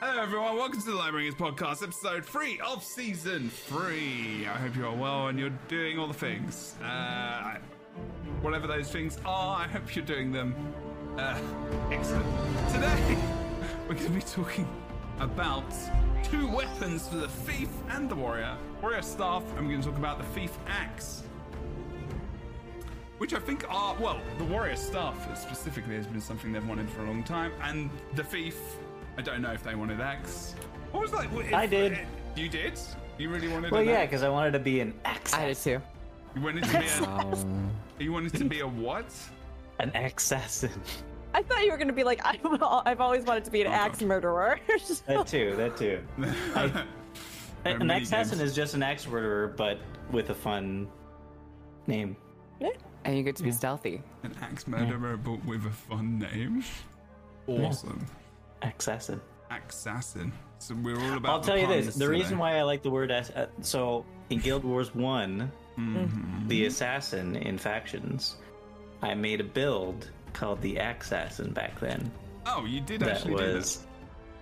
[0.00, 0.56] Hello, everyone.
[0.56, 4.46] Welcome to the Lightbringers Podcast, episode three of season three.
[4.46, 6.74] I hope you are well and you're doing all the things.
[6.84, 7.56] Uh,
[8.42, 10.54] whatever those things are, I hope you're doing them.
[11.16, 11.38] Uh,
[11.90, 12.26] excellent.
[12.74, 13.16] Today,
[13.88, 14.68] we're going to be talking
[15.18, 15.64] about
[16.22, 19.98] two weapons for the thief and the warrior warrior staff, and we're going to talk
[19.98, 21.22] about the thief axe.
[23.16, 27.00] Which I think are, well, the warrior staff specifically has been something they've wanted for
[27.00, 28.58] a long time, and the thief,
[29.16, 30.54] I don't know if they wanted axe.
[30.92, 31.28] What was like?
[31.32, 31.98] If, I did.
[32.36, 32.78] You did?
[33.18, 35.38] You really wanted Well, an yeah, because I wanted to be an access.
[35.38, 35.82] I did too.
[36.34, 37.46] You wanted to be a,
[38.04, 39.06] you wanted to be a what?
[39.78, 40.70] An assassin.
[41.32, 42.38] I thought you were gonna be like, I,
[42.86, 44.58] I've always wanted to be an Oh, axe murderer.
[45.06, 45.54] That too.
[45.56, 46.00] That too.
[46.54, 46.84] I-
[47.64, 49.80] an many assassin is just an axe murderer, but
[50.12, 50.88] with a fun
[51.86, 52.16] name.
[53.04, 54.02] And you get to be stealthy.
[54.24, 56.64] An axe murderer, but with a fun name.
[57.46, 58.04] Awesome.
[58.62, 59.20] Assassin.
[59.68, 60.32] Assassin.
[60.58, 61.30] So we're all about.
[61.30, 63.30] I'll the tell you this: the reason why I like the word ass.
[63.30, 66.48] Uh, so in Guild Wars One, Mhm.
[66.48, 68.36] the assassin in factions,
[69.02, 72.10] I made a build called the Assassin back then.
[72.46, 73.86] Oh, you did that actually do was,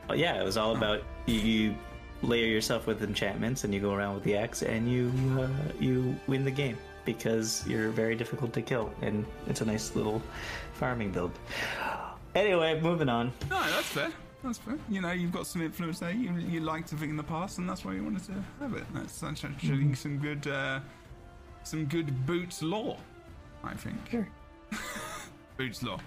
[0.09, 1.75] oh, yeah, it was all about you, you
[2.23, 5.48] layer yourself with enchantments and you go around with the axe and you uh,
[5.81, 10.23] you win the game because you're very difficult to kill and it's a nice little
[10.75, 11.33] farming build.
[12.35, 13.33] Anyway, moving on.
[13.51, 14.11] No, that's fair.
[14.43, 14.77] That's fair.
[14.89, 16.11] You know, you've got some influence there.
[16.11, 18.75] You you liked the thing in the past, and that's why you wanted to have
[18.75, 18.85] it.
[18.93, 19.95] That's that's actually Mm-hmm.
[19.95, 20.81] some good uh,
[21.63, 22.97] some good boots law,
[23.63, 23.97] I think.
[24.11, 24.29] Sure.
[25.57, 25.99] boots law.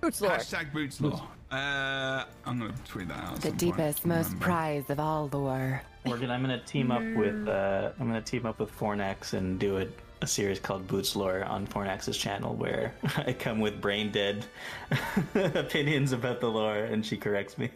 [0.00, 0.30] Boots lore.
[0.32, 1.26] Hashtag boots law.
[1.50, 3.34] Uh, I'm gonna tweet that out.
[3.36, 4.44] The some point, deepest, most remember.
[4.44, 5.82] prized of all lore.
[6.06, 9.78] We're I'm gonna team up with uh, I'm gonna team up with Fornax and do
[9.78, 9.86] a,
[10.22, 14.44] a series called Boots Lore on Fornax's channel where I come with brain dead
[15.34, 17.70] opinions about the lore and she corrects me.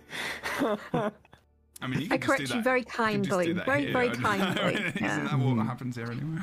[1.82, 2.64] I mean, you I just correct you that.
[2.64, 3.92] very You can kindly, that very, here.
[3.92, 4.74] very I don't- kindly.
[4.84, 5.18] Isn't Yeah.
[5.28, 6.40] that what happens here anyway?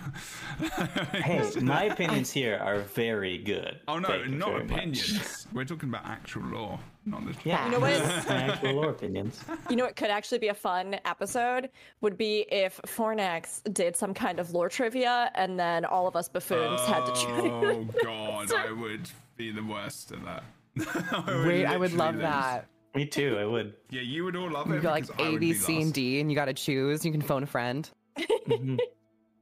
[1.21, 3.79] Hey, my opinions here are very good.
[3.87, 4.71] Oh no, Thank not very much.
[4.77, 5.47] opinions.
[5.53, 7.37] We're talking about actual law, knowledge.
[7.43, 7.99] Yeah, You know what?
[8.29, 9.43] my actual lore opinions.
[9.69, 11.69] You know what could actually be a fun episode
[12.01, 16.29] would be if Fornax did some kind of lore trivia and then all of us
[16.29, 17.27] buffoons had to choose.
[17.51, 20.43] Oh god, I would be the worst at that.
[21.27, 22.23] I Wait, I would love lose.
[22.23, 22.67] that.
[22.95, 23.37] Me too.
[23.39, 23.73] I would.
[23.89, 24.73] Yeah, you would all love it.
[24.73, 24.83] You it.
[24.83, 25.93] got like because I A, would B, be C, and.
[25.93, 27.05] D, and you got to choose.
[27.05, 27.89] You can phone a friend.
[28.17, 28.77] Mhm.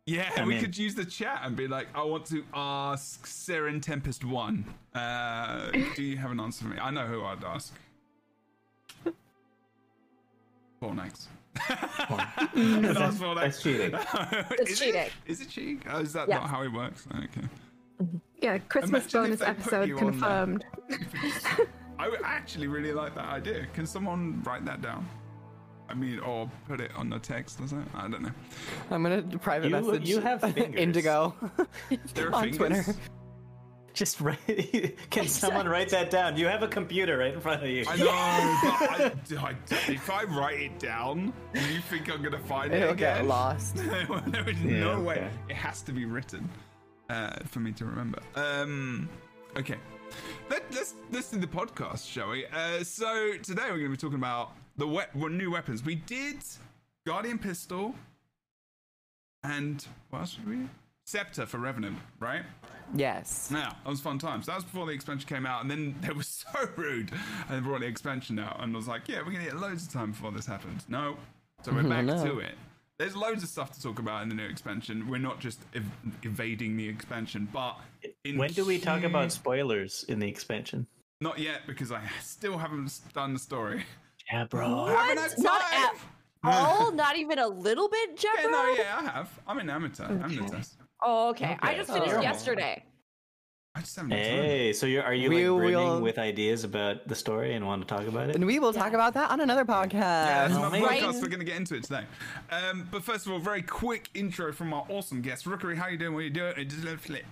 [0.09, 0.61] Yeah, I'm we in.
[0.61, 4.65] could use the chat and be like, I want to ask Seren Tempest One.
[4.95, 6.77] Uh, do you have an answer for me?
[6.81, 7.73] I know who I'd ask.
[10.81, 11.27] Fornax.
[11.69, 13.91] I'd ask That's cheating.
[14.59, 14.95] It's Is cheating.
[15.01, 15.11] It?
[15.27, 15.83] Is it cheating?
[15.91, 16.39] Oh, is that Yes.
[16.41, 17.05] not how it works?
[17.15, 17.47] Okay.
[18.41, 20.11] Yeah, Christmas Imagine bonus episode you on there.
[20.11, 20.65] confirmed.
[21.99, 23.67] I would actually really like that idea.
[23.73, 25.07] Can someone write that down?
[25.89, 27.89] I mean, or put it on the text or something?
[27.95, 28.31] I don't know.
[28.91, 30.07] I'm gonna private You- message.
[30.07, 30.75] you have fingers.
[30.79, 31.33] Indigo
[32.13, 32.57] There on fingers.
[32.85, 32.95] Twitter.
[33.93, 34.97] Just write.
[35.09, 36.37] Can someone write that down?
[36.37, 37.83] You have a computer right in front of you.
[37.87, 42.71] I know, but I, I, if I write it down, you think I'm gonna find
[42.71, 43.17] it It'll again?
[43.17, 43.75] get lost.
[43.75, 45.15] there is Yeah, no way.
[45.15, 45.29] okay.
[45.49, 46.47] It has to be written
[47.09, 48.19] uh, for me to remember.
[48.35, 49.09] Um,
[49.57, 49.75] okay.
[50.49, 52.45] Let, let's let's do the podcast, shall we?
[52.45, 55.83] Uh, so today we're going to be talking about the we- well, new weapons.
[55.83, 56.37] We did
[57.05, 57.93] Guardian Pistol
[59.43, 60.55] and what else did we?
[60.55, 60.69] do?
[61.05, 62.43] Scepter for Revenant, right?
[62.95, 63.49] Yes.
[63.51, 64.45] Now, that was fun times.
[64.45, 67.11] That was before the expansion came out, and then they were so rude
[67.49, 69.91] and brought the expansion out, and I was like, yeah, we're gonna get loads of
[69.93, 70.85] time before this happens.
[70.87, 71.17] No,
[71.63, 72.23] so we're back no.
[72.25, 72.55] to it.
[72.99, 75.07] There's loads of stuff to talk about in the new expansion.
[75.09, 75.89] We're not just ev-
[76.23, 77.77] evading the expansion, but
[78.25, 80.85] in When do we talk about spoilers in the expansion?
[81.21, 83.83] Not yet, because I still haven't done the story.
[84.31, 84.85] Yeah, bro.
[84.85, 85.89] I haven't Not time.
[85.89, 85.95] at
[86.43, 86.91] all?
[86.91, 89.39] Not even a little bit, Yeah, no, yeah, I have.
[89.47, 90.05] I'm an amateur.
[90.05, 90.57] I'm an amateur.
[91.01, 91.57] Oh, okay.
[91.61, 92.21] I just finished Oh.
[92.21, 92.83] yesterday.
[93.75, 94.35] I just haven't had time.
[94.35, 97.65] Hey, so you're are you We like brimming will- with ideas about the story and
[97.65, 98.35] want to talk about it?
[98.35, 99.93] And we will talk about that on another podcast.
[99.93, 100.87] Yeah, it's another man.
[100.89, 101.21] podcast.
[101.21, 102.03] We're going to get into it today.
[102.51, 105.75] Um, but first of all, very quick intro from our awesome guest, Rookuri.
[105.77, 106.13] How you doing?
[106.13, 106.53] What you doing?
[106.57, 107.25] It just let flip.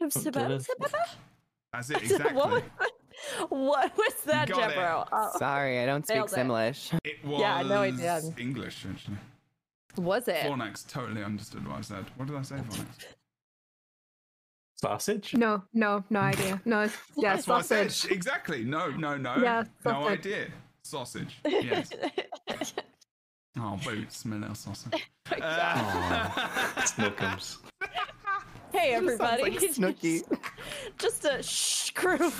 [0.00, 0.84] Of Sib- it- Sib-
[1.72, 2.32] That's it, exactly.
[2.36, 2.62] what, was,
[3.48, 4.72] what was that, Got.
[4.72, 5.08] Jebro?
[5.12, 6.36] Oh, Sorry, I don't speak Nailed it.
[6.36, 6.98] Simlish.
[7.04, 8.38] It was Yeah, no, I did.
[8.38, 9.16] English, actually.
[9.96, 10.42] was it?
[10.44, 12.04] Fornax totally understood what I said.
[12.16, 13.06] What did I say, Fornax?
[14.76, 15.34] Sausage?
[15.34, 16.60] No, no, no idea.
[16.64, 16.82] No,
[17.16, 17.92] yeah, That's what I sausage.
[17.92, 18.10] said.
[18.12, 18.62] Exactly.
[18.64, 19.36] No, no, no.
[19.36, 20.18] Yeah, No sausage.
[20.18, 20.46] idea.
[20.82, 21.36] Sausage.
[21.44, 21.90] Yes.
[23.58, 24.22] oh, boots.
[24.22, 25.10] Manel sausage.
[25.42, 26.28] Uh,
[26.86, 27.58] Snookums.
[28.72, 29.42] Hey, everybody.
[29.42, 30.22] like Snooki.
[30.98, 32.30] just a shh crew.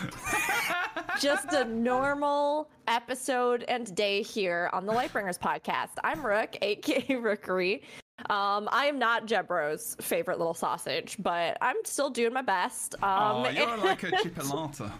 [1.20, 5.90] just a normal episode and day here on the Lightbringers podcast.
[6.04, 7.82] I'm Rook, aka Rookuri.
[8.30, 12.94] Um, I am not Jebro's favorite little sausage, but I'm still doing my best.
[12.96, 14.92] Um, oh, you're like a chipolata.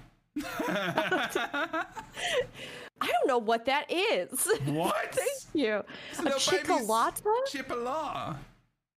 [3.00, 4.46] I don't know what that is.
[4.66, 5.14] What?
[5.14, 5.82] Thank you.
[6.10, 7.22] It's A little baby's chipolata?
[7.52, 8.36] Chipolata.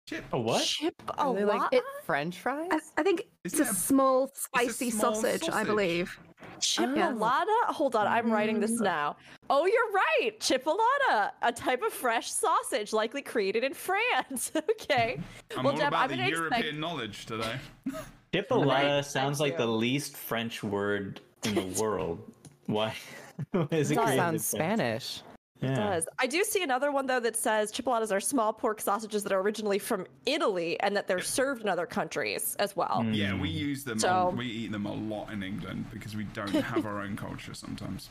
[0.06, 0.24] Chip.
[0.32, 0.64] A what?
[0.64, 1.72] Chip a Are they like?
[1.72, 2.68] It- French fries?
[2.72, 6.18] I, I think it's a a- small spicy small sausage, I believe.
[6.58, 7.44] Chipolata?
[7.66, 8.84] Hold on, I'm writing this Mm.
[8.84, 9.16] now.
[9.48, 10.32] Oh, you're right.
[10.40, 14.50] Chipolata, a type of fresh sausage likely created in France.
[14.56, 15.20] okay.
[15.56, 16.78] I'm well, all Jeb, about I'm the European expect.
[16.78, 17.56] knowledge today.
[18.32, 22.20] Chipolata Right, sounds thank like the least French word in the world.
[22.66, 22.94] Why?
[23.52, 24.14] Why is it Does.
[24.14, 24.76] Sounds French?
[24.78, 25.22] Spanish.
[25.62, 25.74] Yeah.
[25.74, 26.08] does.
[26.18, 29.40] I do see another one though that says chipolatas are small pork sausages that are
[29.40, 33.00] originally from Italy and that they're served in other countries as well.
[33.04, 33.14] Mm.
[33.16, 33.98] Yeah, we use them.
[33.98, 37.16] So- a- we eat them a lot in England because we don't have our own
[37.16, 38.08] culture sometimes.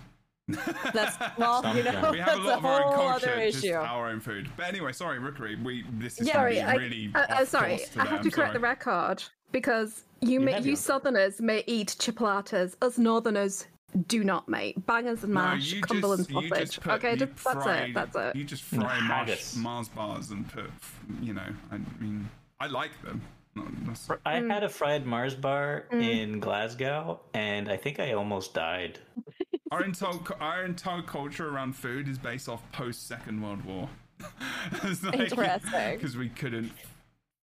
[0.94, 3.30] That's well, you know, We have a that's lot a of our own whole culture,
[3.34, 3.74] other just issue.
[3.76, 4.50] our own food.
[4.58, 5.62] But anyway, sorry, Rookuri.
[5.64, 7.12] We this is Yeah, gonna Sorry, be I, really.
[7.14, 10.40] uh, uh, sorry, course I today, have I'm to correct the record because you You
[10.40, 13.68] may, you Southerners may eat chipolatas, us Northerners
[14.08, 14.86] do not, mate.
[14.86, 16.66] Bangers and mash, you Cumberland just, sausage.
[16.68, 17.94] just put, okay, you just, that's fried- it.
[17.94, 18.36] That's it.
[18.36, 19.56] You just fry Mars, haggis.
[19.56, 20.70] Mars bars and put,
[21.22, 23.22] you know, I mean, I like them.
[24.26, 24.54] I Mm.
[24.54, 29.00] had a fried Mars bar in Glasgow, and I think I almost died.
[29.72, 33.90] Our entire our entire culture around food is based off post Second World War.
[34.84, 35.28] Interesting.
[35.98, 36.72] Because we couldn't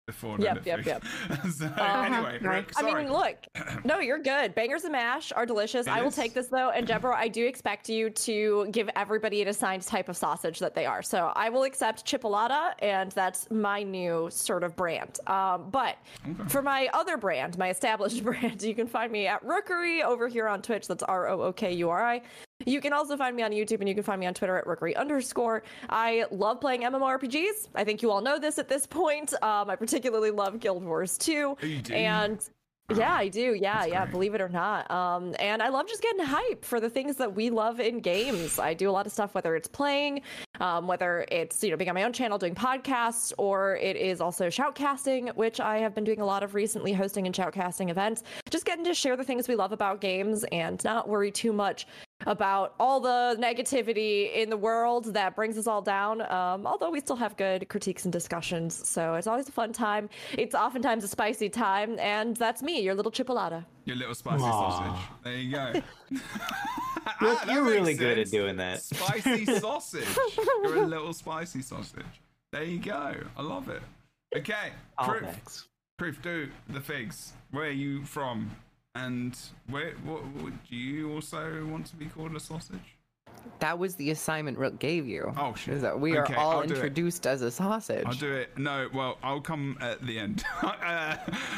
[0.08, 0.66] afford Yep, it.
[0.66, 1.04] yep, yep.
[1.52, 2.64] so, Uh-huh, anyway, right.
[2.66, 3.36] Rick, I mean, look,
[3.84, 4.54] no, you're good.
[4.54, 5.86] Bangers and mash are delicious.
[5.88, 6.14] It I will is.
[6.16, 10.08] take this though, and Jebro, I do expect you to give everybody an assigned type
[10.08, 11.02] of sausage that they are.
[11.02, 15.18] So I will accept chipolata, and that's my new sort of brand.
[15.26, 15.96] Um, but
[16.48, 20.46] for my other brand, my established brand, you can find me at Rookuri over here
[20.46, 20.86] on Twitch.
[20.86, 22.22] That's R O O K U R I.
[22.64, 24.64] You can also find me on YouTube and you can find me on Twitter at
[24.64, 25.62] Rookuri underscore.
[25.90, 27.68] I love playing MMORPGs.
[27.74, 29.34] I think you all know this at this point.
[29.42, 31.56] Um, I particularly love Guild Wars 2.
[31.62, 31.92] Oh, you do?
[31.94, 32.40] And
[32.94, 33.54] yeah, I do.
[33.54, 34.12] Yeah, That's yeah, great.
[34.12, 34.90] believe it or not.
[34.90, 38.58] Um, and I love just getting hype for the things that we love in games.
[38.58, 40.22] I do a lot of stuff, whether it's playing,
[40.60, 44.20] um, whether it's you know being on my own channel doing podcasts, or it is
[44.20, 48.22] also shoutcasting, which I have been doing a lot of recently, hosting and shoutcasting events.
[48.50, 51.88] Just getting to share the things we love about games and not worry too much
[52.24, 56.22] about all the negativity in the world that brings us all down.
[56.22, 60.08] Um, although we still have good critiques and discussions, so it's always a fun time.
[60.32, 63.64] It's oftentimes a spicy time, and that's me, your little chipolata.
[63.84, 64.70] Your little spicy Aw.
[64.70, 65.04] sausage.
[65.24, 65.72] There you go.
[67.08, 68.82] Ah, You're, that you're really good at doing that.
[68.82, 70.08] Spicy sausage.
[70.64, 72.04] You're a little spicy sausage.
[72.50, 73.14] There you go.
[73.36, 73.80] I love it.
[74.36, 75.20] Okay, Kroof.
[75.20, 75.68] thanks.
[76.00, 76.20] Kroof.
[76.20, 77.32] Do the figs.
[77.52, 78.50] Where are you from?
[78.96, 79.36] And
[79.68, 79.92] where?
[80.04, 82.95] What, what, do you also want to be called a sausage?
[83.60, 85.32] That was the assignment Rook gave you.
[85.36, 85.74] Oh, shit.
[85.74, 86.70] Is that we Okay, are all I'll it.
[86.70, 88.04] introduced as a sausage.
[88.06, 88.56] I'll do it.
[88.58, 90.44] No, well, I'll come at the end.
[90.62, 91.16] uh,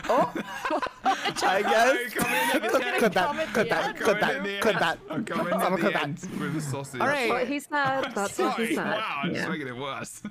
[0.08, 0.32] Oh,
[1.04, 2.14] I guess.
[2.14, 3.00] come in at the Cut end.
[3.00, 3.98] cut Come that, at cut that, end.
[3.98, 4.98] cut that, at cut that.
[5.10, 7.00] I'm coming I'm at gonna the end with the sausage.
[7.00, 7.28] All right.
[7.28, 8.02] What he said.
[8.14, 8.66] That's what Sorry.
[8.68, 8.84] he said.
[8.84, 10.22] Wow, I'm just making it worse.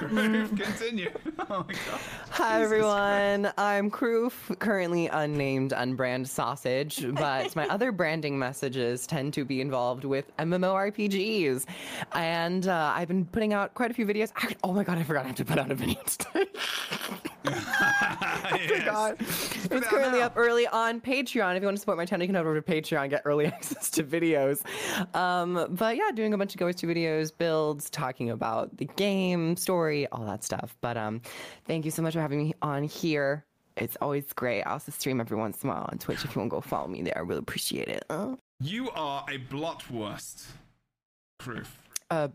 [0.00, 0.56] Mm.
[0.60, 1.10] Continue.
[1.50, 2.00] Oh my god.
[2.30, 9.44] Hi everyone, I'm Kroof, currently unnamed unbrand sausage, but my other branding messages tend to
[9.44, 10.30] be involved with
[11.08, 11.64] MMORPGs,
[12.12, 14.30] and uh, I've been putting out quite a few videos.
[14.36, 16.46] Actually, oh my god, I forgot I have to put out a video today.
[18.52, 18.84] Yes.
[18.84, 19.16] God.
[19.20, 20.26] it It's currently now.
[20.26, 21.56] up early on Patreon.
[21.56, 23.46] If you want to support my channel, you can head over to Patreon, get early
[23.52, 24.62] access to videos.
[25.16, 29.56] Um, but yeah, doing a bunch of Go to videos, builds, talking about the game,
[29.56, 30.76] story, all that stuff.
[30.80, 31.20] But um,
[31.64, 33.44] thank you so much for having me on here.
[33.76, 34.62] It's always great.
[34.62, 36.24] I also stream every once in a while on Twitch.
[36.24, 38.04] If you want to go follow me there, I really appreciate it.
[38.10, 40.44] Uh, You are a blotwurst.
[41.42, 41.66] Kroof.
[42.10, 42.28] uh,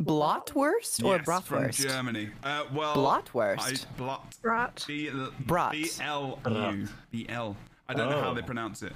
[0.00, 2.30] Blotwurst or yes, from Germany.
[2.42, 3.84] Uh, well, Blotwurst.
[3.86, 4.34] I, blot.
[4.42, 4.84] Brat.
[4.88, 5.10] B
[5.40, 5.72] Brat.
[5.72, 7.56] B L U B L.
[7.88, 8.34] I don't know how Oh.
[8.34, 8.92] they pronounce it.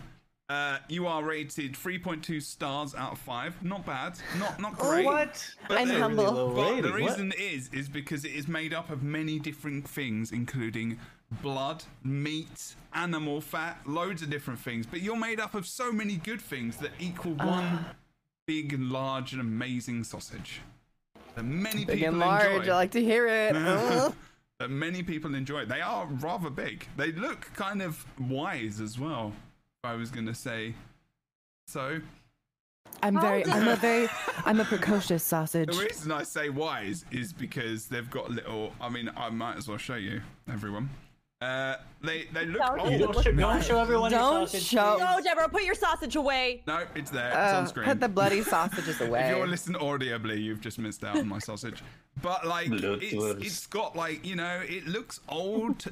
[0.49, 3.61] Uh, you are rated 3.2 stars out of five.
[3.65, 4.15] Not bad.
[4.39, 5.05] Not not great.
[5.05, 5.45] What?
[5.69, 6.53] But I'm then- humble.
[6.55, 7.05] Really But the rating.
[7.05, 7.11] What?
[7.11, 10.99] reason is is because it is made up of many different things, including
[11.43, 14.87] blood, meat, animal fat, loads of different things.
[14.87, 17.85] But you're made up of so many good things that equal one
[18.47, 20.61] big and large and amazing sausage.
[21.35, 22.45] That many Big people and large.
[22.47, 22.73] enjoy.
[22.73, 23.55] I like to hear it.
[23.57, 24.11] Uh.
[24.59, 25.67] that many people enjoy.
[25.67, 26.87] They are rather big.
[26.97, 29.33] They look kind of wise as well.
[29.85, 30.75] If I was gonna say
[31.67, 32.01] so.
[33.03, 34.09] I'm very, did- I'm a very,
[34.47, 35.69] I'm a precocious sausage.
[35.69, 38.73] The reason I say wise is because they've got little.
[38.81, 40.89] I mean, I might as well show you, everyone.
[41.43, 42.99] Uh, they they look Sounds old.
[43.13, 46.63] Don't show, don't show everyone your Don't sausage, show- No, Jebro, put your sausage away.
[46.67, 47.29] No, it's there.
[47.29, 47.85] It's Uh, on screen.
[47.87, 49.25] put the bloody sausages away.
[49.31, 51.83] If you're listening audibly, you've just missed out on my sausage.
[52.23, 53.13] But like, it's,
[53.45, 55.85] it's got like you know, it looks old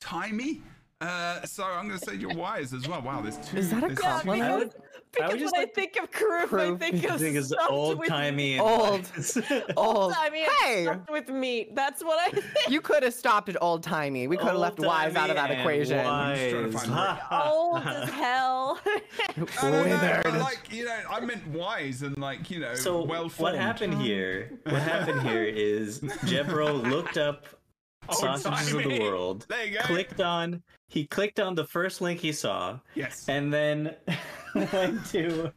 [0.00, 0.60] timey.
[1.00, 3.00] Uh, so I'm gonna say you're wise as well.
[3.00, 3.58] Wow, there's two.
[3.58, 4.74] Is that a there's compliment?
[5.22, 7.10] I would, Because I would just when like I think of Kroof, I think of
[7.12, 9.10] I think it's old with timey and Old.
[9.76, 10.12] Old.
[10.16, 11.74] I mean, Hey, with meat.
[11.74, 12.70] That's what I think.
[12.70, 14.28] you could have stopped at old timey.
[14.28, 15.98] We could have left wise out of that equation.
[16.06, 18.78] I'm just trying to find the Old as hell.
[19.62, 20.38] Withered.
[20.38, 24.58] like you know, I meant wise and like you know, So well what happened here?
[24.64, 27.46] What happened here is Jebro looked up
[28.08, 29.80] Old sausages of the world, There you go.
[29.84, 33.24] clicked on he clicked on the first link he saw, Yes.
[33.28, 33.94] and then
[34.72, 35.52] went to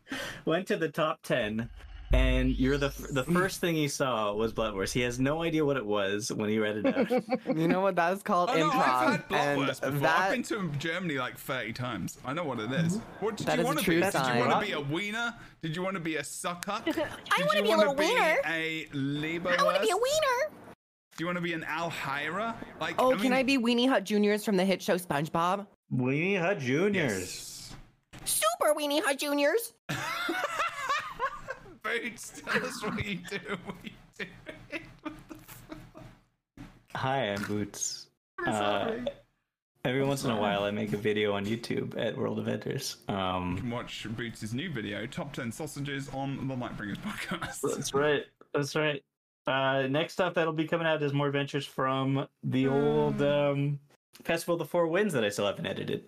[0.45, 1.69] went to the top ten.
[2.13, 3.33] And you're the the mm.
[3.33, 4.93] first thing he saw was Bloodwurst.
[4.93, 7.09] He has no idea what it was when he read it out.
[7.57, 7.95] You know what?
[7.95, 8.69] That is called Oh, no.
[8.69, 9.99] I've had and Blutwurst before.
[10.01, 12.19] that I've been to Germany like 30 times.
[12.23, 12.99] I know what it is.
[13.19, 14.01] What did That you want to true be?
[14.01, 15.33] Did you want to be a wiener?
[15.63, 16.79] Did you want to be a sucker?
[16.85, 18.37] Did I wanna be a little wiener.
[18.45, 19.57] A Leberwurst?
[19.59, 20.62] I want to be a wiener.
[21.15, 22.55] Do you want to be an Alheira?
[22.81, 25.67] Like, Oh, I can I be Weenie Hut Juniors from the hit show SpongeBob?
[25.93, 27.19] Weenie Hut Juniors.
[27.21, 27.75] Yes.
[28.25, 29.73] Super Weenie Hut Juniors.
[31.83, 33.37] Boots, tell us what you do.
[33.65, 34.25] What you do.
[36.95, 38.07] Hi, I'm Boots.
[38.45, 38.93] Uh,
[39.85, 42.97] every once in a while, I make a video on YouTube at World of Enders.
[43.07, 47.61] Um, You can watch Boots' new video, Top 10 Sausages on the Lightbringers podcast.
[47.75, 48.23] That's right.
[48.53, 49.03] That's right.
[49.45, 53.79] Uh, next up, that'll be coming out is more adventures from the old um,
[54.23, 56.05] Festival of the Four Winds that I still haven't edited.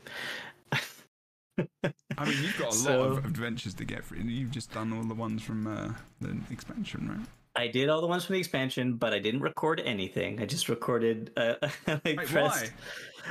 [2.18, 4.20] I mean, you've got a So- lot of adventures to get through.
[4.20, 7.28] You've just done all the ones from uh, the expansion, right?
[7.58, 10.42] I did all the ones from the expansion, but I didn't record anything.
[10.42, 11.32] I just recorded.
[11.38, 11.56] Uh,
[11.88, 12.74] I Wait, pressed.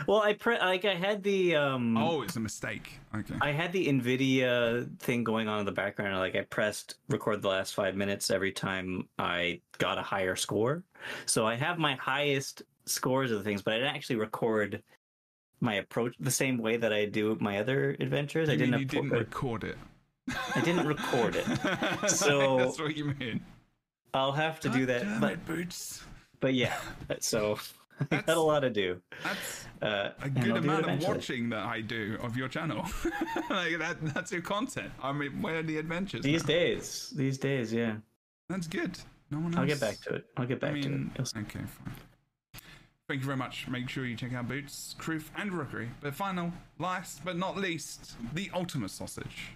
[0.07, 1.97] Well, I pre- like I had the um.
[1.97, 2.99] Oh, it's a mistake.
[3.15, 3.35] Okay.
[3.41, 6.19] I had the Nvidia thing going on in the background.
[6.19, 10.83] Like I pressed record the last five minutes every time I got a higher score.
[11.27, 14.83] So I have my highest scores of the things, but I didn't actually record
[15.61, 18.49] my approach the same way that I do my other adventures.
[18.49, 18.81] I You mean didn't.
[18.81, 19.79] you didn't record it.
[20.55, 21.47] I didn't record it.
[22.11, 23.41] So- that's what you mean.
[24.13, 25.21] I'll have to do that.
[25.21, 26.03] But it, boots.
[26.41, 26.77] but yeah.
[27.21, 27.59] So
[28.11, 29.01] I got a lot to do.
[29.23, 31.15] That's Uh, a good I'll do it amount of eventually.
[31.15, 32.85] watching that I do of your channel.
[33.51, 34.91] like that, that's your content.
[35.03, 36.23] I mean, where are the adventures?
[36.25, 36.47] These now?
[36.49, 37.97] days, these days, yeah.
[38.49, 38.99] That's good.
[39.31, 39.61] No one else.
[39.61, 40.27] I'll get back to it.
[40.37, 41.33] I'll get back I mean, to it.
[41.35, 41.95] You'll- okay, fine.
[43.09, 43.69] Thank you very much.
[43.69, 45.89] Make sure you check out Boots, Kroof, and Rookuri.
[46.01, 49.51] But final, last but not least, the ultimate sausage.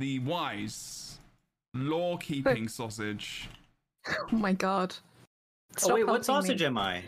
[0.00, 1.18] The wise,
[1.74, 3.48] law keeping sausage.
[4.08, 4.94] Oh my god.
[5.82, 6.24] Oh wait, what helping me.
[6.24, 7.04] sausage am I?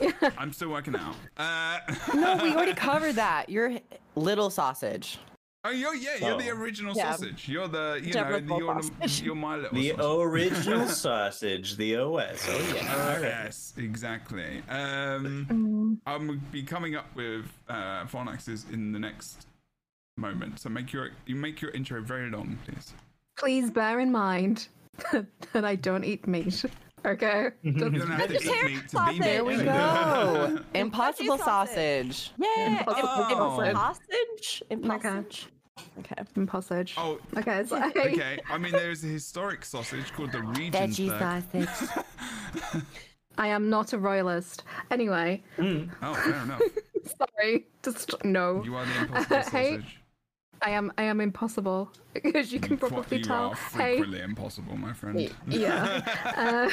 [0.38, 1.14] I'm still working out.
[1.36, 1.78] Uh,
[2.14, 3.48] No, we already covered that.
[3.48, 3.78] You're
[4.16, 5.18] little sausage.
[5.64, 7.10] Oh, you're yeah, you're the original Yeah.
[7.12, 7.48] sausage.
[7.48, 9.22] You're the you Jebro know you're, the, sausage.
[9.22, 10.24] you're my little The sausage.
[10.26, 12.46] original sausage, the OS.
[12.48, 12.94] Oh yeah.
[12.94, 14.62] Uh, yes, exactly.
[14.68, 19.46] Um, Mm, I'm gonna be coming up with uh, Fornax's in the next
[20.16, 20.60] moment.
[20.60, 22.94] So make your you make your intro very long, please.
[23.36, 24.68] Please bear in mind
[25.12, 26.64] that I don't eat meat.
[27.08, 27.48] Okay?
[27.62, 29.18] You don't have to eat Vegetarian meat to be sausage.
[29.20, 30.58] There we go.
[30.74, 32.16] Impossible Veggie sausage.
[32.16, 32.32] sausage.
[32.38, 32.78] Yeah.
[32.80, 34.62] Impossible sausage.
[34.70, 35.46] Impossage.
[36.00, 36.22] Okay.
[36.36, 36.94] Impossage.
[36.98, 38.40] Oh, Okay, so okay.
[38.50, 41.18] I mean, there's a historic sausage called the Regensburg.
[41.18, 41.88] sausage.
[43.38, 44.64] I am not a royalist.
[44.90, 46.60] Anyway, Oh, fair enough.
[47.16, 47.66] sorry.
[47.84, 48.62] Just no.
[48.64, 49.70] You are the impossible Hey.
[49.76, 50.00] sausage.
[50.60, 51.92] I am I am impossible.
[52.34, 53.50] As you can Qu- probably you tell.
[53.50, 53.98] are Hey.
[53.98, 55.32] frequently impossible, my friend.
[55.46, 56.02] Yeah.
[56.36, 56.68] uh,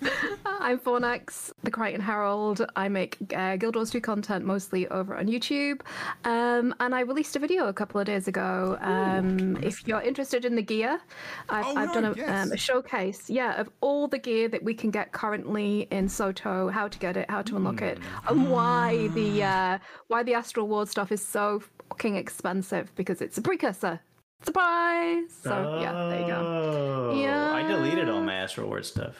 [0.46, 2.64] I'm Fornax, the Krytan Herald.
[2.76, 5.80] I make uh, Guild Wars 2 content mostly over on YouTube.
[6.24, 8.76] Um, and I released a video a couple of days ago.
[8.80, 11.00] Um, if you're interested in the gear,
[11.48, 12.46] I've, Oh, I've done a, yes.
[12.46, 16.68] um, a showcase, yeah, of all the gear that we can get currently in Soto,
[16.68, 19.78] how to get it, how to unlock it, and why the uh,
[20.08, 24.00] why the Astral Ward stuff is so fucking expensive because it's a precursor.
[24.42, 25.24] Surprise!
[25.42, 27.10] So yeah, there you go.
[27.12, 27.52] Oh, Yeah.
[27.54, 29.16] I deleted all my Astral Ward stuff.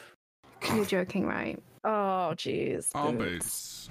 [0.75, 1.61] You're joking, right?
[1.83, 2.89] Oh, jeez.
[2.95, 3.87] Oh, Boots.
[3.87, 3.89] boots.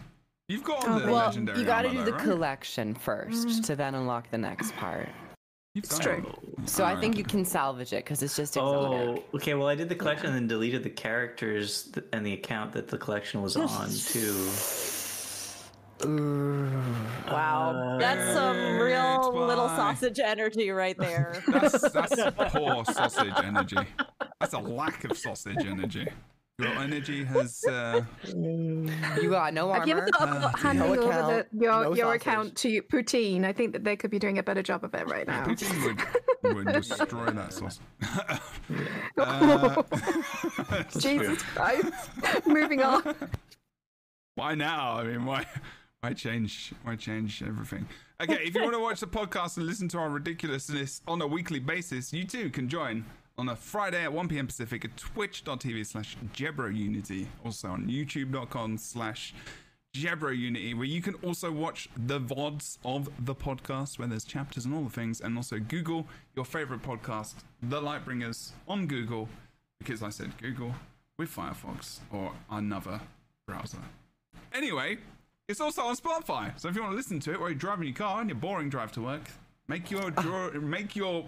[0.48, 2.22] You've got Oh, the well, Well, legendary you got to armor, do the right?
[2.24, 5.08] collection first to then unlock the next part.
[5.74, 6.32] You've done true.
[6.58, 6.68] it.
[6.68, 7.00] So I Alright.
[7.02, 9.54] think you can salvage it because it's just Oh, okay.
[9.54, 12.96] Well, I did the collection and then deleted the characters and the account that the
[12.98, 14.48] collection was on too.
[17.30, 17.96] Wow.
[18.00, 19.46] That's some Uh, real why.
[19.46, 21.42] little sausage energy right there.
[21.48, 22.14] That's, that's
[22.52, 23.78] poor sausage energy.
[24.40, 26.08] That's a lack of sausage energy.
[26.60, 27.62] Your energy has.
[27.64, 29.78] Uh, You got no armor.
[29.80, 32.20] Have you ever thought about Uh, handing no over account, the, your, no your sausage.
[32.22, 33.44] account to Poutine?
[33.44, 35.44] I think that they could be doing a better job of it right now.
[35.44, 35.84] Putin
[36.42, 37.80] would, would destroy that sauce.
[39.18, 39.82] Uh,
[40.98, 41.92] Jesus Christ.
[42.46, 43.14] Moving on.
[44.36, 44.98] Why now?
[44.98, 45.44] I mean, why?
[46.00, 46.72] Why change?
[46.84, 47.86] Why change everything?
[48.20, 51.26] Okay, if you want to watch the podcast and listen to our ridiculousness on a
[51.26, 53.04] weekly basis, you too can join
[53.38, 54.48] on a Friday at 1 p.m.
[54.48, 57.26] Pacific at twitch.tv slash JebroUnity.
[57.44, 59.32] Also on youtube.com slash
[59.96, 64.74] JebroUnity, where you can also watch the VODs of the podcast, where there's chapters and
[64.74, 69.28] all the things, and also Google your favorite podcast, The Lightbringers, on Google,
[69.78, 70.74] because I said Google
[71.16, 73.00] with Firefox or another
[73.46, 73.78] browser.
[74.52, 74.98] Anyway,
[75.48, 76.58] it's also on Spotify.
[76.60, 78.36] So if you want to listen to it while you're driving your car on your
[78.36, 79.30] boring drive to work,
[79.68, 81.24] make your draw, make your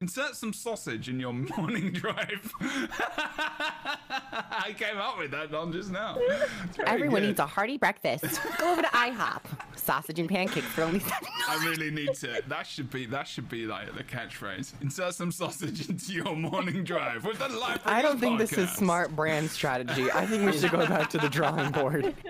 [0.00, 2.52] insert some sausage in your morning drive.
[2.60, 6.18] I came up with that on just now.
[6.86, 7.28] Everyone good.
[7.28, 8.40] needs a hearty breakfast.
[8.58, 9.40] Go over to IHOP.
[9.76, 12.42] Sausage and pancakes for only seven I really need to.
[12.48, 14.72] That should be that should be like the catchphrase.
[14.82, 17.80] Insert some sausage into your morning drive with the life.
[17.84, 20.10] I don't think this is smart brand strategy.
[20.10, 22.14] I think we should go back to the drawing board.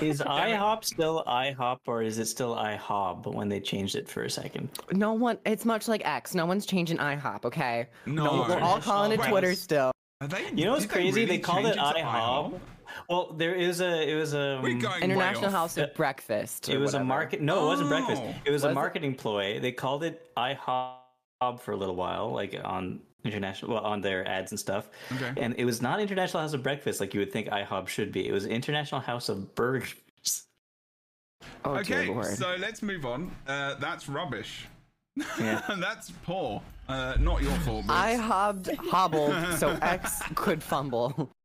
[0.00, 4.30] Is IHOP still IHOP or is it still IHOB when they changed it for a
[4.30, 4.68] second?
[4.92, 5.38] No one.
[5.44, 6.36] It's much like X.
[6.36, 7.44] No one's changing IHOP.
[7.46, 7.88] Okay.
[8.06, 8.44] No.
[8.48, 9.28] we're all calling it Wait.
[9.30, 9.92] Twitter still.
[10.20, 11.24] Are they, You know what's did crazy?
[11.24, 12.60] They, really called change it to IHOB.
[13.08, 15.50] Well, there is a it was a We're going International.
[15.50, 16.68] House of Breakfast.
[16.68, 17.40] it was a market.
[17.40, 18.22] No, it wasn't breakfast.
[18.24, 18.34] Oh.
[18.44, 18.74] It was, a Was it?
[18.74, 19.60] marketing ploy.
[19.60, 24.52] They called it IHOB for a little while, like on international, well, on their ads
[24.52, 24.88] and stuff.
[25.14, 25.32] Okay.
[25.36, 28.26] And it was not International House of Breakfast like you would think IHOB should be.
[28.26, 29.94] It was International House of Burgers.
[31.64, 33.30] Oh, Okay, so let's move on.
[33.46, 34.66] Uh, that's rubbish.
[35.38, 35.62] Yeah.
[35.80, 36.62] that's poor.
[36.88, 37.86] Uh, not your fault.
[37.86, 41.30] But I hobbed, hobbled, so X could fumble.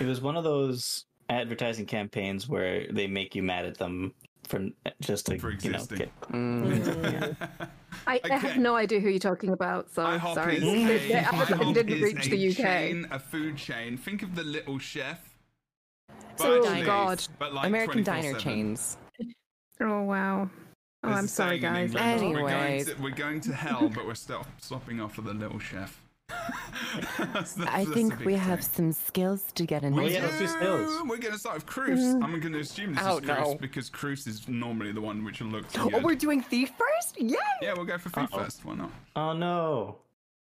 [0.00, 4.14] It was one of those advertising campaigns where they make you mad at them
[4.46, 4.68] for
[5.00, 5.98] just to For you know existing.
[5.98, 6.20] get.
[6.30, 7.36] Mm.
[8.06, 10.56] I, I have no idea who you're talking about, so IHOP sorry.
[10.58, 12.56] is The- a, IHOP didn't reach a the UK.
[12.56, 13.96] Chain, a food chain.
[13.96, 15.18] Think of the Little Chef.
[16.38, 17.24] Oh, Budget, God.
[17.40, 18.38] But like American diner 24/7.
[18.38, 18.96] chains.
[19.80, 20.48] Oh, wow.
[21.04, 21.94] Oh, There's I'm sorry, guys.
[21.94, 25.34] England, We're going, to, we're going to hell, but we're still stopping off with the
[25.34, 26.00] Little Chef.
[27.34, 28.38] That's the- I that's think we thing.
[28.38, 31.02] have some skills to get in We Oh, yeah, let's do skills.
[31.02, 32.00] We're going to start with Cruise.
[32.00, 32.24] Mm.
[32.24, 33.54] I'm going to assume this Oh, is Cruise no.
[33.56, 36.02] because Cruise is normally the one which looks Oh, good.
[36.02, 37.20] we're doing Thief first?
[37.20, 37.36] Yay!
[37.60, 38.38] Yeah, we'll go for food Uh-oh.
[38.38, 38.64] first.
[38.64, 38.90] Why not?
[39.14, 39.96] Oh no.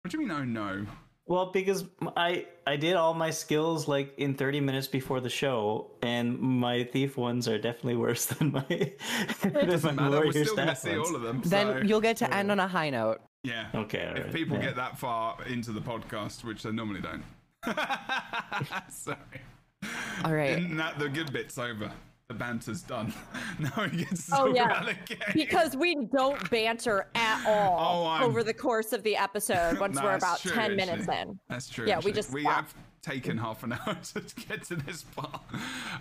[0.03, 0.37] What do you mean?
[0.37, 0.85] Oh no.
[1.29, 1.85] Well, because
[2.17, 6.85] I I did all my skills like in 30 minutes before the show, and my
[6.85, 8.65] thief ones are definitely worse than my,
[9.43, 10.11] than my Doesn't matter.
[10.11, 11.09] We're warrior still going to see ones.
[11.11, 11.43] all of them.
[11.45, 13.21] Then so, you'll get to end on a high note.
[13.45, 13.67] yeah.
[13.75, 14.65] Okay, If alright, people yeah.
[14.65, 17.23] get that far into the podcast, which they normally don't.
[18.89, 19.17] Sorry.
[20.25, 20.57] All right.
[20.59, 21.93] And that the good bit's over.
[22.29, 23.15] The banter's done.
[23.59, 24.65] now we get to Oh, yeah.
[24.67, 25.19] about the game.
[25.33, 30.03] because we don't banter at all Oh, over the course of the episode once No,
[30.05, 30.77] we're about true, 10 actually.
[30.77, 31.39] minutes in.
[31.49, 31.87] That's true.
[31.87, 35.41] Yeah, we just we have taken half an hour to get to this part.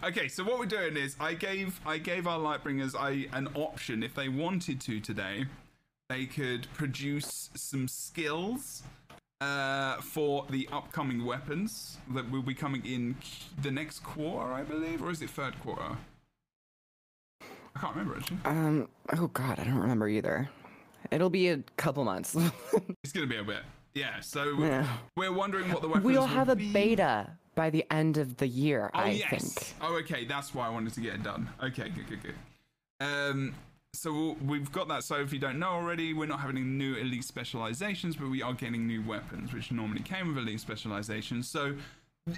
[0.03, 4.03] Okay, so what we're doing is I gave I gave our lightbringers I an option
[4.03, 5.45] if they wanted to today,
[6.09, 8.83] they could produce some skills
[9.39, 13.15] uh, for the upcoming weapons that will be coming in
[13.61, 15.95] the next quarter, I believe, or is it third quarter?
[17.77, 18.37] I can't remember actually.
[18.45, 18.87] Um.
[19.13, 20.49] Oh God, I don't remember either.
[21.11, 22.35] It'll be a couple months.
[23.03, 23.61] It's gonna be a bit.
[23.93, 24.85] Yeah, so Yeah.
[25.15, 26.71] we're wondering what the weapons we'll will have a be.
[26.73, 28.89] beta by the end of the year.
[28.93, 29.29] Oh I yes.
[29.29, 29.73] think.
[29.81, 31.49] Oh okay, that's why I wanted to get it done.
[31.63, 32.35] Okay, good, good, good.
[32.99, 33.53] Um,
[33.93, 35.03] so we'll, we've got that.
[35.03, 38.53] So if you don't know already, we're not having new elite specializations, but we are
[38.53, 41.47] getting new weapons, which normally came with elite specializations.
[41.47, 41.75] So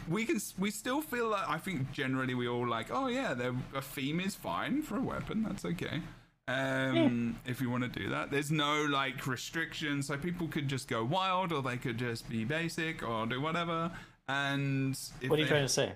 [0.10, 3.56] we can we still feel like I think generally we all like, oh yeah, the-
[3.76, 5.44] a theme is fine for a weapon.
[5.44, 6.02] That's okay.
[6.48, 10.88] Um, if you want to do that, there's no like restrictions, so people could just
[10.88, 13.92] go wild, or they could just be basic, or do whatever.
[14.28, 15.94] And if What are you they- trying to say?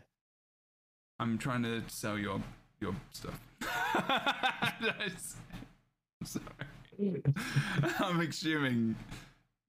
[1.19, 2.41] I'm trying to sell your
[2.82, 3.39] your stuff.
[6.19, 6.45] I'm sorry.
[7.99, 8.95] I'm assuming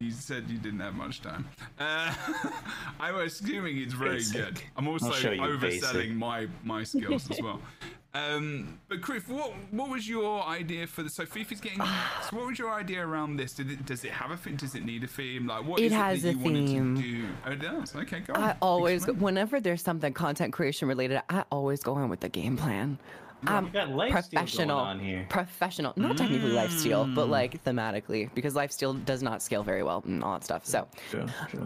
[0.04, 1.46] you said you didn't have much time.
[1.78, 2.14] Uh,
[3.00, 4.36] I'm assuming it's very Basic.
[4.44, 4.62] good.
[4.76, 6.12] I'm also overselling basic.
[6.14, 7.60] my my skills as well.
[8.16, 11.80] Um, but Chris, what what was your idea for the so FIFA's getting?
[11.80, 13.54] so what was your idea around this?
[13.54, 14.54] Did it, does it have a theme?
[14.54, 15.48] Does it need a theme?
[15.48, 16.94] Like what It is has it a you theme.
[16.96, 17.24] to do?
[17.44, 17.96] Oh, it does.
[17.96, 18.40] Okay, go on.
[18.44, 19.18] I always, Explain.
[19.20, 22.98] whenever there's something content creation related, I always go in with the game plan.
[23.46, 25.26] Um, You got lifesteal going professional, on here.
[25.28, 27.14] professional, not technically lifesteal, Mm.
[27.14, 30.64] but like thematically, because lifesteal does not scale very well and all that stuff.
[30.64, 30.86] So.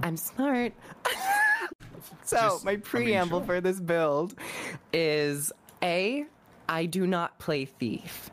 [0.03, 0.73] I'm smart.
[2.25, 3.47] So Just- I my mean, preamble sure.
[3.47, 4.35] for this build
[4.93, 6.25] is A,
[6.69, 8.31] I do not play thief.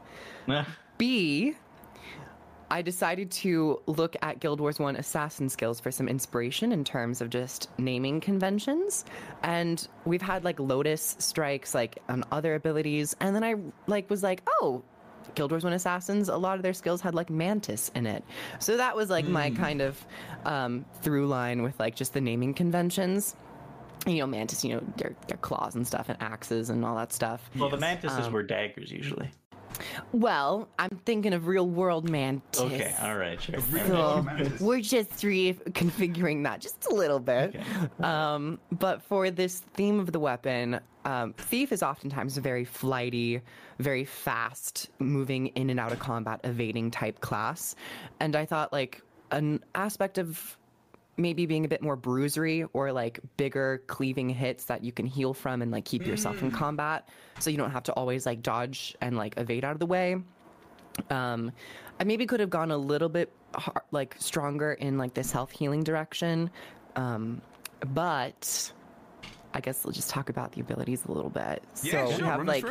[0.97, 1.55] B,
[2.69, 7.21] I decided to look at Guild Wars 1 assassin skills for some inspiration in terms
[7.21, 9.05] of just naming conventions.
[9.43, 13.15] And we've had like Lotus strikes like on other abilities.
[13.19, 13.55] And then I
[13.87, 14.83] like was like, oh,
[15.35, 18.23] Guild Wars 1 assassins, a lot of their skills had like mantis in it.
[18.59, 20.05] So that was like my kind of
[20.45, 23.35] um, through line with like just the naming conventions.
[24.07, 27.11] You know, mantis, you know, their, their claws and stuff and axes and all that
[27.11, 27.49] stuff.
[27.55, 29.31] well, the mantises were daggers usually.
[30.11, 32.61] Well, I'm thinking of real world mantis.
[32.61, 33.59] Okay, all right, sure.
[33.87, 34.25] So
[34.59, 37.55] we're just reconfiguring that just a little bit.
[38.01, 43.41] Um, but for this theme of the weapon, um, Thief is oftentimes a very flighty,
[43.79, 47.75] very fast, moving in and out of combat, evading type class.
[48.19, 50.57] And I thought like an aspect of
[51.17, 55.33] maybe being a bit more bruisery or like bigger cleaving hits that you can heal
[55.33, 57.07] from and like keep yourself in combat.
[57.39, 60.17] So you don't have to always like dodge and like evade out of the way.
[61.09, 61.51] Um
[61.99, 65.51] i maybe could have gone a little bit har like stronger in like this health
[65.51, 66.49] healing direction.
[66.95, 67.41] Um
[67.93, 68.71] but
[69.53, 71.63] i guess we'll just talk about the abilities a little bit.
[71.83, 72.65] Yeah, so sure, we have like.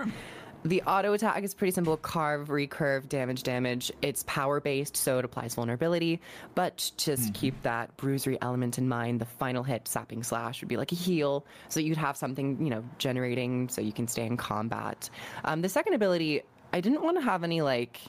[0.64, 3.92] The auto attack is pretty simple carve, recurve, damage, damage.
[4.00, 6.20] It's power based, so it applies vulnerability.
[6.54, 9.20] But just keep that bruisery element in mind.
[9.20, 11.44] The final hit, sapping slash, would be like a heal.
[11.68, 15.10] So you'd have something, you know, generating so you can stay in combat.
[15.44, 18.00] Um, the second ability, I didn't want to have any like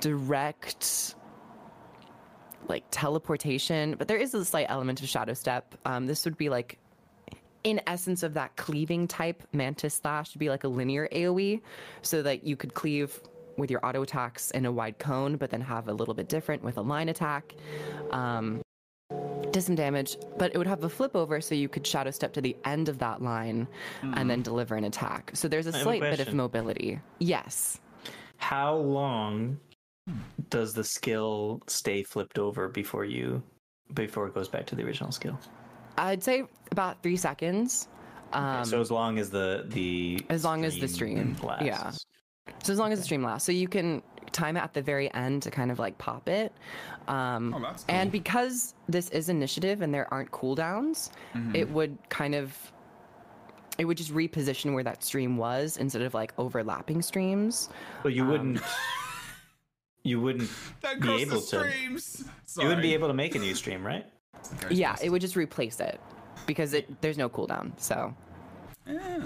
[0.00, 1.14] direct
[2.68, 5.74] like teleportation, but there is a slight element of shadow step.
[5.84, 6.78] Um, this would be like
[7.64, 11.60] in essence of that cleaving type mantis slash to be like a linear AoE,
[12.02, 13.20] so that you could cleave
[13.56, 16.62] with your auto attacks in a wide cone, but then have a little bit different
[16.62, 17.54] with a line attack.
[18.10, 18.62] Um,
[19.50, 22.32] does some damage, but it would have a flip over, so you could shadow step
[22.34, 23.66] to the end of that line
[24.14, 25.32] and then deliver an attack.
[25.34, 27.00] So there's a have a slight bit of mobility.
[27.18, 27.80] Yes.
[28.36, 29.58] How long
[30.48, 33.42] does the skill stay flipped over before you
[33.92, 35.38] before it goes back to the original skill?
[35.98, 37.88] I'd say about three seconds.
[38.32, 41.64] Um, so as long as the the as long as the stream, lasts.
[41.66, 41.90] yeah.
[42.62, 45.12] So as long as the stream lasts, so you can time it at the very
[45.14, 46.52] end to kind of like pop it.
[47.08, 51.56] Um, Oh, that's And because this is initiative and there aren't cooldowns, Mm-hmm.
[51.56, 52.56] it would kind of
[53.78, 57.68] it would just reposition where that stream was instead of like overlapping streams.
[58.04, 58.60] But you Um, wouldn't.
[60.02, 60.48] You wouldn't
[60.80, 61.46] Don't be able to.
[61.70, 62.24] streams.
[62.58, 64.06] You wouldn't be able to make a new stream, right?
[64.70, 66.00] Yeah, it would just replace it
[66.46, 67.72] because it there's no cooldown.
[67.76, 68.14] So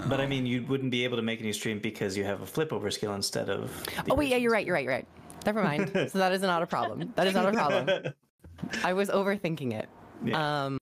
[0.07, 2.41] But I mean, you wouldn't be able to make a new stream because you have
[2.41, 3.71] a flip over skill instead of.
[4.09, 5.07] Oh wait, yeah, you're right, you're right, you're right.
[5.45, 5.91] Never mind.
[6.11, 7.13] so that is not a problem.
[7.15, 8.13] That is not a problem.
[8.83, 9.89] I was overthinking it.
[10.23, 10.65] Yeah.
[10.65, 10.79] Um,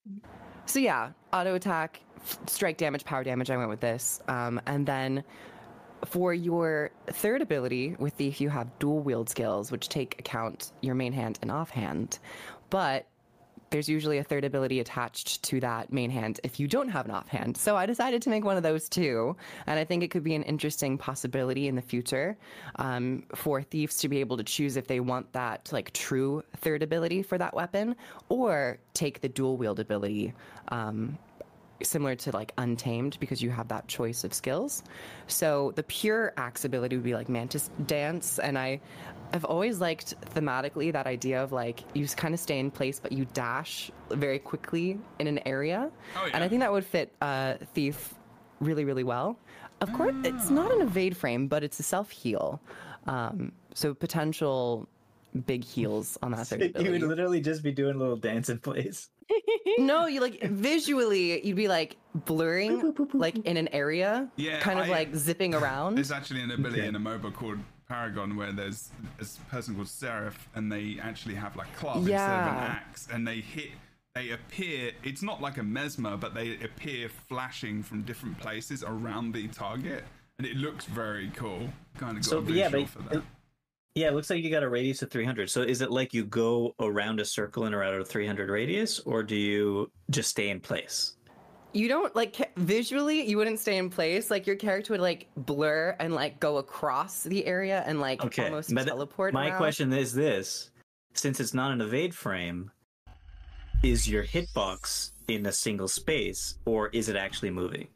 [0.66, 2.02] so yeah, auto attack,
[2.48, 3.50] strike damage, power damage.
[3.50, 5.24] I went with this, um, and then
[6.06, 10.72] for your third ability with the if you have dual wield skills, which take account
[10.82, 12.20] your main hand and offhand,
[12.70, 13.08] but
[13.74, 17.12] there's usually a third ability attached to that main hand if you don't have an
[17.12, 17.58] offhand.
[17.58, 20.36] So I decided to make one of those too, and I think it could be
[20.36, 22.38] an interesting possibility in the future
[22.76, 26.84] um, for thieves to be able to choose if they want that like true third
[26.84, 27.96] ability for that weapon,
[28.30, 30.34] or take the dual wield ability.
[30.68, 31.18] Um,
[31.82, 34.84] similar to like untamed because you have that choice of skills.
[35.28, 38.80] So the pure axe ability would be like mantis dance and i
[39.34, 43.12] i've always liked thematically that idea of like you kind of stay in place but
[43.12, 45.90] you dash very quickly in an area.
[46.16, 48.14] Oh, and i think that would fit uh thief
[48.60, 49.38] really really well.
[49.82, 52.62] Of course it's not an evade frame but it's a self heal
[53.08, 54.88] um so potential
[55.46, 58.60] big heals on that third You would literally just be doing a little dance in
[58.60, 59.10] place.
[59.80, 64.88] No, you like visually, you'd be like blurring, like in an area, Yeah, kind of
[64.88, 65.96] I- like zipping around.
[65.96, 66.88] There's actually an ability Okay.
[66.88, 71.56] in a MOBA called Paragon where there's a person called Seraph and they actually have
[71.56, 73.70] like club instead of an axe and they hit
[74.16, 79.34] they appear it's not like a mesmer but they appear flashing from different places around
[79.34, 80.04] the target
[80.40, 81.68] and it looks very cool.
[81.98, 83.18] Kind of got So a yeah, visual but for that.
[83.18, 83.24] it-
[83.96, 85.50] yeah, it looks like you got a radius of 300.
[85.50, 89.22] So is it like you go around a circle and around a 300 radius, or
[89.24, 91.16] do you just stay in place?
[91.76, 94.30] you don't like visually, you wouldn't stay in place.
[94.30, 98.46] Like your character would like blur and like go across the area and like Okay,
[98.46, 99.34] almost but teleport.
[99.34, 99.58] my around.
[99.58, 100.70] question is this:
[101.16, 102.70] since it's not an evade frame,
[103.82, 107.88] is your hitbox in a single space, or is it actually moving?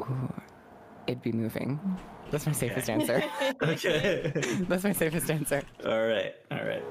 [0.00, 0.32] Ooh,
[1.08, 1.80] it'd be moving.
[2.30, 3.22] That's my safest answer.
[3.62, 4.32] Okay.
[4.68, 5.62] That's my safest answer.
[5.84, 6.34] all right.
[6.50, 6.82] All right.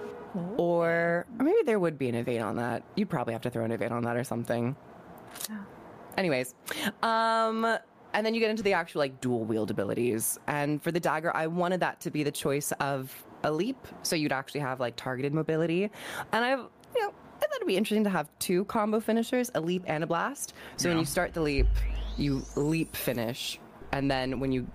[0.58, 2.84] Or, or maybe there would be an evade on that.
[2.96, 4.76] You'd probably have to throw an evade on that or something.
[6.18, 6.54] Anyways,
[7.02, 7.78] um,
[8.14, 10.38] and then you get into the actual like dual wield abilities.
[10.48, 14.16] And for the dagger, I wanted that to be the choice of a leap, so
[14.16, 15.84] you'd actually have like targeted mobility.
[16.34, 16.60] And I've,
[16.96, 20.04] you know, I thought it'd be interesting to have two combo finishers, a leap and
[20.04, 20.54] a blast.
[20.78, 21.68] So when you start the leap,
[22.18, 23.60] you leap finish,
[23.94, 24.68] and then when you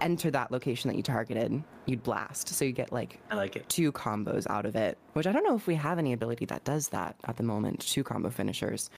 [0.00, 2.48] enter that location that you targeted, you'd blast.
[2.48, 3.68] So you get like I like it.
[3.68, 6.64] two combos out of it, which I don't know if we have any ability that
[6.64, 7.80] does that at the moment.
[7.80, 8.90] Two combo finishers.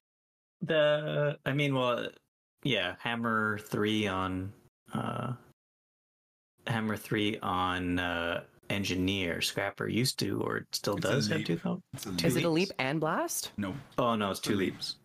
[0.62, 2.08] The I mean, well,
[2.64, 4.52] yeah, hammer three on
[4.92, 5.34] uh
[6.66, 11.80] hammer three on uh engineer scrapper used to or still It's does have two com-
[11.94, 13.52] It's a Is it a leap and blast?
[13.56, 13.74] No.
[13.96, 14.74] Oh no, it's two leap.
[14.74, 14.96] leaps.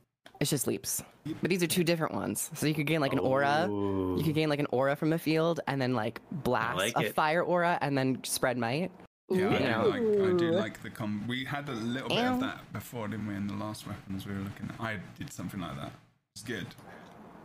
[0.43, 1.01] It's just leaps.
[1.41, 2.51] But these are two different ones.
[2.53, 3.65] So you could gain like an aura.
[3.69, 4.17] Ooh.
[4.17, 7.05] You could gain like an aura from the field and then like blast like a
[7.05, 7.15] it.
[7.15, 8.91] fire aura and then spread might.
[9.29, 11.23] Yeah, I do like I do like the com.
[11.29, 13.35] We had a little bit of that before, didn't we?
[13.35, 15.93] In the last weapons we were looking at, I did something like that.
[16.35, 16.67] It's good.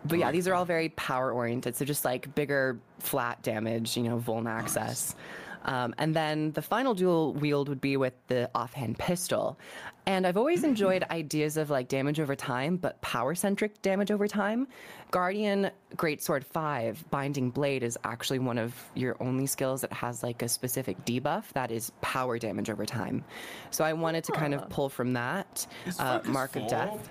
[0.05, 1.77] But yeah, these are all very power oriented.
[1.77, 5.15] So just like bigger flat damage, you know, vuln access.
[5.65, 9.59] Um, and then the final dual wield would be with the offhand pistol.
[10.07, 14.27] And I've always enjoyed ideas of like damage over time, but power centric damage over
[14.27, 14.67] time.
[15.11, 20.41] Guardian Greatsword 5, Binding Blade, is actually one of your only skills that has like
[20.43, 23.25] a specific debuff that is power damage over time.
[23.71, 25.67] So I wanted to kind of pull from that
[25.99, 27.11] Uh, Mark of Death.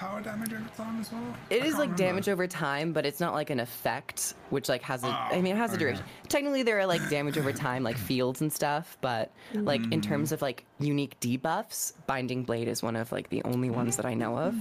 [0.00, 1.22] Power damage over time as well.
[1.50, 1.96] It I is like remember.
[1.96, 5.06] damage over time, but it's not like an effect, which like has a.
[5.06, 6.02] Oh, I Oh, mean, it has a duration.
[6.28, 10.32] Technically, there are like damage over time, like fields and stuff, but like in terms
[10.32, 14.14] of like unique debuffs, Binding Blade is one of like the only ones that I
[14.14, 14.56] know of.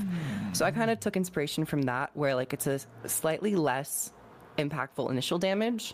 [0.53, 4.13] So I kind of took inspiration from that, where like it's a slightly less
[4.57, 5.93] impactful initial damage,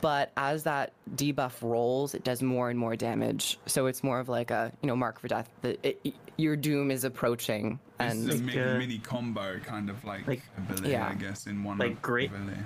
[0.00, 3.58] but as that debuff rolls, it does more and more damage.
[3.66, 5.48] So it's more of like a you know mark for death.
[5.62, 9.58] The, it, your doom is approaching, This and is a Like, mini, uh, mini combo
[9.58, 11.08] kind of like, like- ability, Yeah.
[11.08, 12.60] I guess, in one Like great- ability.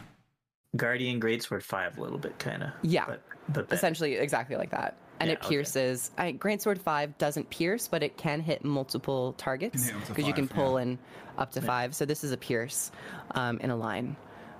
[0.76, 2.70] Guardian Greatsword five a little bit kind of.
[2.82, 3.04] Yeah.
[3.06, 5.48] But, but essentially exactly like that and Yeah, it okay.
[5.48, 10.08] pierces I, greatsword 5 doesn't pierce but it can hit multiple targets hit up to
[10.08, 10.82] because you can pull yeah.
[10.82, 10.98] in
[11.38, 12.90] up to five so this is a pierce
[13.32, 14.16] um, in a line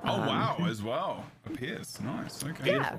[0.07, 1.25] Oh Um, wow, as well.
[1.47, 2.45] Appears nice.
[2.45, 2.73] Okay.
[2.73, 2.99] yeah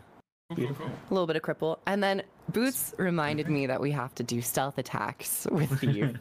[0.56, 0.88] Cool, cool, cool.
[1.10, 4.44] a little bit of cripple and then boots reminded me that we have to do
[4.44, 6.12] stealth attacks with Thief.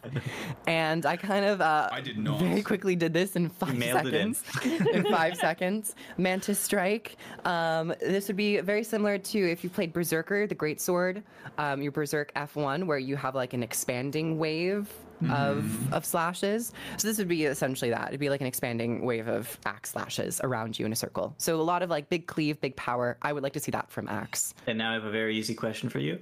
[0.67, 2.41] and i kind of uh, I did not.
[2.41, 4.33] very quickly did this in five mailed it in.
[4.33, 9.69] seconds in five seconds mantis strike um, this would be very similar to if you
[9.69, 11.23] played berserker the great sword
[11.59, 14.89] um, your berserk f1 where you have like an expanding wave
[15.31, 16.73] of of slashes.
[16.99, 18.09] So this would be essentially that.
[18.09, 21.35] It'd be like an expanding wave of axe slashes around you in a circle.
[21.39, 23.19] So a lot of like big cleave big power.
[23.23, 24.55] I would like to see that from axe.
[24.67, 26.19] And now I have a very easy question for you.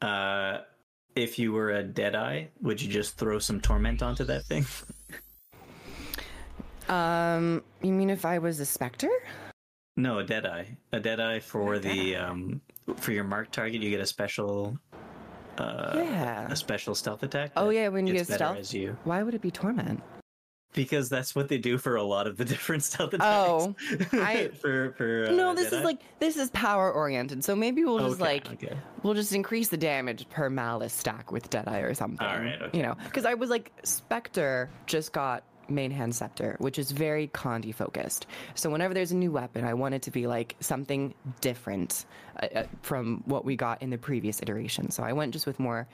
[0.00, 0.58] Uh,
[1.14, 4.66] if you were a Deadeye, would you just throw some torment onto that thing?
[6.88, 9.10] um you mean if i was a specter?
[9.96, 10.64] No, a Deadeye.
[10.92, 12.60] A Deadeye for the um
[12.96, 14.78] for your mark target, you get a special
[15.58, 17.52] uh yeah a special stealth attack.
[17.56, 20.02] oh yeah when you get stealth as you why would it be torment
[20.74, 23.26] because that's what they do for a lot of the different stealth attacks.
[23.28, 23.74] Oh,
[24.14, 27.44] I- for for uh, no, this is like this is power oriented.
[27.44, 28.76] So maybe we'll just Okay, like okay.
[29.02, 32.26] we'll just increase the damage per malice stack with Deadeye or something.
[32.26, 32.74] All right, okay.
[32.78, 37.28] You know, because I was like Spectre just got main hand scepter, which is very
[37.28, 38.26] Condi focused.
[38.54, 42.04] So whenever there's a new weapon, I want it to be like something different
[42.42, 44.90] uh, uh, from what we got in the previous iteration.
[44.90, 45.86] So I went just with more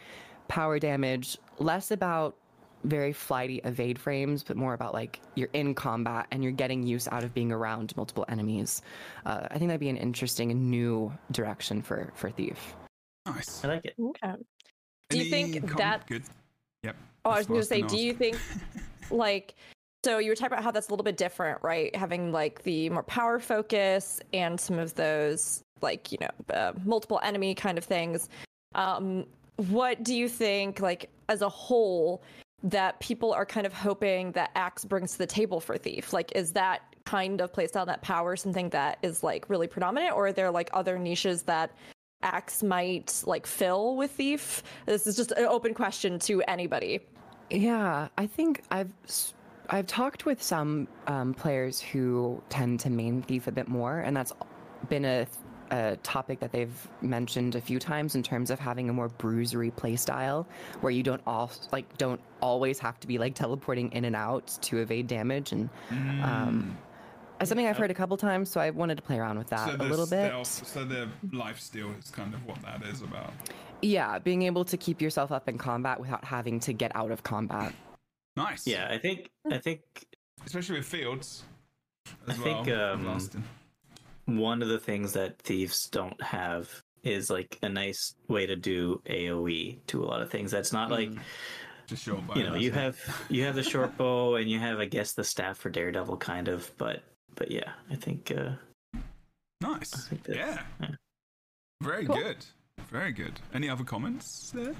[0.48, 2.36] power damage, less about
[2.84, 7.08] very flighty evade frames, but more about like you're in combat and you're getting use
[7.08, 8.82] out of being around multiple enemies.
[9.26, 12.74] Uh, I think that'd be an interesting and new direction for for Thief.
[13.26, 13.64] Nice.
[13.64, 13.94] I like it.
[14.00, 14.34] Okay.
[15.10, 16.22] Do you Any think com- that- Good.
[16.84, 16.96] Yep.
[17.24, 18.38] Oh, I was going to say, do you think,
[19.10, 19.54] like,
[20.04, 21.94] so you were talking about how that's a little bit different, right?
[21.94, 27.20] Having like the more power focus and some of those, like, you know, uh, multiple
[27.22, 28.28] enemy kind of things.
[28.74, 32.22] Um, what do you think, like, as a whole,
[32.62, 36.12] that people are kind of hoping that Axe brings to the table for Thief?
[36.12, 40.26] Like, is that kind of playstyle, that power, something that is like really predominant, or
[40.26, 41.70] are there like other niches that
[42.22, 44.62] Axe might like fill with Thief?
[44.86, 47.00] This is just an open question to anybody.
[47.50, 48.92] Yeah, I think I've
[49.70, 54.16] I've talked with some um, players who tend to main thief a bit more, and
[54.16, 54.32] that's
[54.88, 55.26] been a,
[55.70, 59.70] a topic that they've mentioned a few times in terms of having a more bruisery
[59.70, 60.46] playstyle,
[60.80, 64.46] where you don't all like don't always have to be like teleporting in and out
[64.62, 65.70] to evade damage, and
[66.22, 66.76] um,
[67.40, 69.68] it's something I've heard a couple times, so I wanted to play around with that
[69.68, 70.26] So a little bit.
[70.26, 73.32] stealth, so the life steal is kind of what that is about.
[73.82, 77.22] Yeah, being able to keep yourself up in combat without having to get out of
[77.22, 77.72] combat.
[78.36, 78.66] Nice.
[78.66, 79.80] Yeah, I think I think
[80.46, 81.44] Especially with fields.
[82.26, 83.18] I As think, um,
[84.26, 86.70] one of the things that thieves don't have
[87.02, 90.50] is like a nice way to do AoE to a lot of things.
[90.50, 91.10] That's not like
[91.86, 92.34] just short bow.
[92.34, 95.12] you know you that's have you have the short bow and you have I guess
[95.12, 97.02] the staff for Daredevil kind of, but
[97.34, 98.52] but yeah, I think uh,
[98.94, 99.00] it.
[99.60, 99.90] nice.
[100.08, 100.62] think that- Yeah.
[100.80, 100.88] yeah.
[101.82, 102.16] Very Cool.
[102.16, 102.44] good.
[102.90, 103.32] Very good.
[103.52, 104.74] Any other comments there?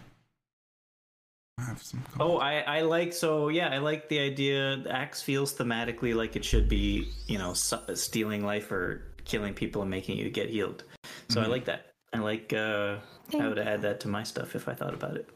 [1.59, 2.19] I have some comments.
[2.21, 4.77] Oh, I, I like so yeah, I like the idea.
[4.77, 9.55] The axe feels thematically like it should be, you know, su- stealing life or killing
[9.55, 10.85] people and making you get healed.
[11.29, 11.87] So I like that.
[12.15, 12.53] I like.
[12.53, 12.97] uh
[13.35, 15.29] I would add that to my stuff if I thought about it.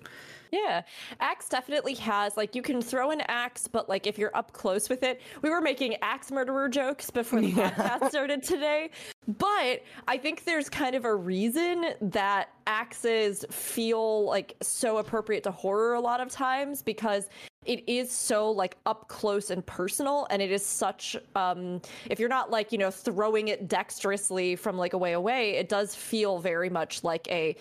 [0.53, 0.83] Yeah,
[1.19, 4.91] axe definitely has like you can throw an axe, but like if you're up close
[4.91, 8.91] with it, we were making axe murderer jokes before the podcast started today.
[9.27, 15.51] But I think there's kind of a reason that axes feel like so appropriate to
[15.51, 17.31] horror a lot of times because
[17.65, 22.29] it is so like up close and personal and it is such um if you're
[22.29, 26.39] not like you know throwing it dexterously from like a way away it does feel
[26.39, 27.57] very much like a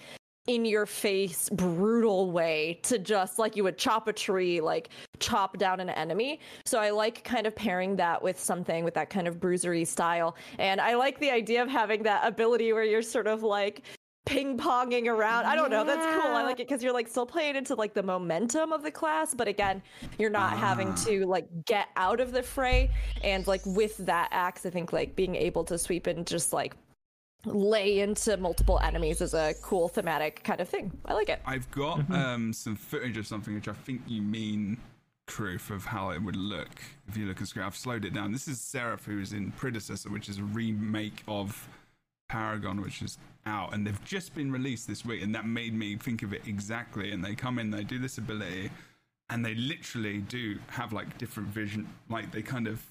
[0.48, 5.58] in your face brutal way to just like you would chop a tree like chop
[5.58, 6.40] down an enemy.
[6.66, 10.36] So i like kind of pairing that with something with that kind of bruisery style.
[10.58, 13.84] And i like the idea of having that ability where you're sort of like
[14.26, 15.46] ping ponging around.
[15.46, 15.84] I don't know.
[15.84, 16.32] That's cool.
[16.32, 19.36] I like it because you're like still playing into like the momentum of the class
[19.36, 19.82] but again
[20.18, 21.04] you're not having ah.
[21.06, 22.90] to like get out of the fray.
[23.24, 26.76] And like with that axe i think like being able to sweep and just like
[27.46, 30.92] lay into multiple enemies is a cool thematic kind of thing.
[31.06, 31.42] I like it.
[31.46, 32.14] I've got Mm-hmm.
[32.14, 34.78] um, some footage of something which I think you mean,
[35.28, 36.70] Kroof, of how it would look
[37.08, 37.66] if you look at screen.
[37.66, 38.32] I've slowed it down.
[38.32, 41.68] This is Serath, who's in Predecessor, which is a remake of
[42.30, 45.96] Paragon, which is out, and they've just been released this week, and that made me
[45.96, 47.12] think of it exactly.
[47.12, 48.70] And they come in, they do this ability,
[49.30, 52.86] and they literally do have like different vision, like they kind of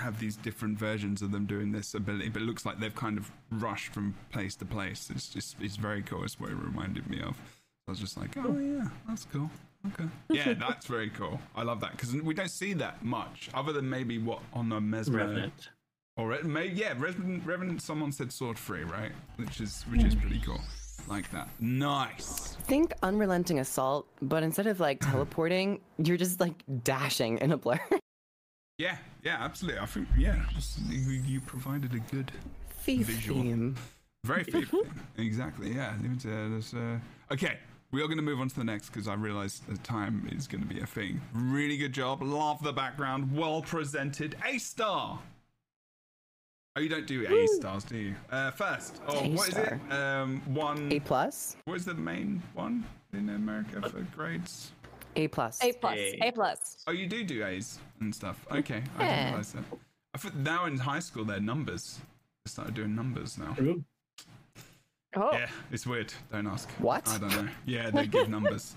[0.00, 3.18] have these different versions of them doing this ability, but it looks like they've kind
[3.18, 5.10] of rushed from place to place.
[5.14, 6.24] It's just it's very cool.
[6.24, 7.36] It's what it reminded me of.
[7.86, 9.50] I was just like, oh yeah, that's cool.
[9.94, 11.40] Okay, yeah, that's very cool.
[11.56, 14.80] I love that because we don't see that much, other than maybe what on the
[14.80, 15.70] mesmer Revenant.
[16.16, 17.44] or Re- maybe yeah, Revenant.
[17.46, 17.82] Revenant.
[17.82, 19.12] Someone said sword free, right?
[19.36, 20.60] Which is which is pretty cool.
[21.08, 21.48] Like that.
[21.58, 22.56] Nice.
[22.64, 27.80] Think unrelenting assault, but instead of like teleporting, you're just like dashing in a blur.
[28.80, 29.78] Yeah, yeah, absolutely.
[29.78, 30.36] I think yeah,
[30.88, 32.32] you, you provided a good
[32.80, 33.42] Thief Visual.
[33.42, 33.76] theme.
[34.24, 34.72] Very thief.
[35.18, 35.74] exactly.
[35.74, 35.92] Yeah.
[36.00, 36.98] Leave it to- there's, uh,
[37.30, 37.58] Okay,
[37.90, 40.46] we are going to move on to the next because I realise the time is
[40.48, 41.20] going to be a thing.
[41.34, 42.22] Really good job.
[42.22, 43.36] Love the background.
[43.36, 44.34] Well presented.
[44.46, 45.18] A star.
[46.74, 48.14] Oh, you don't do A stars, do you?
[48.32, 49.92] Uh, first, oh, what is it?
[49.92, 50.90] Um, one.
[50.90, 51.56] A plus.
[51.66, 54.72] What is the main one in America for grades?
[55.16, 55.62] A plus.
[55.62, 55.98] A plus.
[55.98, 56.28] A.
[56.28, 56.84] A plus.
[56.86, 58.44] Oh, you do do A's and stuff.
[58.50, 59.28] Okay, I didn't Yeah.
[59.30, 59.64] realise that.
[60.14, 62.00] I thought now in high school they're numbers.
[62.44, 63.56] They started doing numbers now.
[65.16, 65.30] Oh.
[65.32, 66.12] Yeah, it's weird.
[66.30, 66.68] Don't ask.
[66.78, 67.08] What?
[67.08, 67.48] I don't know.
[67.66, 68.76] Yeah, they give numbers.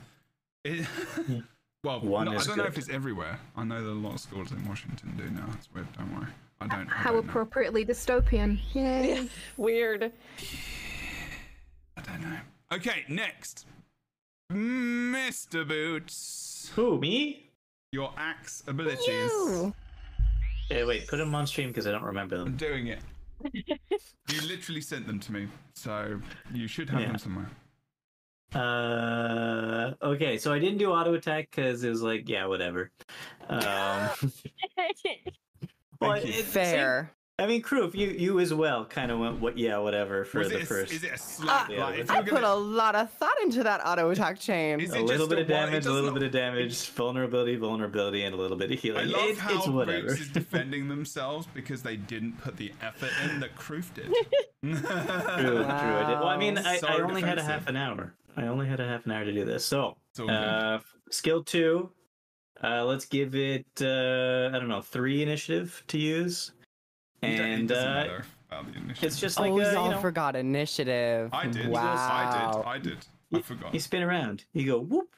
[0.63, 0.87] It,
[1.83, 3.39] well, One no, I don't know if it's everywhere.
[3.55, 5.45] I know that a lot of schools in Washington do now.
[5.53, 5.91] It's weird.
[5.97, 6.27] Don't worry.
[6.61, 6.87] I don't.
[6.87, 7.29] I How don't know.
[7.29, 8.57] appropriately dystopian.
[8.73, 9.27] Yay.
[9.57, 10.11] Weird.
[11.97, 12.37] I don't know.
[12.71, 13.65] Okay, next,
[14.53, 15.67] Mr.
[15.67, 16.71] Boots.
[16.75, 17.49] Who me?
[17.91, 19.07] Your axe abilities.
[19.07, 19.73] You.
[20.69, 22.47] Hey, wait, put them on stream because I don't remember them.
[22.47, 22.99] I'm doing it.
[23.53, 26.19] you literally sent them to me, so
[26.53, 27.07] you should have Yeah.
[27.07, 27.49] them somewhere.
[28.55, 32.91] Uh, okay, so I didn't do auto attack because it was like, yeah, whatever.
[33.49, 34.09] Um,
[35.99, 36.33] but you.
[36.33, 37.11] it- Fair.
[37.39, 39.57] I mean, Kroof, you you as well kind of went, what?
[39.57, 40.93] Yeah, whatever for Was the it a, first.
[40.93, 41.71] Is it a slight?
[41.71, 44.79] Yeah, like, I I put gonna- a lot of thought into that auto attack chain.
[44.79, 48.35] Is a little bit of damage, a little not- bit of damage, vulnerability, vulnerability, and
[48.35, 48.99] a little bit of healing.
[48.99, 49.19] I healing.
[49.21, 50.07] love It- how it's whatever.
[50.09, 54.13] Boots is defending themselves because they didn't put the effort in that Kroof did.
[54.63, 55.65] True, true.
[55.65, 56.19] I did.
[56.19, 58.13] Well, I mean, I, So I only had a half an hour.
[58.37, 59.65] I only had a half an hour to do this.
[59.65, 60.79] So, It's uh,
[61.09, 61.89] skill two.
[62.63, 63.65] Uh, let's give it.
[63.81, 66.52] Uh, I don't know, three initiative to use,
[67.31, 69.03] You don't- it and uh, matter about the initiative.
[69.03, 71.29] it's just like oh, uh, we you all know, forgot initiative.
[71.33, 71.67] I did.
[71.67, 72.63] Wow.
[72.65, 72.91] I did.
[72.91, 73.05] I did.
[73.33, 73.73] I forgot.
[73.73, 74.45] you spin around.
[74.53, 75.09] You go whoop.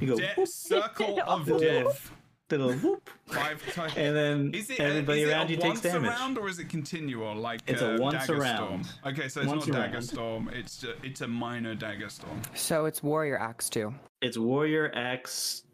[0.00, 0.48] You go De- whoop.
[0.48, 1.60] circle of Little-
[1.90, 2.10] death.
[2.50, 3.10] Little whoop.
[3.26, 3.94] Five times.
[3.96, 6.58] And then Is it everybody is it around a you takes once around or is
[6.58, 8.84] it continual like It's a uh, once dagger around.
[8.84, 9.12] storm?
[9.12, 10.50] Okay, so it's Once not dagger storm.
[10.52, 12.40] It's a, it's a minor dagger storm.
[12.54, 13.92] So it's warrior axe two.
[14.20, 15.64] It's warrior axe.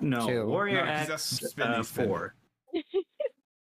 [0.00, 0.46] No, Two.
[0.46, 2.08] warrior No, 'cause axe that's spinny uh, spin.
[2.08, 2.34] four.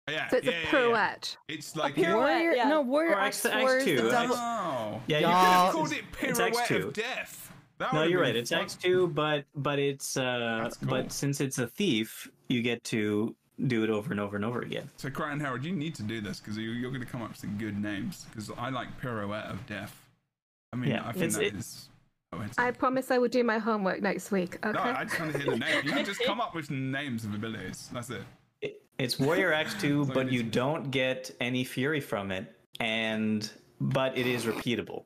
[0.10, 0.70] Yeah, So it's yeah, a yeah, yeah.
[0.72, 1.38] pirouette.
[1.48, 2.16] It's like pirouette.
[2.16, 2.68] Warrior, yeah.
[2.68, 4.36] no, warrior Or axe axe- axe two, the double.
[4.36, 5.02] Oh.
[5.08, 6.88] Yeah, you you could have called it pirouette two.
[6.88, 7.54] of death.
[7.78, 8.36] That No, you're been right.
[8.36, 8.62] It's fun.
[8.62, 10.90] axe two, but but it's uh, cool.
[10.90, 13.34] but since it's a thief, you get to
[13.68, 14.90] do it over and over and over again.
[14.98, 17.30] So, Krytan Herald, you need to do this because you, you're going to come up
[17.30, 18.26] with some good names.
[18.30, 20.02] Because I like Pirouette of Death.
[20.74, 21.90] I mean, Yeah, I think it's- that it- is.
[22.32, 22.54] poetic.
[22.60, 24.58] I promise I will do my homework next week.
[24.66, 24.72] Okay.
[24.74, 25.82] No, I just want to hear the name.
[25.86, 27.90] You can just come up with names of abilities.
[27.94, 28.24] That's it.
[28.98, 33.50] It, it's Warrior axe two, but you don't get any fury from it, and
[33.82, 35.06] but it is repeatable.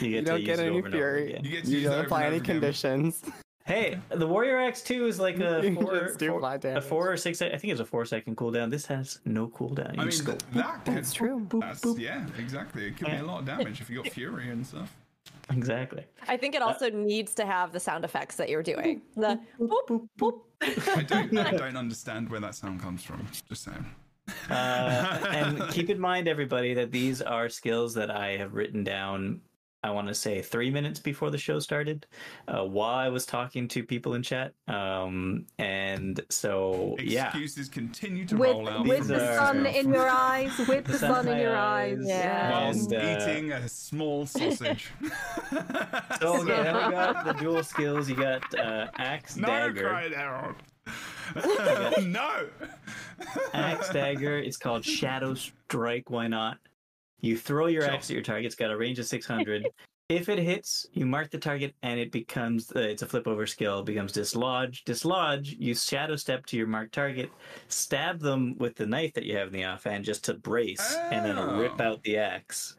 [0.00, 1.32] get You don't use get it any over over fury.
[1.32, 1.44] again.
[1.44, 2.60] You get to You use don't apply any again.
[2.60, 3.22] conditions.
[3.66, 7.40] Hey, the Warrior axe two is like a four, four- a four or six.
[7.42, 8.70] I think it's a four second cooldown.
[8.70, 9.94] This has no cooldown.
[9.94, 10.32] You I mean, just go.
[10.32, 11.46] th- that That's true.
[11.60, 12.86] That's, yeah, exactly.
[12.86, 14.94] It could be a lot of damage if you got Fury and stuff.
[15.56, 16.04] Exactly.
[16.28, 19.02] I think it also needs to have the sound effects that you're doing.
[19.16, 20.40] The boop boop boop.
[20.96, 23.26] I don't, I don't understand where that sound comes from.
[23.48, 23.84] Just saying.
[24.48, 29.40] Uh, and keep in mind, everybody, that these are skills that I have written down.
[29.82, 32.06] I want to say three minutes before the show started,
[32.48, 34.52] uh, while I was talking to people in chat.
[34.68, 38.86] Um, and so, yeah, Excuses continue to with roll out.
[38.86, 41.98] with the These sun in your eyes, with the sun sun in in your eyes.
[41.98, 42.06] eyes.
[42.08, 42.50] Yeah.
[42.50, 44.90] Whilst and, uh, eating a small sausage.
[46.20, 48.08] So okay, then we got the dual skills.
[48.08, 49.88] You got uh, axe no, dagger.
[49.88, 50.56] Krytan Herald.
[52.06, 52.46] no.
[53.54, 54.38] Axe dagger.
[54.38, 56.10] It's called Shadow Strike.
[56.10, 56.58] Why not?
[57.20, 58.46] You throw your axe at your target.
[58.46, 59.66] It's got a range of 600.
[60.08, 63.46] if it hits, you mark the target, and it becomes uh, it's a flip over
[63.46, 63.80] skill.
[63.80, 64.84] It becomes dislodge.
[64.84, 65.56] Dislodge.
[65.58, 67.30] You shadow step to your marked target,
[67.68, 71.24] stab them with the knife that you have in the offhand just to brace, and
[71.24, 71.84] then rip Oh.
[71.84, 72.76] out the axe.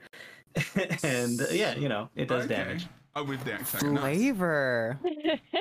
[1.03, 2.55] and uh, yeah, you know it does okay.
[2.55, 2.87] damage.
[3.13, 3.91] Oh, with the axe dagger.
[3.91, 4.01] Nice.
[4.15, 4.97] Flavor.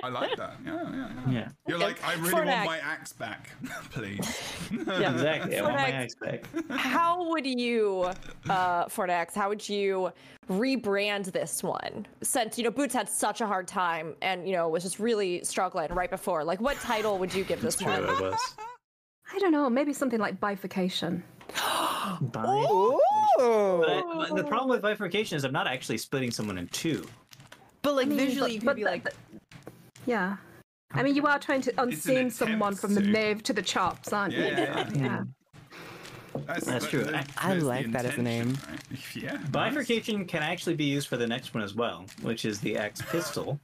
[0.04, 0.54] I like that.
[0.64, 0.90] Yeah, yeah,
[1.26, 1.32] yeah.
[1.32, 3.50] Yeah, You're like, I really For want my axe back,
[3.90, 4.20] please.
[4.70, 5.12] Yeah.
[5.12, 5.58] exactly.
[5.58, 6.44] I want my axe back.
[6.70, 8.04] How would you,
[8.48, 10.12] uh, Fornax, how would you
[10.48, 12.06] rebrand this one?
[12.22, 15.42] Since, you know, Boots had such a hard time and, you know, was just really
[15.42, 16.44] struggling right before.
[16.44, 18.04] Like, what title would you give this True, one?
[18.04, 18.38] it was.
[19.34, 21.24] I don't know, maybe something like bifurcation.
[22.20, 23.00] Bi- Ooh.
[23.38, 27.04] But, but the problem with bifurcation is I'm not actually splitting someone in two.
[27.82, 29.12] But like I mean, visually, but- you could but be the- like, the-
[30.06, 30.36] yeah.
[30.92, 33.06] I mean, you are trying to unseen someone from the to.
[33.06, 34.42] nave to the chops, aren't you?
[34.42, 35.22] Yeah, yeah, yeah.
[36.46, 37.04] That's, That's true.
[37.04, 38.56] that- I there's like that as a name.
[38.68, 38.80] right?
[39.14, 39.32] Yeah.
[39.34, 39.48] nice.
[39.50, 43.02] Bifurcation can actually be used for the next one as well, which is the axe
[43.02, 43.60] pistol.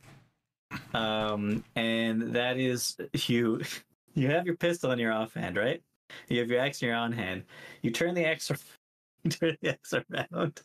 [0.94, 3.62] Um, and that is you
[4.14, 5.82] you have your pistol in your offhand, right?
[6.28, 7.42] You have your axe in your on hand.
[7.82, 8.50] You turn the axe
[9.24, 10.60] you turn the axe around.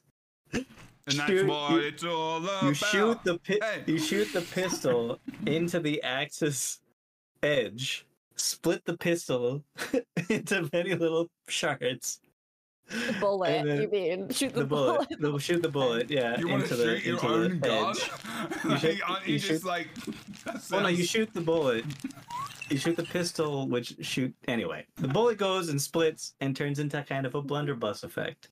[1.07, 2.63] And that's shoot- what you- it's all about.
[2.63, 3.83] You shoot the pi- Hey.
[3.87, 6.79] you shoot the pistol into the axe's
[7.43, 8.05] edge.
[8.35, 9.63] Split the pistol
[10.29, 12.19] into many little shards.
[12.89, 14.29] The bullet, then you mean?
[14.29, 15.07] Shoot the, The bullet.
[15.19, 16.09] The, shoot the bullet.
[16.09, 16.37] Yeah.
[16.39, 17.95] You want into to the shoot your own the gun?
[17.95, 18.11] edge.
[18.65, 19.87] like, shoot- aren't you you just shoot- like?
[20.45, 21.85] That Well, no, you shoot the bullet.
[22.69, 24.85] You shoot the pistol, which shoot anyway.
[24.95, 28.49] The bullet goes and splits and turns into kind of a blunderbuss effect.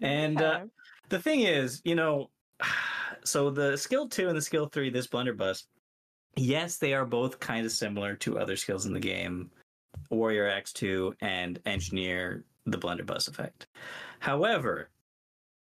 [0.00, 0.64] And uh, Okay.
[1.08, 2.30] The thing is, you know,
[3.24, 5.64] so the skill two and the skill three, this blunderbuss,
[6.36, 9.50] yes, they are both kind of similar to other skills in the game,
[10.10, 13.66] Warrior axe two and Engineer, the blunderbuss effect.
[14.20, 14.90] However,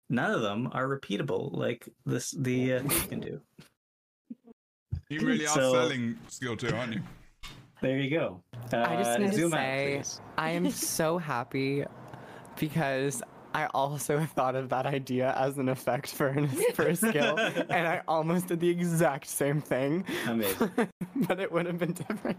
[0.09, 3.39] none of them are repeatable like this the uh, thief can do.
[5.09, 7.01] You really are So- selling skill two, aren't you?
[7.81, 8.43] There you go.
[8.73, 10.03] I just Uh, need to zoom out, say.
[10.37, 11.85] I am so happy
[12.59, 13.23] because
[13.53, 17.87] I also thought of that idea as an effect for an, for a skill, and
[17.87, 20.71] I almost did the exact same thing, Amazing.
[21.27, 22.37] but it would have been different.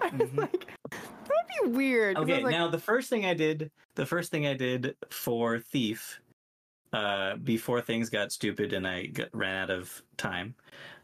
[0.00, 2.16] I was like, that'd be weird.
[2.16, 2.30] Mm-hmm.
[2.30, 6.20] Okay, like, now the first thing I did, the first thing I did for Thief,
[6.92, 10.54] uh, before things got stupid and I got, ran out of time,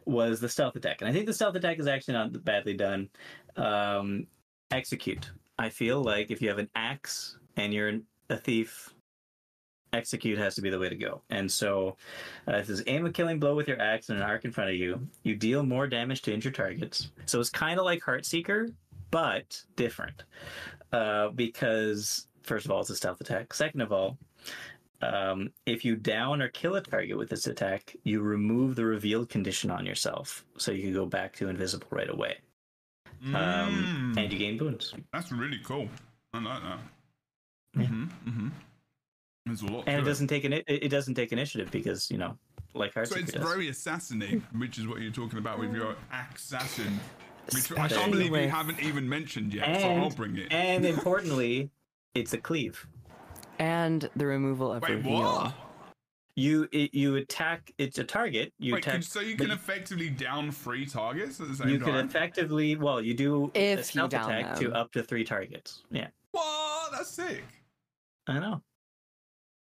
[0.04, 1.00] was the stealth attack.
[1.00, 3.08] And I think the stealth attack is actually not badly done.
[3.56, 4.26] Um,
[4.70, 5.30] execute.
[5.58, 7.98] I feel like if you have an axe and you're
[8.30, 8.94] a thief,
[9.92, 11.22] execute has to be the way to go.
[11.30, 11.96] And so,
[12.46, 14.70] uh, it says aim a killing blow with your axe and an arc in front
[14.70, 15.00] of you.
[15.22, 17.10] You deal more damage to injured targets.
[17.26, 18.72] So it's kind of like Heartseeker,
[19.10, 20.24] but different
[20.92, 23.52] uh, because first of all, it's a stealth attack.
[23.54, 24.18] Second of all,
[25.00, 29.28] um, if you down or kill a target with this attack, you remove the revealed
[29.28, 32.38] condition on yourself, so you can go back to invisible right away,
[33.26, 34.92] um, Mm, and you gain boons.
[35.12, 35.88] that's really cool.
[36.34, 36.78] I like that.
[37.76, 37.82] Yeah.
[37.86, 38.04] Mm-hmm.
[38.28, 38.48] Mm-hmm.
[39.48, 39.84] There's a lot.
[39.86, 42.36] And to it doesn't take an it, it doesn't take initiative because you know,
[42.74, 43.42] like So Heartseeker it's does.
[43.48, 45.96] very assassin which is what you're talking about with your
[46.34, 47.00] assassin.
[47.52, 50.52] Which I Especially can't believe you with- haven't even mentioned yet, so I'll bring it.
[50.52, 51.70] And importantly,
[52.14, 52.86] it's a cleave.
[53.58, 55.12] and the removal of Wait, reveal.
[55.22, 55.54] what?
[56.36, 57.72] you it, you attack.
[57.78, 58.52] It's a target.
[58.58, 58.92] You Wait, attack.
[58.94, 61.86] can, so you can effectively down three targets at the same you time?
[61.88, 65.24] can effectively well you do a If you stealth down attack to up to three
[65.24, 65.82] targets.
[65.90, 66.92] Yeah, What?
[66.92, 67.42] That's sick.
[68.28, 68.60] I know.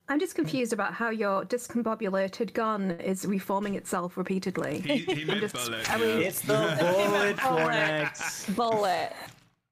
[0.10, 4.80] I'm just confused about how your discombobulated gun is reforming itself repeatedly.
[4.80, 5.90] He, he meant just- bullet.
[5.92, 6.28] I mean- yeah.
[6.28, 7.38] It's the bullet
[8.56, 8.56] Bullet.
[8.56, 9.14] Bullet.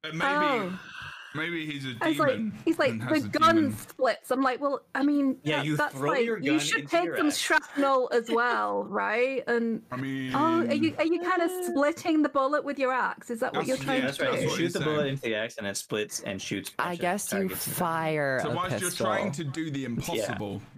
[0.04, 0.80] Uh, maybe, Oh.
[1.36, 3.78] Maybe he's a I was like, he's like the a gun demon.
[3.78, 4.32] splits.
[4.32, 6.90] I'm like, well, I mean, Yeah, that- you that's throw like your you should into
[6.92, 7.38] take some axe.
[7.38, 9.44] shrapnel as well, right?
[9.48, 12.92] And I mean, oh, are you are you kind of splitting the bullet with your
[12.94, 13.30] axe?
[13.30, 14.32] Is that what you're trying yeah, That's to right.
[14.32, 14.52] That's You do?
[14.52, 14.86] what shoot the saying.
[14.96, 16.72] bullet into the axe and it splits and shoots.
[16.80, 17.68] a I bunch of guess you targets.
[17.68, 20.62] fire So a whilst you're trying to do the impossible,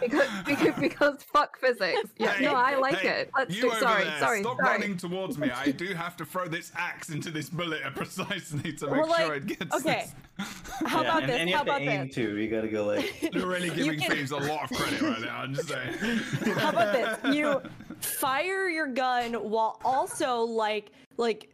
[0.00, 2.10] because, because because fuck physics.
[2.18, 3.30] Yeah, Hey, no, I like hey, it.
[3.36, 3.68] Let's you do.
[3.70, 4.70] over Sorry, there, sorry, Stop sorry.
[4.78, 5.50] running towards me.
[5.50, 9.26] I do have to throw this axe into this bullet precisely to make Well, like,
[9.26, 9.63] sure it gets.
[9.72, 10.06] Okay.
[10.06, 10.14] this.
[10.86, 11.40] How Yeah, about and, this?
[11.40, 12.14] And you How have to about aim this?
[12.16, 12.36] too.
[12.36, 13.32] You gotta go like.
[13.34, 15.36] You're really giving can- thieves a lot of credit right now.
[15.38, 15.92] I'm just saying.
[16.56, 16.92] How about
[17.22, 17.34] this?
[17.36, 17.62] You
[18.00, 21.50] fire your gun while also like like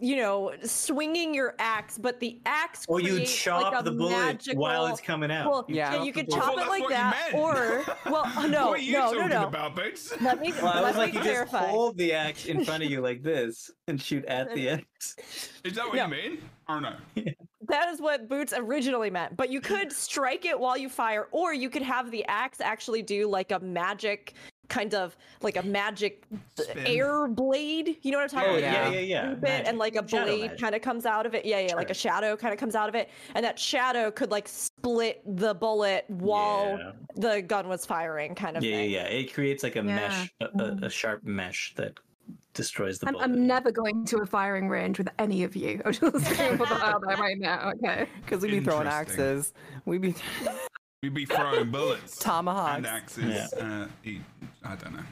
[0.00, 4.10] you know swinging your axe, but the axe Or you chop like, a the bullet
[4.10, 4.60] magical...
[4.62, 5.50] while it's coming out.
[5.50, 8.78] Well, You yeah, you the could chop Well, it like that, or well, no, what
[8.78, 9.46] are you no, talking no, no.
[9.48, 10.12] about, Boots?
[10.20, 11.66] Let me Well, I was let like, me you just clarify.
[11.70, 15.16] hold the axe in front of you like this and shoot at the axe.
[15.64, 16.04] Is that what No.
[16.04, 16.38] you mean?
[16.68, 16.92] Or no?
[17.68, 19.36] That is what Boots originally meant.
[19.36, 23.02] But you could strike it while you fire, or you could have the axe actually
[23.02, 24.34] do like a magic
[24.68, 26.24] kind of like a magic
[26.58, 26.86] Spin.
[26.86, 27.96] air blade.
[28.02, 28.60] You know what I'm talking Oh about?
[28.72, 29.30] yeah, You yeah, yeah.
[29.32, 31.46] sweep it, and like a Shadow blade kind of comes out of it.
[31.46, 34.30] Yeah, yeah, like a shadow kind of comes out of it, and that shadow could
[34.30, 36.92] like split the bullet while Yeah.
[37.16, 38.90] the gun was firing, kind of Yeah, yeah, thing.
[38.90, 39.04] yeah.
[39.20, 39.84] It creates like a Yeah.
[39.96, 40.88] mesh, a, a, a mm-hmm.
[40.88, 41.94] sharp mesh that
[42.54, 43.16] destroys the I'm.
[43.16, 45.80] I'm never going to a firing range with any of you.
[45.86, 47.70] I'm just going to put that out there right now.
[47.76, 48.06] Okay.
[48.24, 49.52] Because we'd be throwing axes.
[49.84, 50.14] We'd be
[51.02, 52.18] We'd be throwing bullets.
[52.18, 52.76] Tomahawks.
[52.78, 53.52] And axes.
[53.54, 54.18] Uh, e-
[54.64, 55.02] I don't know.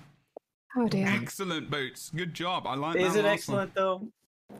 [0.76, 1.06] Oh dear.
[1.08, 2.10] Excellent, Boots.
[2.14, 2.66] Good job.
[2.66, 4.06] I like Is that it last excellent though?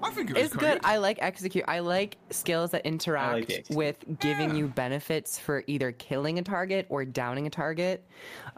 [0.02, 0.80] I think it was It's quite good.
[0.84, 1.64] I like execute.
[1.68, 3.76] I like skills that interact the execute.
[3.76, 4.57] with giving Yeah.
[4.57, 8.04] you benefits for either killing a target or downing a target.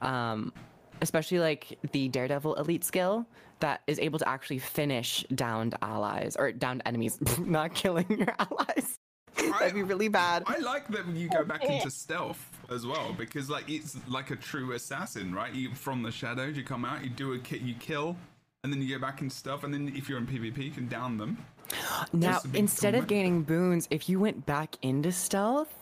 [0.01, 0.53] Um,
[1.03, 3.27] especially like the Daredevil elite skill
[3.61, 8.99] that is able to actually finish downed allies or downed enemies, not killing your allies.
[9.59, 10.43] That'd be really bad.
[10.47, 14.31] I like that when you go back into stealth as well because like it's like
[14.31, 15.55] a true assassin, right?
[15.55, 18.17] You from the shadows, you come out, you do a kit, you kill,
[18.65, 20.89] and then you go back into stealth, and then if you're in PvP, you can
[20.89, 21.39] down them.
[22.13, 25.73] Now, Just a big instead of gaining boons, if you went back into stealth,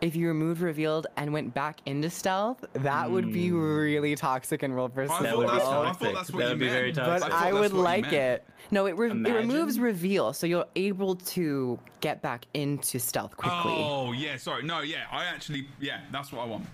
[0.00, 3.60] if you removed revealed and went back into stealth, that would be hmm.
[3.60, 6.14] really toxic and roll versus I That would be that's, I toxic.
[6.14, 6.96] that's what That you would be very meant.
[6.96, 7.28] toxic.
[7.28, 8.46] but thought I, would like it.
[8.70, 9.82] No, it, re- it removes Imagine.
[9.82, 13.74] reveal, so you're able to get back into stealth quickly.
[13.76, 16.66] Oh yeah, sorry, no, yeah, I actually, yeah, that's what I want.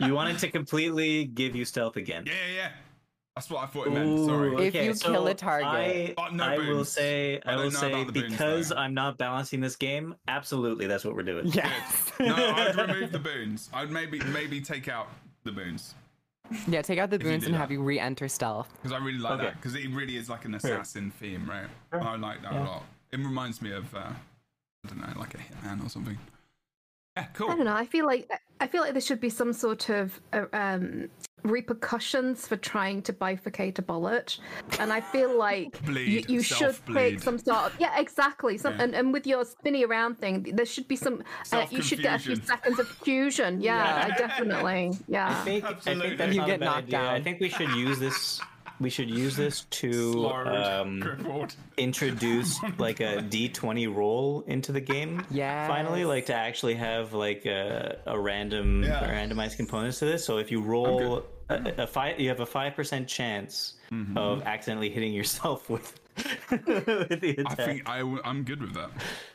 [0.00, 2.24] You wanted to completely give you stealth again.
[2.26, 2.70] Yeah, yeah, yeah.
[3.36, 4.26] That's what I thought it meant.
[4.26, 4.66] Sorry.
[4.66, 5.66] If you kill a target.
[5.66, 8.72] I, Oh, no I will say, I I, will say, about the boons, because.
[8.72, 11.46] I'm not balancing this game, absolutely, that's what we're doing.
[11.46, 12.12] Yes.
[12.20, 13.70] no, I'd remove the boons.
[13.72, 15.08] I'd maybe maybe take out
[15.44, 15.94] the boons
[16.68, 17.58] yeah, take out the boons and that.
[17.58, 18.68] have you re-enter stealth.
[18.76, 19.44] because I really like Okay.
[19.44, 21.66] that because it really is like an assassin theme, right?
[21.92, 22.84] I like that a lot.
[23.12, 26.18] It reminds me of uh, I don't know, like a hitman or something.
[27.16, 27.50] Yeah, cool.
[27.50, 27.74] I don't know.
[27.74, 28.30] I feel like
[28.60, 31.08] I feel like there should be some sort of uh, um,
[31.44, 34.38] repercussions for trying to bifurcate a bullet,
[34.78, 36.94] and I feel like you, Bleed, you should self-bleed.
[37.10, 38.58] take some sort of yeah, exactly.
[38.58, 38.82] Some Yeah.
[38.84, 41.22] and, and with your spinny around thing, there should be some.
[41.52, 43.60] Uh, you should get a few seconds of fusion.
[43.60, 44.90] Yeah, I definitely.
[44.92, 45.44] I Yeah.
[45.44, 47.10] think, I think that's You get knocked idea.
[47.10, 48.40] I think we should use this.
[48.80, 55.24] We should use this to um, introduce like a D20 roll into the game.
[55.30, 59.06] Yeah finally, like to actually have like a, a random Yeah.
[59.08, 60.24] randomized components to this.
[60.24, 64.16] So if you roll a, a five, you have a five percent chance Mm-hmm.
[64.16, 66.00] of accidentally hitting yourself with,
[66.50, 66.64] with
[67.20, 67.56] the I attack.
[67.58, 68.88] think I, w- I'm good with that.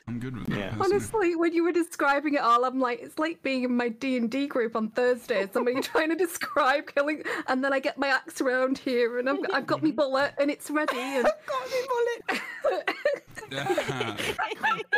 [0.07, 0.57] I'm good with that.
[0.57, 0.73] Yeah.
[0.79, 4.17] Honestly, when you were describing it all, I'm like, it's like being in my D
[4.17, 5.47] and D group on Thursday.
[5.53, 9.37] Somebody trying to describe killing, and then I get my axe around here, and I'm,
[9.53, 10.97] I've got my bullet, and it's ready.
[10.97, 11.27] And
[13.51, 14.15] Yeah.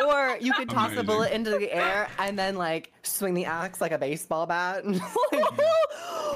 [0.07, 3.82] Or you could toss the bullet into the air and then like swing the axe
[3.82, 4.84] like a baseball bat.
[4.84, 5.43] and just, like,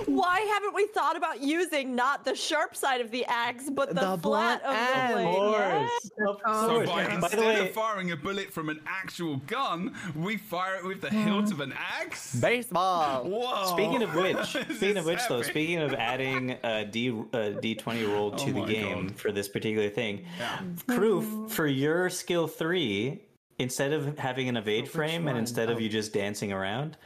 [0.08, 4.02] Why haven't we thought about using not the sharp side of the axe, but the,
[4.02, 5.14] The flat of end.
[5.14, 5.52] the Of blade?
[5.54, 5.80] Yeah.
[5.80, 6.12] course.
[6.28, 6.90] Of Oh, So course.
[6.90, 10.76] by, By instead the way, of firing a bullet from an actual gun, we fire
[10.76, 12.36] it with the hilt of an axe.
[12.36, 13.24] baseball.
[13.30, 13.66] Whoa!
[13.68, 14.38] Speaking of which,
[14.76, 18.38] speaking of is which, though, speaking of adding a D a D twenty roll oh
[18.38, 19.16] to Oh the game God.
[19.20, 20.60] for this particular thing, Yeah.
[20.88, 23.22] proof for your skill three,
[23.60, 25.38] instead of having an evade which frame and one?
[25.38, 25.80] instead of Oh.
[25.80, 26.98] you just dancing around,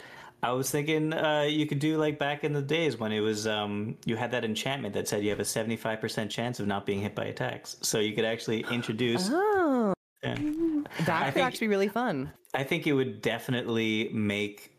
[0.43, 3.47] I was thinking uh, you could do like back in the days when it was
[3.47, 6.67] um, you had that enchantment that said you have a seventy five percent chance of
[6.67, 7.75] not being hit by attacks.
[7.81, 9.29] So you could actually introduce.
[9.31, 9.93] Oh,
[10.23, 10.35] Yeah.
[10.35, 10.41] that
[11.09, 12.31] I could think- actually be really fun.
[12.53, 14.71] I think it would definitely make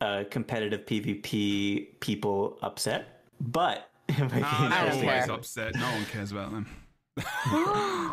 [0.00, 5.08] uh, competitive PvP people upset, but it might be Nah, I they're interesting.
[5.08, 5.74] always upset.
[5.74, 6.66] No one cares about them.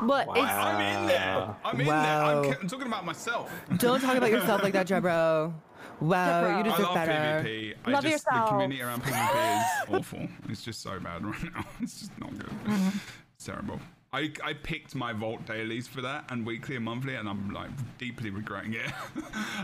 [0.04, 1.56] But wow, I'm in there.
[1.64, 1.95] I'm in there.
[1.95, 3.51] I'm, ca- I'm talking about myself.
[3.78, 5.54] don't talk about yourself like that, Jebro.
[5.99, 6.49] Wow, Jebro.
[6.49, 7.47] you I deserve love better.
[7.47, 7.74] PvP.
[7.86, 8.45] I Love just, yourself.
[8.45, 9.66] The community around PvP is
[9.99, 10.28] awful.
[10.49, 11.66] It's just so bad right now.
[11.80, 12.49] It's just not good.
[12.49, 12.97] Mm-hmm.
[13.36, 13.80] It's terrible.
[14.12, 17.70] I, I picked my Vault dailies for that and weekly and monthly, and I'm like
[17.99, 18.91] deeply regretting it.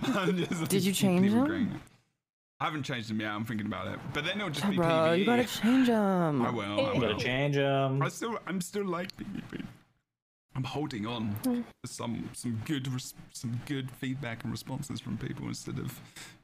[0.04, 1.82] I'm just Did you change them?
[2.60, 2.62] Regretting it.
[2.62, 3.32] I haven't changed them yet.
[3.32, 5.20] I'm thinking about it, but then it'll just be Bro, PvE.
[5.20, 6.42] you gotta change them.
[6.42, 6.64] I will.
[6.64, 7.12] I You will.
[7.14, 8.02] gotta change them.
[8.02, 9.64] I still, I'm still like PvP.
[10.56, 11.62] I'm holding on hmm.
[11.62, 16.00] to some some good res- some good feedback and responses from people instead of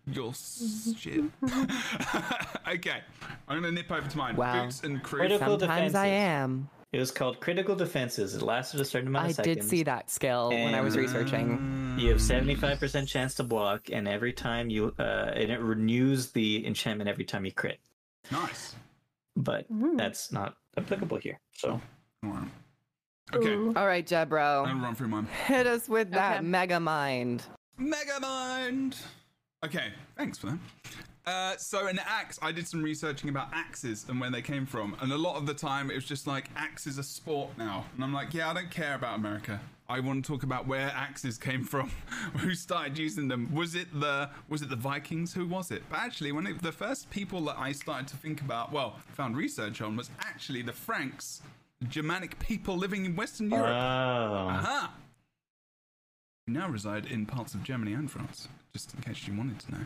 [0.06, 0.94] your s- mm-hmm.
[0.94, 2.76] shit.
[2.76, 3.02] okay,
[3.48, 4.36] I'm gonna nip over to mine.
[4.38, 4.64] Wow.
[4.66, 5.20] Boots and crew.
[5.20, 6.22] Critical Sometimes I defenses.
[6.22, 6.70] am.
[6.96, 8.36] It was called critical defenses.
[8.36, 9.56] It lasted a certain amount I of seconds.
[9.58, 11.98] did see that skill when I was researching.
[12.00, 15.60] You have seventy five percent chance to block, and every time you uh, and it
[15.60, 17.80] renews the enchantment every time you crit.
[18.32, 18.76] Nice.
[19.36, 19.66] But
[19.98, 21.38] that's not applicable here.
[21.52, 21.82] So
[22.24, 22.48] All right.
[23.34, 23.74] Okay, Ooh.
[23.76, 25.28] All right, I'm Jebro, gonna run through mine.
[25.48, 26.46] hit us with that Okay.
[26.46, 27.44] mega mind.
[27.78, 28.96] Megamind.
[29.66, 30.60] Okay, thanks for that.
[31.26, 34.96] Uh, so an axe, I did some researching about axes and where they came from,
[35.02, 38.04] and a lot of the time it was just like axes are sport now, and
[38.04, 39.60] I'm like, yeah, I don't care about America.
[39.90, 41.90] I want to talk about where axes came from,
[42.38, 43.54] who started using them.
[43.54, 45.34] Was it the was it the Vikings?
[45.34, 45.84] Who was it?
[45.90, 49.36] But actually, when it, the first people that I started to think about, well, found
[49.36, 51.42] research on, was actually the Franks,
[51.88, 53.68] Germanic people living in Western Europe.
[53.68, 54.94] oh, Aha!
[56.46, 59.72] Who now reside in parts of Germany and France, just in case you wanted to
[59.72, 59.86] know.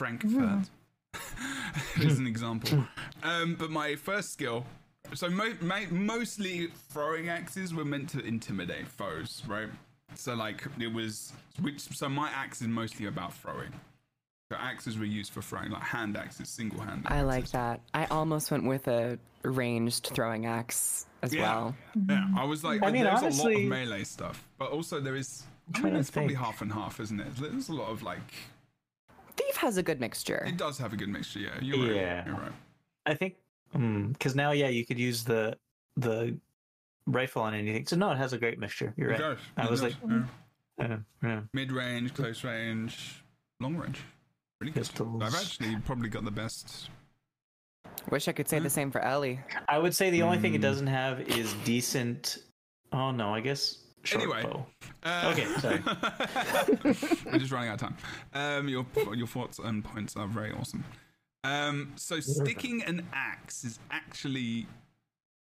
[0.00, 0.70] Frankfurt
[2.00, 2.86] is an example.
[3.22, 4.64] Um, but my first skill.
[5.12, 9.68] So mo- ma- mostly throwing axes were meant to intimidate foes, right?
[10.14, 13.72] So like it was, which so my axe is mostly about throwing.
[14.50, 17.02] So axes were used for throwing, like hand axes, single hand.
[17.04, 17.80] I like that.
[17.92, 21.76] I almost went with a ranged throwing axe as Yeah, well.
[22.08, 22.26] yeah.
[22.38, 25.42] I was like, I mean, there's a lot of melee stuff, but also there is.
[25.74, 27.36] I mean, to it's probably half and half, isn't it?
[27.36, 28.32] There's a lot of like.
[29.50, 30.44] Thief has a good mixture.
[30.46, 31.40] It does have a good mixture.
[31.40, 31.96] Yeah, you're right.
[31.96, 32.24] Yeah.
[32.26, 32.52] You're right.
[33.06, 33.34] I think
[33.72, 35.56] because now, yeah, you could use the
[35.96, 36.36] the
[37.06, 37.86] rifle on anything.
[37.86, 38.94] So no, it has a great mixture.
[38.96, 39.20] You're It right.
[39.20, 39.38] does.
[39.56, 40.26] I It was does, like,
[40.78, 40.84] yeah.
[40.84, 41.40] uh, yeah.
[41.52, 43.22] mid range, close range,
[43.58, 44.00] long range.
[44.58, 44.80] Pretty good.
[44.80, 45.22] Pistols.
[45.22, 46.90] I've actually probably got the best.
[48.10, 49.40] Wish I could say the same for Ellie.
[49.68, 50.56] I would say the only thing Hmm.
[50.56, 52.38] it doesn't have is decent.
[52.92, 54.64] Oh no, I guess short Anyway.
[55.02, 55.82] Uh, Okay, sorry.
[57.32, 57.96] We're just running out of time.
[58.34, 60.84] Um, your your thoughts and points are very awesome.
[61.44, 64.66] Um, so sticking an axe is actually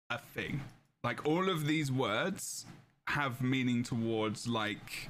[0.09, 0.61] a thing.
[1.03, 2.65] Like all of these words
[3.07, 5.09] have meaning towards like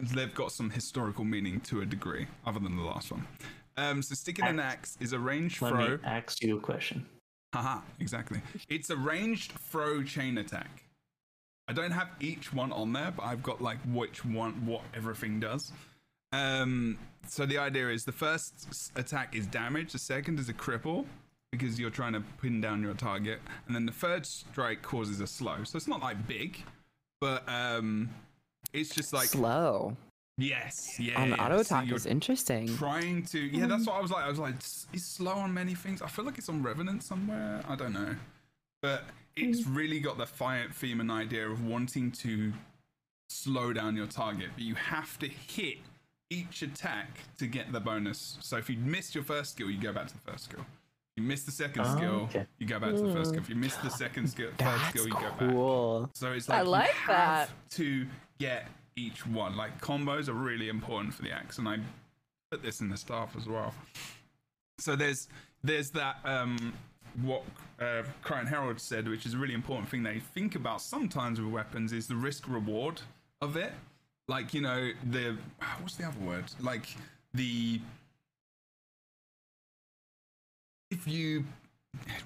[0.00, 3.26] they've got some historical meaning to a degree, other than the last one.
[3.76, 5.88] Um, so sticking an axe is a ranged Let throw.
[5.88, 7.06] me ask you a question.
[7.54, 8.40] Haha, exactly.
[8.68, 10.84] It's a ranged throw chain attack.
[11.70, 15.38] I don't have each one on there, but I've got like which one, what everything
[15.38, 15.70] does.
[16.32, 16.98] Um,
[17.28, 21.04] so the idea is the first attack is damage, the second is a cripple
[21.52, 25.26] because you're trying to pin down your target, and then the third strike causes a
[25.26, 25.62] slow.
[25.64, 26.62] So it's not like big,
[27.20, 28.08] but um,
[28.72, 29.96] it's just like Slow.
[30.38, 31.20] yes, yeah.
[31.22, 32.66] on auto attack you're is interesting.
[32.76, 35.52] trying to yeah that's what i was like i was like "S- it's slow on
[35.52, 38.14] many things i feel like it's on revenant somewhere i don't know
[38.80, 39.04] but
[39.48, 42.52] it's really got the fi- theme and idea of wanting to
[43.28, 45.78] slow down your target but you have to hit
[46.30, 49.92] each attack to get the bonus so if you missed your first skill you go
[49.92, 50.64] back to the first skill
[51.16, 52.46] you miss the second Oh, skill okay.
[52.58, 54.88] you go back to the first skill if you miss the second skill third That's
[54.90, 56.10] skill you go back cool.
[56.14, 57.70] so it's I like, you like have that.
[57.76, 58.06] to
[58.38, 59.56] get each one.
[59.56, 61.78] Like combos are really important for the axe, and I
[62.50, 63.72] put this in the staff as well.
[64.78, 65.28] So there's
[65.62, 66.72] there's that um
[67.22, 67.42] what
[67.80, 71.50] uh, Krytan Herald said, which is a really important thing they think about sometimes with
[71.52, 73.00] weapons is the risk reward
[73.40, 73.72] of it.
[74.28, 75.36] Like you know the
[75.80, 76.44] what's the other word?
[76.60, 76.86] Like
[77.34, 77.80] the
[80.90, 81.44] if you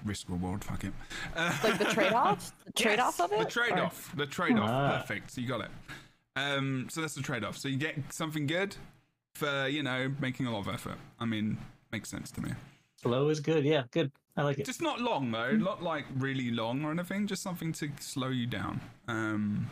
[0.03, 0.93] risk reward, fuck it.
[1.35, 3.39] Uh, Like the trade-off, the trade-off of it.
[3.39, 4.13] the trade Or- off.
[4.15, 4.69] The trade off.
[4.69, 4.97] Ah.
[5.01, 5.31] Perfect.
[5.31, 5.71] So you got it.
[6.35, 7.57] Um, so that's the trade off.
[7.57, 8.75] So you get something good
[9.35, 10.97] for, you know, making a lot of effort.
[11.19, 11.57] I mean,
[11.91, 12.51] makes sense to me.
[13.01, 13.65] Slow is good.
[13.65, 14.11] Yeah, good.
[14.37, 14.65] I like it.
[14.65, 18.47] Just not long though, not like really long or anything, just something to slow you
[18.47, 18.81] down.
[19.07, 19.67] Um,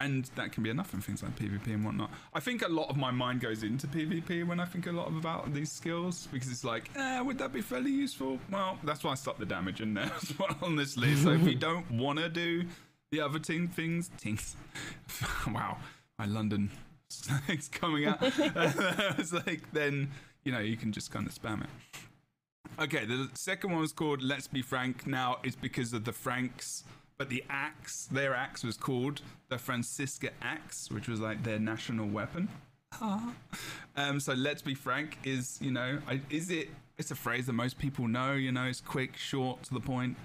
[0.00, 2.10] and that can be enough in things like PvP and whatnot.
[2.34, 5.06] I think a lot of my mind goes into PvP when I think a lot
[5.06, 8.40] of about these skills because it's like, eh, would that be fairly useful?
[8.50, 11.22] Well, that's why I stuck the damage in there as well on this list.
[11.22, 12.64] So if you don't want to do
[13.12, 14.56] the other team things, things,
[15.46, 15.76] wow,
[16.18, 16.70] my London
[17.48, 18.18] it's coming out.
[18.22, 20.10] it's like then
[20.44, 21.70] you know you can just kind of spam it.
[22.80, 25.06] Okay, the second one was called Let's Be Frank.
[25.06, 26.84] Now it's because of the Franks,
[27.18, 32.06] but the axe, their axe was called the Francisca axe, which was like their national
[32.08, 32.48] weapon.
[33.96, 35.98] um, so Let's Be Frank is, you know,
[36.30, 36.70] is it?
[36.98, 38.32] It's a phrase that most people know.
[38.32, 40.16] You know, it's quick, short, to the point.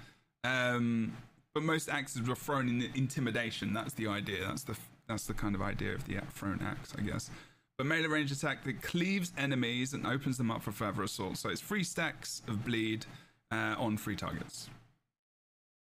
[0.44, 1.12] Um,
[1.54, 3.72] but most axes were thrown in intimidation.
[3.72, 4.46] That's the idea.
[4.46, 4.76] That's the
[5.06, 7.30] that's the kind of idea of the thrown axe, I guess.
[7.78, 11.36] But melee range attack that cleaves enemies and opens them up for further assault.
[11.36, 13.06] So it's three stacks of bleed
[13.52, 14.68] uh, on three targets.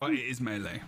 [0.01, 0.83] But it is melee.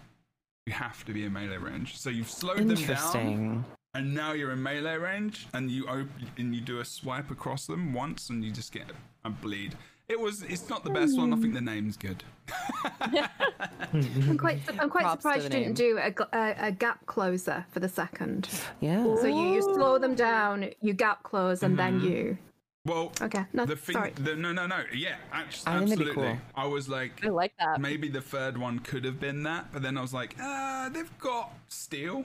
[0.67, 1.97] You have to be in melee range.
[1.97, 6.53] So you've slowed them down, and now you're in melee range, and you open and
[6.53, 8.87] you do a swipe across them once, and you just get
[9.25, 9.77] a bleed.
[10.09, 10.43] It was.
[10.43, 11.33] It's not the best one.
[11.33, 12.23] I think the name's good.
[13.01, 17.81] I'm quite, I'm quite Props surprised you didn't do a, a, a gap closer for
[17.81, 18.49] the second.
[18.81, 19.03] Yeah.
[19.17, 22.09] So you, you slow them down, you gap close, and then mm-hmm.
[22.09, 22.39] you.
[22.85, 23.95] Well, Okay, no, the thing.
[23.95, 24.13] sorry.
[24.13, 24.85] The, no, no, no.
[24.95, 26.35] Yeah, actually, I think that'd be absolutely.
[26.35, 26.39] cool.
[26.55, 27.81] I was like, I like that.
[27.81, 31.19] maybe the third one could have been that, but then I was like, ah, they've
[31.19, 32.25] got steal.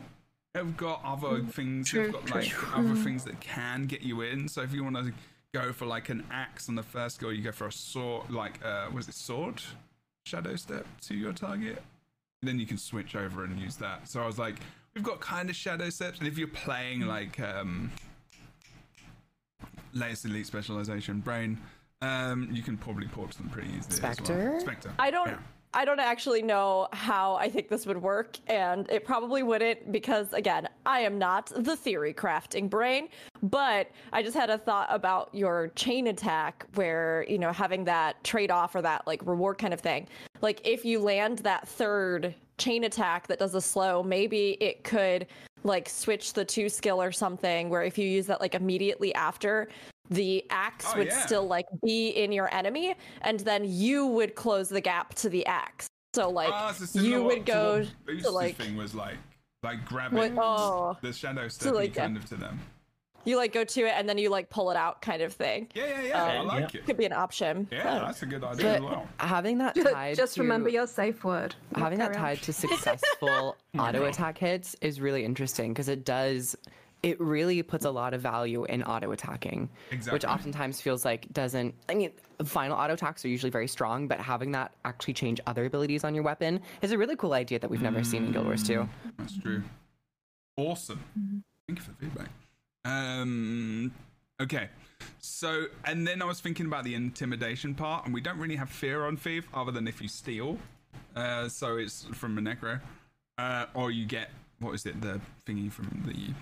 [0.54, 1.90] They've got other mm, things.
[1.90, 2.42] true, they've got true.
[2.42, 3.04] like other mm.
[3.04, 4.48] things that can get you in.
[4.48, 5.14] So if you want to
[5.54, 8.30] go for like an axe on the first go, you go for a sword.
[8.30, 9.62] Like, uh, was it sword?
[10.26, 11.82] Shadow step to your target.
[12.42, 14.08] Then you can switch over and use that.
[14.08, 14.56] So I was like,
[14.94, 17.92] we've got kind of shadow steps, and if you're playing like um,
[19.94, 21.60] latest elite specialization brain,
[22.02, 23.96] um, you can probably port to them pretty easily.
[23.96, 24.34] Specter?
[24.34, 24.60] As well.
[24.62, 24.92] Specter.
[24.98, 25.38] I don't Yeah.
[25.74, 30.34] I don't actually know how I think this would work, and it probably wouldn't because
[30.34, 33.08] again, I am not the theory crafting brain,
[33.42, 38.22] but I just had a thought about your chain attack where, you know, having that
[38.26, 40.08] trade-off or that like reward kind of thing.
[40.42, 45.28] Like if you land that third chain attack that does a slow, maybe it could
[45.64, 49.70] like switch the two skill or something where if you use that like immediately after
[50.12, 51.26] the axe Oh, would yeah.
[51.26, 55.46] still like be in your enemy and then you would close the gap to the
[55.46, 58.94] axe so like Ah, so similar you would go what to Boots's like thing was
[58.94, 59.16] like,
[59.64, 60.98] like grabbing What- oh.
[61.02, 62.02] the shadow stepping like, yeah.
[62.04, 62.60] kind of to them.
[63.24, 65.70] you like go to it and then you like pull it out kind of thing
[65.74, 66.24] Yeah, yeah, yeah.
[66.26, 66.82] I Um, like yeah.
[66.82, 66.86] it.
[66.86, 69.08] could be an option Yeah, but- that's a good idea as But well.
[69.18, 71.56] having that Just, tied just to, remember your safe word.
[71.76, 76.58] having that tied to successful auto attack hits is really interesting because it does
[77.04, 79.70] it really puts a lot of value in auto attacking
[80.12, 82.12] which oftentimes feels like doesn't i mean
[82.46, 86.14] final auto attacks are usually very strong but having that actually change other abilities on
[86.14, 88.88] your weapon is a really cool idea that we've never seen in guild wars 2
[89.18, 89.64] That's true.
[90.58, 91.44] Awesome.
[91.68, 92.30] Thank you for the feedback.
[92.86, 93.92] Um,
[94.42, 94.70] okay.
[95.20, 98.70] So, and then I was thinking about the intimidation part, and we don't really have
[98.70, 100.58] fear on thief other than if you steal.
[101.16, 102.80] Uh, so it's from a necro,
[103.38, 104.30] uh, or you get
[104.60, 106.34] what is it, the thingy from the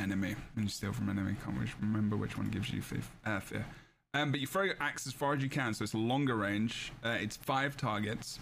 [0.00, 1.36] enemy when you steal from enemy.
[1.44, 2.82] Can't remember which one gives you
[3.24, 3.64] uh, fear.
[4.12, 6.92] Um, but you throw your axe as far as you can, so it's longer range.
[7.04, 8.40] Uh, it's five targets,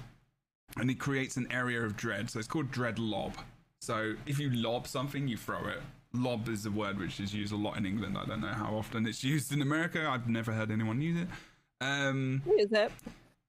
[0.79, 2.31] and it creates an area of dread.
[2.31, 3.35] So it's called dread lob.
[3.81, 5.81] So if you lob something, you throw it.
[6.15, 8.17] Lob is a word which is used a lot in England.
[8.17, 10.09] I don't know how often it's used in America.
[10.09, 11.29] I've never heard anyone use it.
[11.81, 12.91] Um, is it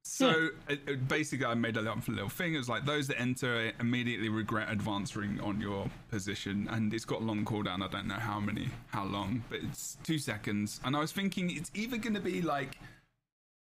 [0.03, 2.53] so it, it- uh, uh, basically, I made a little, little thing.
[2.55, 7.21] It was like those that enter immediately regret advancing on your position, and it's got
[7.21, 7.83] a long cooldown.
[7.83, 10.79] I don't know how many, how long, but it's two seconds.
[10.83, 12.77] And I was thinking it's either going to be like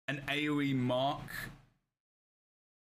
[0.09, 1.23] an AOE mark,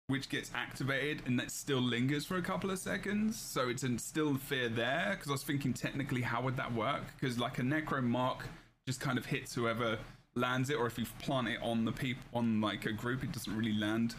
[0.06, 3.38] which gets activated and that still lingers for a couple of seconds.
[3.38, 5.10] So it's in still fear there.
[5.12, 7.02] Because I was thinking technically, how would that work?
[7.18, 8.44] Because like a necro mark
[8.86, 9.98] just kind of hits whoever
[10.34, 13.32] lands it, or if you plant it on the peop on like a group, it
[13.32, 14.14] doesn't really land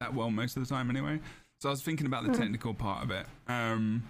[0.00, 1.20] that well most of the time anyway.
[1.60, 3.26] So I was thinking about the technical part of it.
[3.48, 4.02] Um,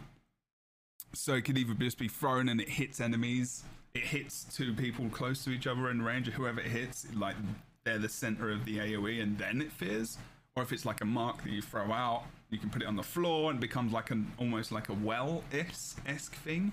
[1.14, 5.08] so it could either just be thrown and it hits enemies, it hits two people
[5.08, 7.36] close to each other in range, or whoever it hits, like
[7.84, 10.18] they're the center of the AoE, and then it fears.
[10.56, 12.96] Or if it's like a mark that you throw out, you can put it on
[12.96, 16.72] the floor and it becomes like an almost like a well esque thing,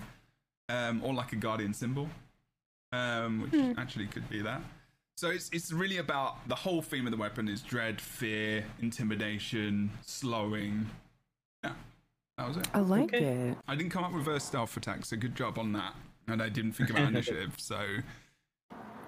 [0.70, 2.10] um, or like a guardian symbol,
[2.92, 4.62] um, which actually could be that.
[5.16, 9.92] So it's it's really about the whole theme of the weapon is dread, fear, intimidation,
[10.02, 10.90] slowing.
[11.64, 11.74] Yeah,
[12.38, 12.68] that was it.
[12.74, 13.24] i like Okay.
[13.52, 15.94] it I didn't come up with a stealth attack, so good job on that.
[16.28, 17.80] And I didn't think about initiative, so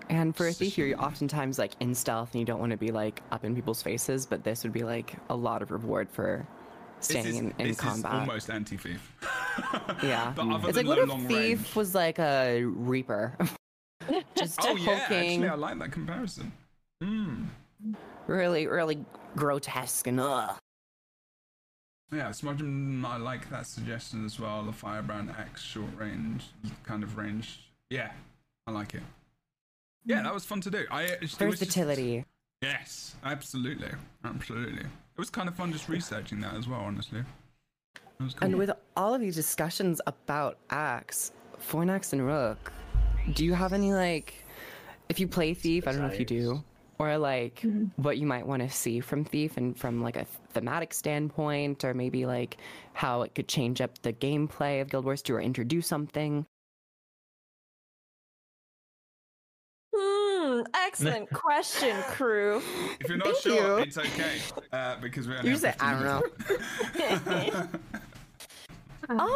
[0.10, 2.92] And for a thief, you're oftentimes like in stealth and you don't want to be
[2.92, 6.46] like up in people's faces, but this would be like a lot of reward for
[7.00, 8.14] this staying is, in, in this is combat.
[8.14, 9.12] almost anti-thief.
[10.04, 10.34] Yeah.
[10.36, 11.76] But other It's than like what if long Thief range.
[11.76, 13.36] was like a Reaper?
[14.36, 16.52] Just Oh yeah, hulking, actually, I like that comparison.
[17.02, 17.46] Hmm.
[18.28, 20.58] really, really grotesque and ugh.
[22.12, 24.64] Yeah, Smudgem, I like that suggestion as well.
[24.64, 26.46] The Firebrand axe short range
[26.84, 27.62] kind of range.
[27.90, 28.12] Yeah,
[28.68, 29.02] I like it.
[30.06, 30.86] Yeah, that was fun to do.
[30.92, 32.26] I it Versatility.
[32.62, 33.90] yes, absolutely,
[34.24, 34.84] absolutely.
[34.84, 36.82] It was kind of fun just researching that as well.
[36.82, 37.24] Honestly,
[38.20, 38.46] was cool.
[38.46, 42.72] And with all of these discussions about Axe, Fornax and Rook,
[43.34, 44.36] do you have any like,
[45.10, 46.64] if you play Thief, I don't know if you do,
[47.00, 47.66] or like
[47.98, 51.94] what you might want to see from Thief and from like a thematic standpoint, or
[51.94, 52.58] maybe like
[52.94, 56.46] how it could change up the gameplay of Guild Wars 2 or introduce something?
[59.96, 62.62] Hmm, excellent question, crew.
[63.00, 63.84] if you're not Thank sure, you.
[63.84, 64.40] it's okay
[64.72, 67.70] uh, because we only You have say, I don't know.
[69.08, 69.30] Um,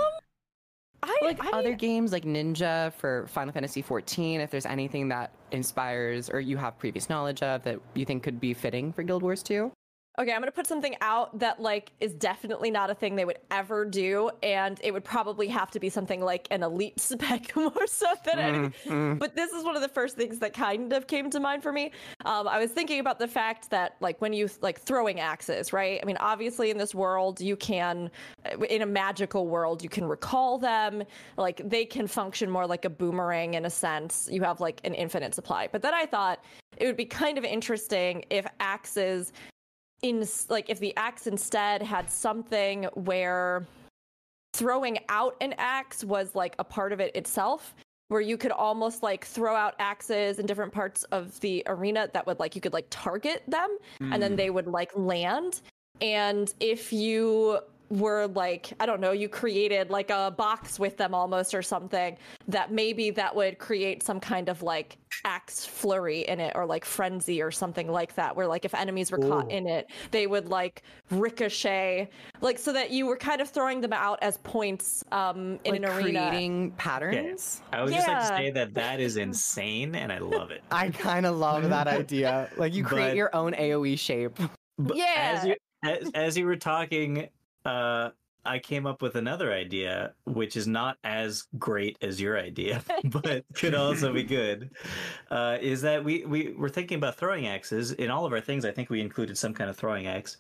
[1.04, 5.32] I like I other games like Ninja for Final Fantasy 14, if there's anything that
[5.52, 9.24] inspires or you have previous knowledge of that you think could be fitting for Guild
[9.24, 9.72] Wars 2?
[10.18, 13.40] Okay, I'm gonna put something out that like is definitely not a thing they would
[13.52, 17.88] ever do, and it would probably have to be something like an elite spec more
[17.88, 18.92] so than mm, anything.
[18.92, 19.20] Mm.
[19.20, 21.72] But this is one of the first things that kind of came to mind for
[21.72, 21.92] me.
[22.26, 26.00] Um, I was thinking about the fact that like when you like throwing axes, right?
[26.02, 28.12] I mean, obviously in this world you can,
[28.46, 31.04] uh, in a magical world, you can recall them.
[31.38, 34.28] Like they can function more like a boomerang in a sense.
[34.30, 35.70] You have like an infinite supply.
[35.72, 36.44] But then I thought
[36.76, 39.32] it would be kind of interesting if axes
[40.02, 43.66] in like if the axe instead had something where
[44.54, 47.76] throwing out an axe was like a part of it itself
[48.10, 52.26] where you could almost like throw out axes in different parts of the arena that
[52.26, 54.38] would like you could like target them and then hmm.
[54.38, 55.62] they would like land.
[56.02, 57.60] And if you
[57.90, 62.16] were like i don't know you created like a box with them almost or something
[62.48, 66.86] that maybe that would create some kind of like axe flurry in it or like
[66.86, 70.48] frenzy or something like that where like if enemies were caught in it they would
[70.48, 72.08] like ricochet
[72.42, 75.76] like so that you were kind of throwing them out as points um in like
[75.82, 77.62] an arena creating patterns?
[77.74, 80.62] I would just like to say that that is insane, and I love it.
[80.72, 82.50] I kind of love that idea.
[82.58, 84.38] Like you create But- your own AoE shape.
[84.78, 85.36] But Yeah.
[85.42, 87.28] As you, as, as you were talking,
[87.66, 88.10] uh,
[88.46, 93.44] I came up with another idea, which is not as great as your idea, but
[93.54, 94.72] could also be good.
[95.30, 98.64] Uh, is that we, we were thinking about throwing axes in all of our things?
[98.66, 100.38] I think we included some kind of throwing axe,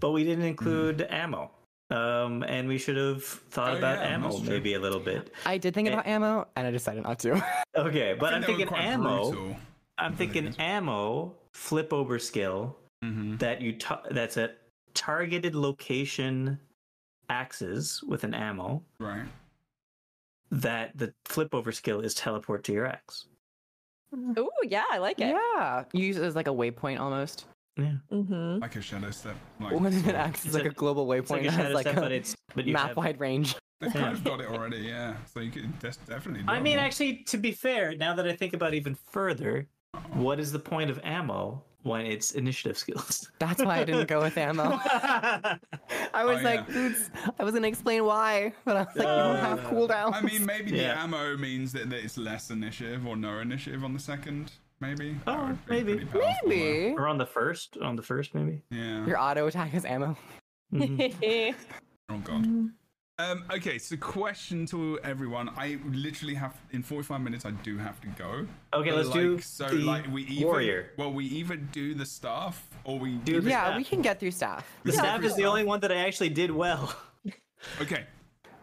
[0.00, 1.50] but we didn't include ammo.
[1.90, 5.30] Um, and we should have thought Oh, about yeah, ammo maybe a little bit.
[5.44, 7.44] I did think about ammo, and I decided not to.
[7.76, 9.30] Okay, but I I'm think they were thinking ammo.
[9.30, 9.56] brutal.
[9.98, 13.38] I'm thinking ammo flip over skill Mhm.
[13.40, 14.52] that you ta- that's a
[14.94, 16.58] targeted location
[17.28, 19.24] axes with an ammo Right.
[20.50, 23.26] that the flip over skill is teleport to your axe.
[24.36, 27.46] Oh yeah i like it yeah, you use it as like a waypoint almost.
[27.78, 28.58] Yeah, mm-hmm.
[28.60, 29.34] Like a shadow step.
[29.58, 31.72] Like, When sort it of- acts like a- a, global it's like waypoint a has
[31.72, 32.96] like step, a but it's but you map have.
[32.98, 33.56] wide range.
[33.80, 35.16] They've kind of got it already, yeah.
[35.32, 36.42] So you could des- definitely.
[36.42, 36.82] Do I mean, it.
[36.82, 39.66] actually, to be fair, now that I think about it even further,
[40.12, 43.30] what is the point of ammo when it's initiative skills?
[43.38, 44.80] That's why I didn't go with ammo.
[46.14, 46.74] I was Oh, like, yeah.
[46.74, 50.14] Boots, I was gonna explain why, but I was like, you don't have Uh, cooldowns.
[50.14, 53.92] I mean, maybe the ammo means that, that it's less initiative or no initiative on
[53.92, 54.52] the second.
[54.80, 55.16] Maybe.
[55.28, 56.04] Oh, would maybe.
[56.04, 56.20] though.
[56.44, 58.62] maybe or on the first, on the first, maybe.
[58.70, 59.06] Yeah.
[59.06, 60.16] your auto attack is ammo.
[60.72, 61.54] Mhm.
[62.08, 62.44] Oh god.
[63.22, 65.50] Um, okay, so question to everyone.
[65.56, 67.44] I literally have in 45 minutes.
[67.46, 68.46] I do have to go.
[68.74, 70.90] Okay, But, let's like, do so the like we either, warrior.
[70.96, 73.40] Well, we either do the staff or we Do do.
[73.42, 73.76] the Yeah, staff.
[73.76, 74.66] we can get through staff.
[74.84, 74.98] The Yeah.
[74.98, 76.94] staff is the only one that I actually did well.
[77.80, 78.06] Okay.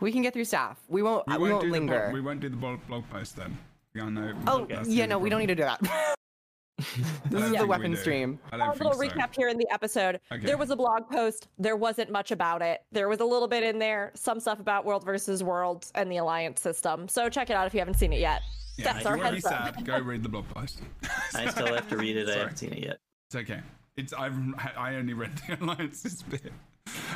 [0.02, 0.78] We can get through staff.
[0.90, 1.26] We won't.
[1.28, 1.94] We We, won't, won't linger.
[1.94, 3.58] The blog, we won't do the blog, blog post then.
[3.94, 4.34] Yeah, no.
[4.48, 6.16] oh, that's yeah, the no, we don't need to do that.
[7.30, 8.40] this is the weapon stream.
[8.52, 9.00] I A don't little so.
[9.00, 10.20] recap here in the episode.
[10.32, 10.46] Okay.
[10.46, 11.48] There was a blog post.
[11.58, 12.82] There wasn't much about it.
[12.92, 16.18] There was a little bit in there, some stuff about World versus World and the
[16.18, 17.08] Alliance system.
[17.08, 18.42] So check it out if you haven't seen it yet.
[18.78, 19.76] Yeah, That's if our you want to be heads up.
[19.76, 20.82] sad, go read the blog post.
[21.36, 22.30] I still have to read it.
[22.30, 23.00] I haven't seen it yet.
[23.28, 23.60] It's okay.
[23.98, 24.38] It's I've
[24.78, 26.54] I only read the alliances bit.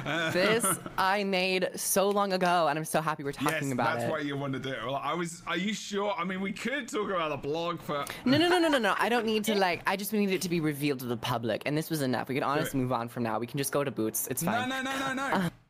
[0.05, 0.65] Uh, This
[0.97, 4.07] I made so long ago, and I'm so happy we're talking yes, about that's it.
[4.07, 4.83] That's why you want to do it.
[4.85, 5.41] Well, I was.
[5.47, 6.13] Are you sure?
[6.17, 8.05] I mean, we could talk about the blog for.
[8.25, 8.95] No, no, no, no, no, no.
[8.97, 9.81] I don't need to like.
[9.87, 12.27] I just need it to be revealed to the public, and this was enough.
[12.27, 13.39] We can honestly move on from now.
[13.39, 14.27] We can just go to boots.
[14.27, 14.69] It's fine.
[14.69, 15.49] No, no, no, no, no.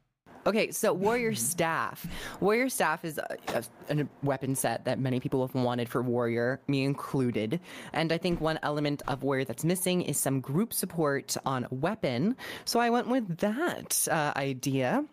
[0.46, 2.06] Okay, so warrior staff.
[2.42, 6.60] Warrior staff is a, a, a weapon set that many people have wanted for warrior,
[6.68, 7.62] me included.
[7.94, 12.36] And I think one element of warrior that's missing is some group support on weapon.
[12.66, 15.06] So I went with that uh, idea.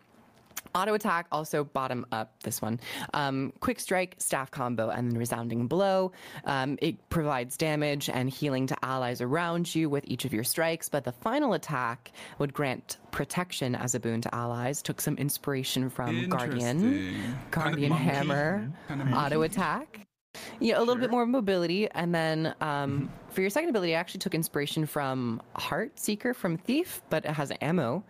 [0.74, 2.80] Auto attack, also bottom up, this one.
[3.14, 6.12] Um, quick strike, staff combo, and then resounding blow.
[6.44, 10.88] Um, it provides damage and healing to allies around you with each of your strikes,
[10.88, 14.82] but the final attack would grant protection as a boon to allies.
[14.82, 17.36] Took some inspiration from Guardian, Interesting.
[17.50, 17.92] Kind of Guardian.
[17.92, 20.06] Hammer, Kind of auto monkey.
[20.48, 20.56] Attack.
[20.60, 21.90] Yeah, a little bit more mobility.
[21.90, 27.02] And then um, for your second ability, I actually took inspiration from Heartseeker from Thief,
[27.10, 28.04] but it has ammo.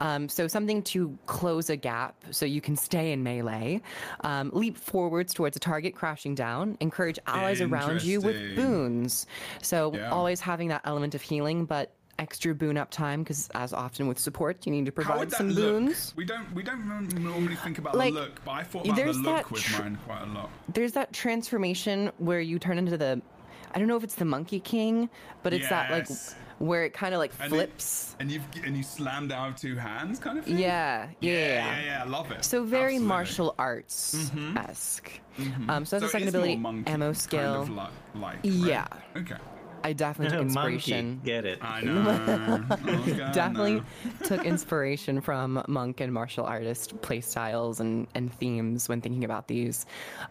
[0.00, 3.80] Um, so something to close a gap so you can stay in melee.
[4.20, 6.76] Um, leap forwards towards a target crashing down.
[6.80, 9.26] Encourage allies around you with boons.
[9.62, 10.10] So Yeah.
[10.10, 14.18] always having that element of healing, but extra boon up time because as often with
[14.18, 15.56] support, you need to provide some look?
[15.56, 16.12] boons.
[16.16, 16.86] We don't we don't
[17.18, 19.82] normally think about Like, the look, but I thought about the look that with tr-
[19.82, 20.50] mine quite a lot.
[20.72, 23.20] there's that transformation where you turn into the
[23.74, 25.08] I don't know if it's the Monkey King,
[25.42, 26.08] but it's that like
[26.58, 28.14] where it kind of like And it- flips.
[28.20, 30.56] and you and you slam down two hands, kind of thing.
[30.58, 31.56] yeah, yeah, yeah, yeah.
[31.80, 32.44] yeah, yeah, I love it.
[32.44, 33.08] So very Absolutely.
[33.08, 35.10] martial arts esque.
[35.68, 38.44] Um, so that's So a second ability, monkey ammo kind of like, like, right?
[38.44, 38.86] Yeah.
[39.16, 39.34] Okay.
[39.84, 41.08] I definitely took inspiration.
[41.08, 41.62] Monkey, get it?
[41.62, 42.64] I know.
[42.70, 43.84] I Definitely know.
[44.24, 49.84] took inspiration from monk and martial artist playstyles and, and themes when thinking about these.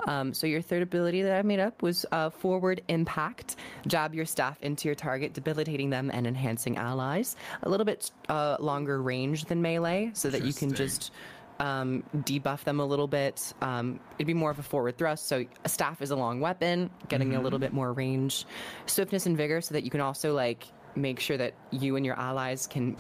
[0.08, 3.58] Um, so your third ability that I made up was uh, forward impact.
[3.86, 7.36] Jab your staff into your target, debilitating them and enhancing allies.
[7.62, 11.12] A little bit uh, longer range than melee, so that you can just
[11.60, 13.54] um, debuff them a little bit.
[13.62, 15.28] Um, it'd be more of a forward thrust.
[15.28, 18.46] So a staff is a long weapon, getting a little bit more range,
[18.86, 22.20] swiftness and vigor, so that you can also like make sure that you and your
[22.20, 22.98] allies can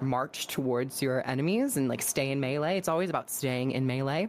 [0.00, 2.78] march towards your enemies and like stay in melee.
[2.78, 4.28] It's always about staying in melee.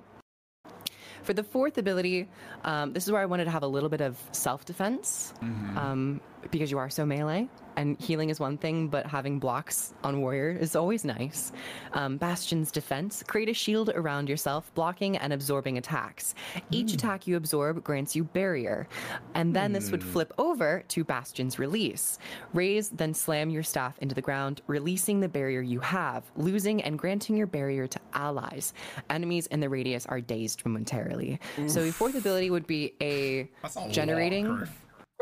[1.24, 2.30] For the fourth ability,
[2.64, 5.34] um, this is where I wanted to have a little bit of self defense
[5.78, 6.22] um,
[6.52, 7.50] because you are so melee.
[7.78, 11.52] And healing is one thing, but having blocks on warrior is always nice.
[11.94, 16.36] Um, Bastion's defense create a shield around yourself, blocking and absorbing attacks.
[16.72, 18.88] Each attack you absorb grants you barrier.
[19.34, 22.18] And then this would flip over to Bastion's release.
[22.54, 26.98] Raise, then slam your staff into the ground, releasing the barrier you have, losing and
[26.98, 28.74] granting your barrier to allies.
[29.10, 31.40] Enemies in the radius are dazed momentarily.
[31.68, 34.48] So your fourth ability would be a That's a generating.
[34.48, 34.68] Lot,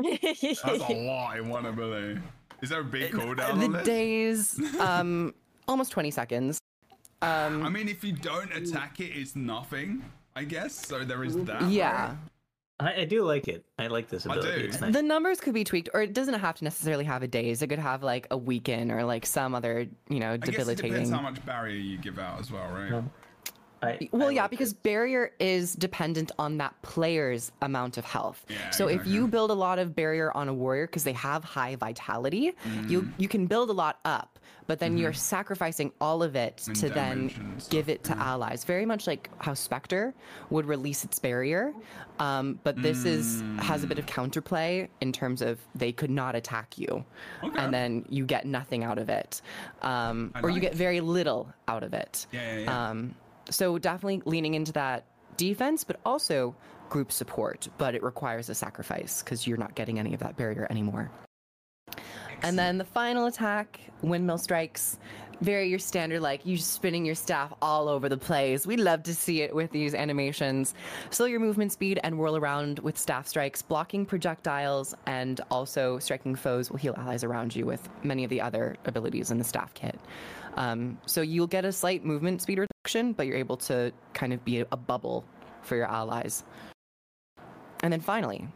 [0.01, 2.19] That's a lot in one ability.
[2.63, 3.85] Is there a big cooldown on the this?
[3.85, 5.33] days, um,
[5.67, 6.57] almost 20 seconds.
[7.21, 10.01] Um, I mean, if you don't attack it, it's nothing.
[10.33, 10.73] I guess.
[10.73, 11.63] So there is that.
[11.69, 12.07] Yeah.
[12.07, 12.97] right?
[12.97, 13.65] I, I do like it.
[13.77, 14.69] I like this I ability.
[14.69, 14.79] do.
[14.79, 14.93] Nice.
[14.93, 17.61] The numbers could be tweaked, or it doesn't have to necessarily have a days.
[17.61, 20.51] It could have like a weekend or like some other, you know, I guess it
[20.53, 20.91] debilitating.
[20.91, 23.03] depends how much barrier you give out as well, right?
[23.83, 24.83] I, Well, I yeah, like because it.
[24.83, 28.45] barrier is dependent on that player's amount of health.
[28.49, 31.43] Yeah, so if you build a lot of barrier on a warrior because they have
[31.43, 32.53] high vitality,
[32.87, 33.13] you Mm.
[33.17, 36.89] you can build a lot up, but then you're sacrificing all of it And to
[36.89, 37.31] then
[37.69, 38.63] give it to allies.
[38.63, 40.13] Very much like how Specter
[40.49, 41.73] would release its barrier,
[42.19, 46.35] um, but this is has a bit of counterplay in terms of they could not
[46.35, 47.03] attack you,
[47.43, 47.57] Okay.
[47.59, 49.41] and then you get nothing out of it,
[49.81, 52.27] um, I or you like get very little out of it.
[52.31, 52.89] Yeah, yeah, yeah.
[52.89, 53.15] Um,
[53.49, 55.05] so definitely leaning into that
[55.37, 56.55] defense, but also
[56.89, 57.67] group support.
[57.77, 61.11] But it requires a sacrifice because you're not getting any of that barrier anymore.
[62.43, 64.99] And then the final attack, windmill strikes.
[65.41, 68.67] Very your standard, like you're spinning your staff all over the place.
[68.67, 70.73] We love to see it with these animations.
[71.09, 76.35] Slow your movement speed and whirl around with staff strikes, blocking projectiles and also striking
[76.35, 79.73] foes will heal allies around you with many of the other abilities in the staff
[79.73, 79.99] kit.
[80.55, 84.43] Um, so you'll get a slight movement speed reduction, but you're able to kind of
[84.45, 85.25] be a bubble
[85.61, 86.43] for your allies.
[87.81, 88.47] And then finally,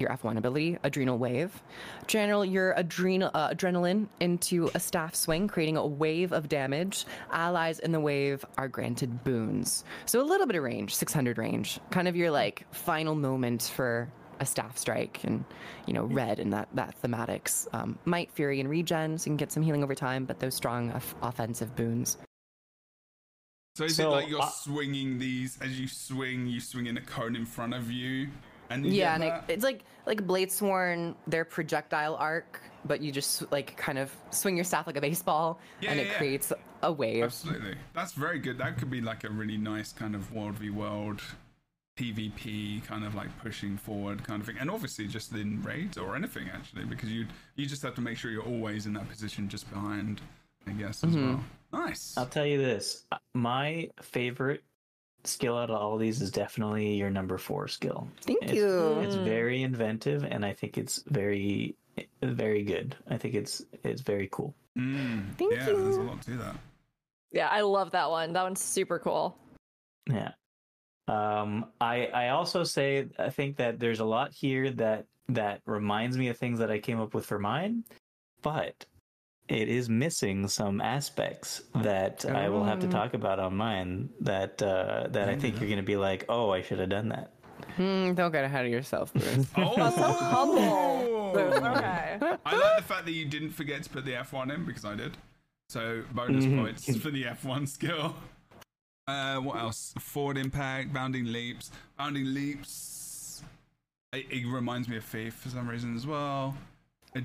[0.00, 1.62] your F1 ability, Adrenal Wave.
[2.06, 7.04] Channel your adrenal, uh, adrenaline into a staff swing, creating a wave of damage.
[7.30, 9.84] Allies in the wave are granted boons.
[10.06, 11.78] So a little bit of range, 600 range.
[11.90, 14.10] Kind of your like final moment for
[14.40, 15.44] a staff strike and,
[15.86, 17.68] you know, red and that, that thematics.
[17.72, 20.54] Um, might, Fury, and Regen, so you can get some healing over time, but those
[20.54, 22.16] strong off- offensive boons.
[23.76, 26.46] So is it like you're uh, swinging these as you swing?
[26.46, 28.28] You swing in a cone in front of you,
[28.68, 33.50] and you Yeah, and it, it's like like Bladesworn, their projectile arc, but you just
[33.52, 36.18] like kind of swing your staff like a baseball, Yeah, and yeah, it yeah.
[36.18, 37.22] creates a wave.
[37.24, 37.76] Absolutely.
[37.94, 38.58] That's very good.
[38.58, 41.22] That could be like a really nice kind of world v world
[42.00, 44.56] PvP kind of like pushing forward kind of thing.
[44.58, 47.26] And obviously just in raids or anything actually, because you
[47.56, 50.20] you just have to make sure you're always in that position just behind,
[50.66, 51.34] I guess, as Mm-hmm.
[51.34, 51.44] well.
[51.86, 52.14] Nice.
[52.16, 53.04] I'll tell you this.
[53.12, 54.64] uh, My favorite
[55.24, 58.08] skill out of all these is definitely your number four skill.
[58.22, 59.00] Thank It's- you.
[59.00, 61.76] It's very inventive, and I think it's very,
[62.22, 62.96] very good.
[63.08, 64.54] I think it's it's very cool.
[64.78, 66.06] Mm, Thank yeah, there's a you.
[66.06, 66.56] lot to that.
[67.32, 68.32] Yeah, I love that one.
[68.32, 69.36] That one's super cool.
[70.08, 70.32] Yeah.
[71.08, 76.16] Um, I I also say I think that there's a lot here that that reminds
[76.18, 77.84] me of things that I came up with for mine,
[78.42, 78.84] but
[79.48, 82.90] it is missing some aspects that I will have to Oh.
[82.90, 86.50] talk about on mine that uh, that I think you're going to be like, oh,
[86.50, 87.32] I should have done that.
[87.76, 89.46] Hmm, don't get ahead of yourself, Bruce.
[89.56, 91.32] Oh, so humble.
[91.36, 92.18] okay.
[92.44, 94.94] I like the fact that you didn't forget to put the F1 in because I
[94.94, 95.16] did.
[95.68, 96.58] So bonus Mhm.
[96.58, 98.16] points for the F1 skill.
[99.08, 99.94] Uh, what else?
[99.98, 101.70] Forward impact, bounding leaps.
[101.98, 103.42] Bounding leaps.
[104.12, 106.56] It, it reminds me of Thief for some reason as well.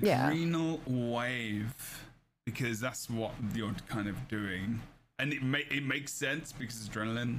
[0.00, 0.28] Yeah.
[0.28, 2.06] Adrenal wave,
[2.44, 4.80] because that's what you're kind of doing,
[5.18, 7.38] and it ma- it makes sense because it's adrenaline.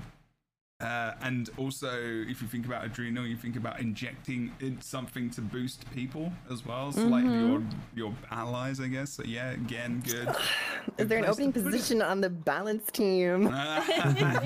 [0.80, 1.89] Uh, and also,
[2.28, 6.63] if you think about adrenal, you think about injecting in something to boost people as
[6.65, 6.91] well.
[6.91, 7.63] So, like your
[7.95, 9.09] your allies, I guess.
[9.11, 10.30] So, yeah, again, good.
[10.99, 11.71] Is there an opening to put it.
[11.71, 13.47] position on the balance team?
[13.51, 14.39] I don't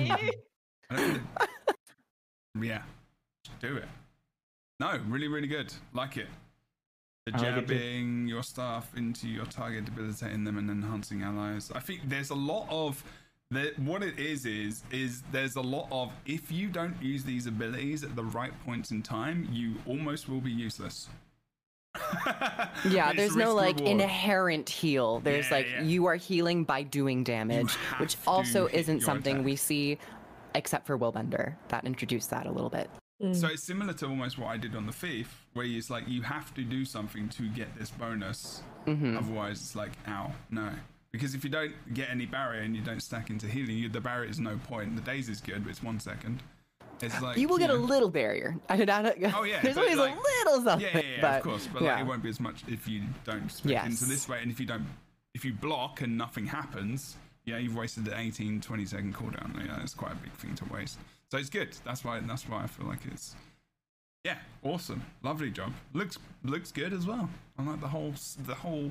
[0.90, 1.20] think-
[2.62, 2.82] yeah,
[3.60, 3.88] do it.
[4.80, 5.72] No, really, really good.
[5.92, 6.28] Like it.
[7.26, 11.70] The I like it jabbing your staff into your target, debilitating them, and enhancing allies.
[11.74, 13.04] I think there's a lot of
[13.52, 13.78] that.
[13.78, 18.04] What it is is is there's a lot of if you don't use these abilities
[18.04, 21.08] at the right points in time, you almost will be useless.
[22.88, 24.00] Yeah, there's no like risk-reward.
[24.00, 25.20] inherent heal.
[25.20, 25.82] There's Yeah, like yeah.
[25.82, 29.98] you are healing by doing damage, which also isn't your something we see
[30.54, 31.54] except for Willbender.
[31.68, 32.88] That introduced that a little bit.
[33.22, 33.36] Mm.
[33.36, 36.22] So it's similar to almost what I did on the thief, where it's like you
[36.22, 38.62] have to do something to get this bonus.
[38.86, 39.16] Mm-hmm.
[39.18, 40.70] Otherwise, it's like, ow, no.
[41.12, 44.00] Because if you don't get any barrier and you don't stack into healing, you, the
[44.00, 44.96] barrier is no point.
[44.96, 46.42] The daze is good, but it's one second.
[47.02, 48.56] It's like You will get a know- little barrier.
[48.68, 49.04] I did not.
[49.34, 50.88] Oh yeah, there's always like- a little something.
[50.92, 51.94] Yeah, yeah, yeah but, of course, but yeah.
[51.94, 53.86] like it won't be as much if you don't spec Yes.
[53.90, 54.86] into this way, and if you don't,
[55.34, 59.66] if you block and nothing happens, yeah, you've wasted the 18, 20 second cooldown.
[59.66, 60.98] Yeah, it's quite a big thing to waste.
[61.30, 61.76] So it's good.
[61.84, 62.20] That's why.
[62.20, 63.34] That's why I feel like it's.
[64.24, 65.72] Yeah, awesome, lovely job.
[65.92, 67.28] Looks looks good as well.
[67.58, 68.14] I like the whole
[68.46, 68.90] the whole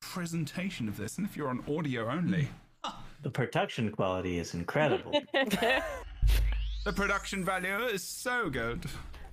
[0.00, 1.18] presentation of this.
[1.18, 2.48] And if you're on audio only,
[3.22, 5.10] The production quality is incredible.
[5.32, 8.84] the production value is so good.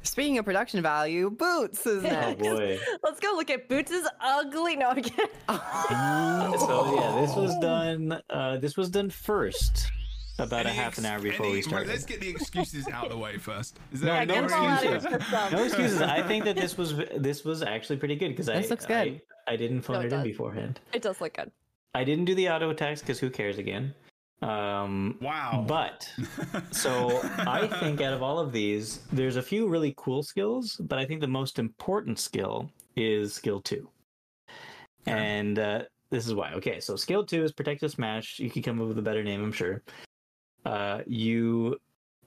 [0.01, 2.41] Speaking of production value, Boots is oh next.
[2.41, 2.80] boy.
[3.03, 4.76] Let's go look at Boots' ugly.
[4.76, 5.28] No, I'm kidding.
[5.47, 8.20] So yeah, this was done.
[8.30, 9.88] Uh, this was done first,
[10.38, 11.88] about a Any half an hour before any- we right, started.
[11.89, 13.79] Let's get the excuses out of the way first.
[13.91, 15.31] Is No, there no any Get them all out of excuses.
[15.51, 16.01] No excuses.
[16.01, 18.88] I think that this was this was actually pretty good because I This looks I,
[18.88, 19.21] good.
[19.47, 20.79] I didn't phone No, it it in beforehand.
[20.93, 21.51] It does look good.
[21.93, 23.93] I didn't do the auto attacks because who cares again.
[24.41, 25.63] Um, Wow.
[25.65, 26.09] But
[26.71, 30.99] so I think out of all of these, there's a few really cool skills, but
[30.99, 33.89] I think the most important skill is skill two.
[35.05, 36.51] And uh, this is why.
[36.53, 38.39] Okay, so skill two is protective smash.
[38.39, 39.81] You can come up with a better name, I'm sure.
[40.66, 41.80] Uh, you.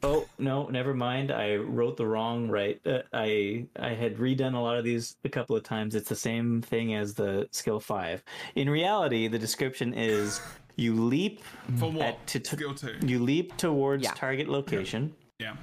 [0.04, 1.32] Oh no, never mind.
[1.32, 2.80] I wrote the wrong right.
[2.86, 5.96] Uh, I I had redone a lot of these a couple of times.
[5.96, 8.22] It's the same thing as the skill five.
[8.54, 10.40] In reality, the description is
[10.76, 11.42] you leap
[11.78, 12.02] For what?
[12.06, 12.94] at to, to- Skill two.
[13.04, 14.12] you leap towards Yeah.
[14.14, 15.56] target location, Yeah.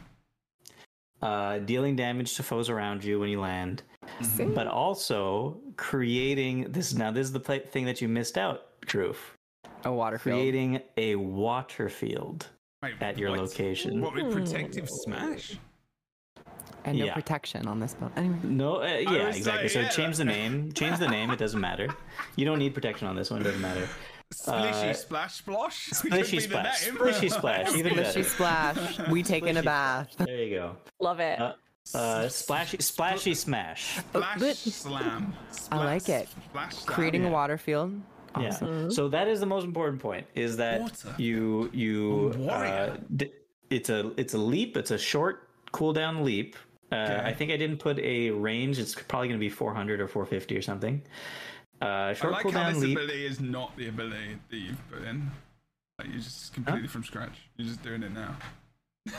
[1.21, 3.83] uh, dealing damage to foes around you when you land,
[4.53, 6.93] but also creating this.
[6.93, 9.15] Now, this is the pla thing that you missed out, Kroof.
[9.85, 10.33] A water field.
[10.35, 12.49] Creating a water field
[12.85, 13.39] Wait, at your what?
[13.39, 14.01] location.
[14.01, 15.57] What with protective smash?
[16.87, 17.13] and no Yeah.
[17.15, 18.11] protection on this build.
[18.15, 18.37] Anyway.
[18.43, 19.63] No, uh, yeah, was exactly.
[19.63, 20.71] like, so change the name.
[20.73, 21.31] Change the name.
[21.31, 21.87] It doesn't matter.
[22.35, 23.41] You don't need protection on this one.
[23.41, 23.87] It doesn't matter.
[24.33, 25.89] Splishy Uh, splash splosh.
[25.93, 26.87] Splishy splash.
[26.87, 27.73] Splishy splash.
[27.75, 28.23] Even Splishy better.
[28.23, 28.99] splash.
[29.09, 30.15] We take in a bath.
[30.19, 30.77] There you go.
[30.99, 31.39] Love it.
[31.39, 31.53] Uh,
[31.95, 33.97] uh, splashy, splashy smash.
[33.97, 35.33] Splash but- slam.
[35.71, 36.27] I like it.
[36.53, 36.69] Slam.
[36.85, 37.29] Creating Yeah.
[37.29, 37.99] a water field.
[38.35, 38.83] Awesome.
[38.83, 38.89] Yeah.
[38.89, 40.25] So that is the most important point.
[40.35, 41.15] Is that Water.
[41.17, 43.31] you you uh, d-
[43.69, 44.77] it's a it's a leap.
[44.77, 46.55] It's a short cooldown leap.
[46.91, 47.21] Uh, Okay.
[47.25, 48.77] I think I didn't put a range.
[48.79, 51.01] It's probably going to be 400 or 450 or something.
[51.81, 52.97] Uh, I short like how cooldown this leap.
[52.97, 55.29] ability is not the ability that you've put in.
[55.99, 57.37] Like you're just completely from scratch.
[57.57, 58.35] You're just doing it now.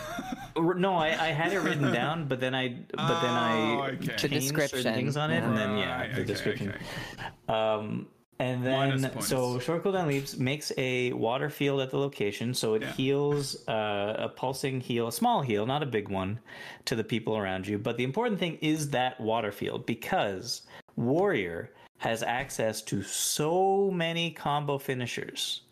[0.56, 3.96] No, I, I had it written down, but then I but then Oh, I okay.
[3.96, 4.94] The changed certain description.
[4.94, 6.68] things on it, and then yeah, Right, the okay, description.
[6.70, 7.54] okay.
[7.54, 8.06] Um,
[8.38, 12.82] and then so short cooldown leaps makes a water field at the location, so it
[12.82, 12.92] Yeah.
[12.92, 16.38] heals uh, a pulsing heal, a small heal, not a big one,
[16.84, 17.78] to the people around you.
[17.78, 20.62] But the important thing is that water field because
[20.96, 25.62] warrior has access to so many combo finishers,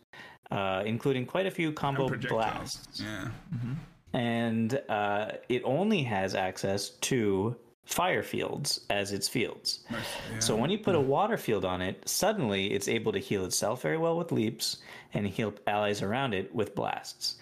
[0.50, 3.28] uh, including quite a few combo blasts Yeah.
[4.14, 9.80] and uh, it only has access to fire fields as its fields.
[9.90, 10.38] Yeah.
[10.38, 13.82] So when you put a water field on it, suddenly it's able to heal itself
[13.82, 14.78] very well with leaps
[15.12, 17.36] and heal allies around it with blasts.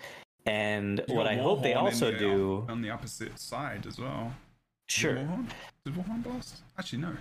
[0.47, 4.35] And what I hope they also the- do, on the opposite side as well.
[4.89, 5.15] sure.
[5.15, 5.47] Warhorn?
[5.85, 6.63] Does Warhorn blast?
[6.79, 7.13] Actually, no.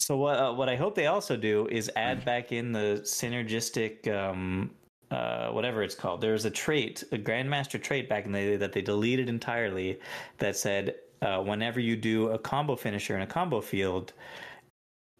[0.00, 4.08] So what uh, what I hope they also do is add back in the synergistic
[4.08, 4.70] um
[5.10, 6.20] uh whatever it's called.
[6.20, 9.98] There's a trait, a grandmaster trait back in the day that they deleted entirely
[10.38, 14.12] that said uh, whenever you do a combo finisher in a combo field,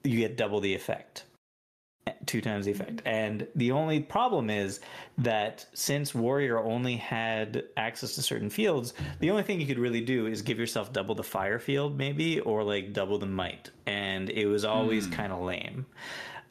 [0.04, 1.24] you get double the effect.
[2.24, 3.02] Two times the effect.
[3.04, 4.80] And the only problem is
[5.18, 10.00] that since Warrior only had access to certain fields, the only thing you could really
[10.00, 13.70] do is give yourself double the fire field, maybe, or like double the might.
[13.86, 15.86] And it was always kind of lame.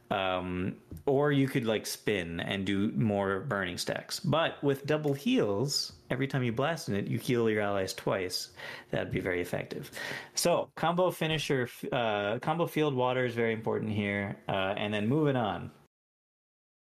[0.09, 0.75] Um,
[1.05, 4.19] or you could like spin and do more burning stacks.
[4.21, 8.49] But with double heals, every time you blast in it, you heal your allies twice.
[8.91, 9.91] That'd be very effective.
[10.33, 14.37] So combo finisher, uh, combo field water is very important here.
[14.47, 15.71] Uh, and then moving on.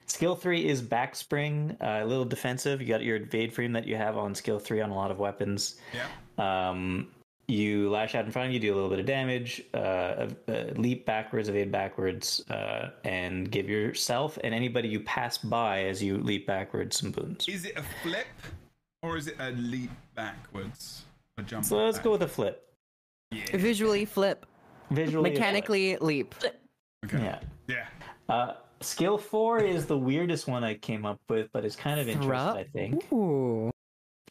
[0.06, 2.82] Skill three is backspring, uh, a little defensive.
[2.82, 5.20] You got your evade frame that you have on skill three on a lot of
[5.20, 5.76] weapons.
[5.94, 6.70] Yeah.
[6.70, 7.08] Um,
[7.48, 10.28] you lash out in front of you, do a little bit of damage, uh, uh,
[10.76, 16.18] leap backwards, evade backwards, uh, and give yourself and anybody you pass by as you
[16.20, 17.48] leap backwards some boons.
[17.48, 18.28] Is it a flip
[19.02, 21.04] or is it a leap backwards?
[21.38, 21.66] A jump.
[21.66, 22.04] So let's back?
[22.06, 22.64] go with a flip.
[23.32, 23.58] Yeah.
[23.58, 24.46] Visually flip,
[24.92, 25.40] Visually, a flip.
[25.42, 26.36] mechanically leap.
[27.06, 27.18] Okay.
[27.22, 27.40] Yeah.
[27.68, 27.86] Yeah.
[28.30, 32.08] Uh, skill four is the weirdest one I came up with, but it's kind of
[32.08, 33.12] interesting, I think.
[33.12, 33.72] Ooh.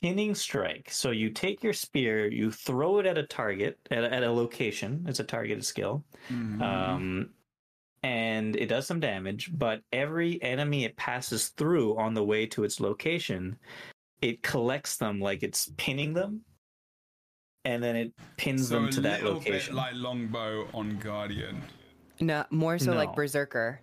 [0.03, 0.89] Pinning strike.
[0.91, 4.31] So you take your spear, you throw it at a target, at a, at a
[4.33, 5.05] location.
[5.09, 6.05] It's a targeted skill.
[6.29, 6.61] Mhm.
[6.61, 7.31] Um,
[8.03, 12.65] and it does some damage, but every enemy it passes through on the way to
[12.65, 13.57] its location,
[14.21, 16.41] it collects them like it's pinning them,
[17.65, 19.73] and then it pins so them a to that location.
[19.73, 21.63] bit like longbow on Guardian.
[22.19, 23.81] No, more so like Berserker.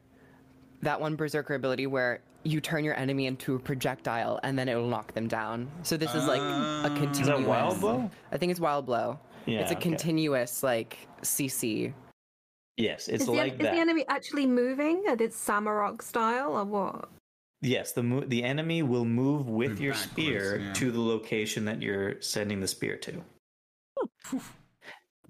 [0.82, 4.76] That one Berserker ability where you turn your enemy into a projectile and then it
[4.76, 5.70] will knock them down.
[5.84, 6.84] So this is like a Ah.
[6.98, 7.20] continuous.
[7.20, 8.10] Is that Wild Blow?
[8.32, 9.20] I think it's Wild Blow.
[9.46, 9.90] Yeah, it's a okay.
[9.90, 11.94] continuous like CC.
[12.78, 13.74] Yes, it's is, the, like is that.
[13.74, 15.04] the enemy actually moving?
[15.10, 17.10] And it's Samarok style or what?
[17.62, 20.74] Yes, the mo- the enemy will move with Move your spear yeah.
[20.74, 23.22] to the location that you're sending the spear to.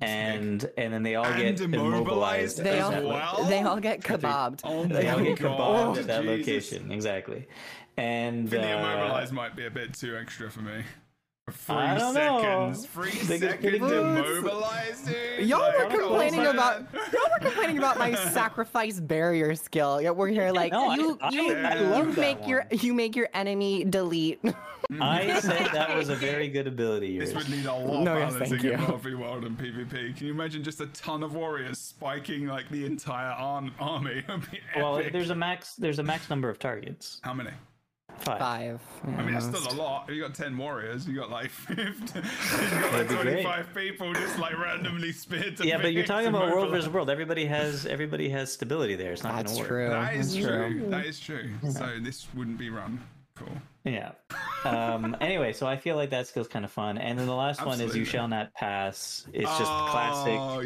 [0.01, 2.63] And and then they all And get immobilized immobilized.
[2.63, 3.45] They at all well?
[3.49, 4.61] they all get kebabbed.
[4.63, 6.47] Oh they all get kebabbed at that Jesus.
[6.47, 6.91] location.
[6.91, 7.47] Exactly.
[7.97, 10.83] And I think the uh, immobilize might be a bit too extra for me.
[11.51, 12.13] For three know.
[12.13, 12.85] seconds.
[12.87, 15.45] Three I think it's pretty seconds good.
[15.47, 20.01] Y'all Like, were complaining about y'all were complaining about my sacrifice barrier skill.
[20.01, 22.79] Yet we're here like No, you I- you, I you love that make your one.
[22.79, 24.39] you make your enemy delete.
[24.99, 27.19] I said that was a very good ability.
[27.19, 28.71] This would need a lot No, of yes, balancing thank you.
[28.71, 30.17] in Multi World and PvP.
[30.17, 34.23] Can you imagine just a ton of warriors spiking like the entire arm- army?
[34.75, 35.75] Well, there's a max.
[35.75, 37.19] There's a max number of targets.
[37.23, 37.51] How many?
[38.21, 38.39] Five.
[38.39, 38.79] Five.
[39.17, 40.05] I mean, that's still a lot.
[40.09, 41.81] If you got 10 warriors, you got like 50.
[42.19, 42.21] you
[42.81, 43.43] got like be great.
[43.43, 47.09] 25 people just like randomly speared to Yeah, but you're talking about world versus world.
[47.09, 49.11] Everybody has everybody has stability there.
[49.13, 49.67] It's not That's gonna work.
[49.67, 49.89] true.
[49.89, 50.85] That is That's true.
[50.89, 51.49] That is true.
[51.71, 52.99] So this wouldn't be run.
[53.35, 53.47] Cool.
[53.85, 54.11] Yeah.
[54.65, 56.97] Um, anyway, so I feel like that skill's kind of fun.
[56.97, 60.33] And then the last one is "You Shall Not Pass." It's just classic.
[60.37, 60.59] Oh,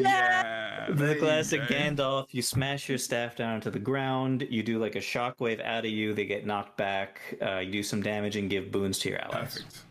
[0.89, 0.95] yeah.
[0.95, 1.61] The classic.
[1.63, 2.27] Gandalf.
[2.31, 4.47] You smash your staff down to the ground.
[4.49, 6.13] You do like a shockwave out of you.
[6.13, 7.19] They get knocked back.
[7.41, 9.63] Uh, you do some damage and give boons to your allies.
[9.63, 9.83] Perfect.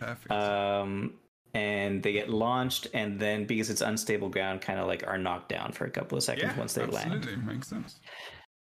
[0.00, 0.30] Perfect.
[0.32, 1.14] Um,
[1.54, 5.48] and they get launched, and then because it's unstable ground, kind of like are knocked
[5.48, 7.32] down for a couple of seconds yeah, once they absolutely.
[7.32, 7.46] land.
[7.46, 8.00] Makes sense.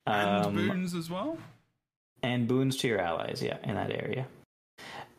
[0.06, 1.38] And Um, boons as well?
[2.22, 4.26] and boons to your allies yeah in that area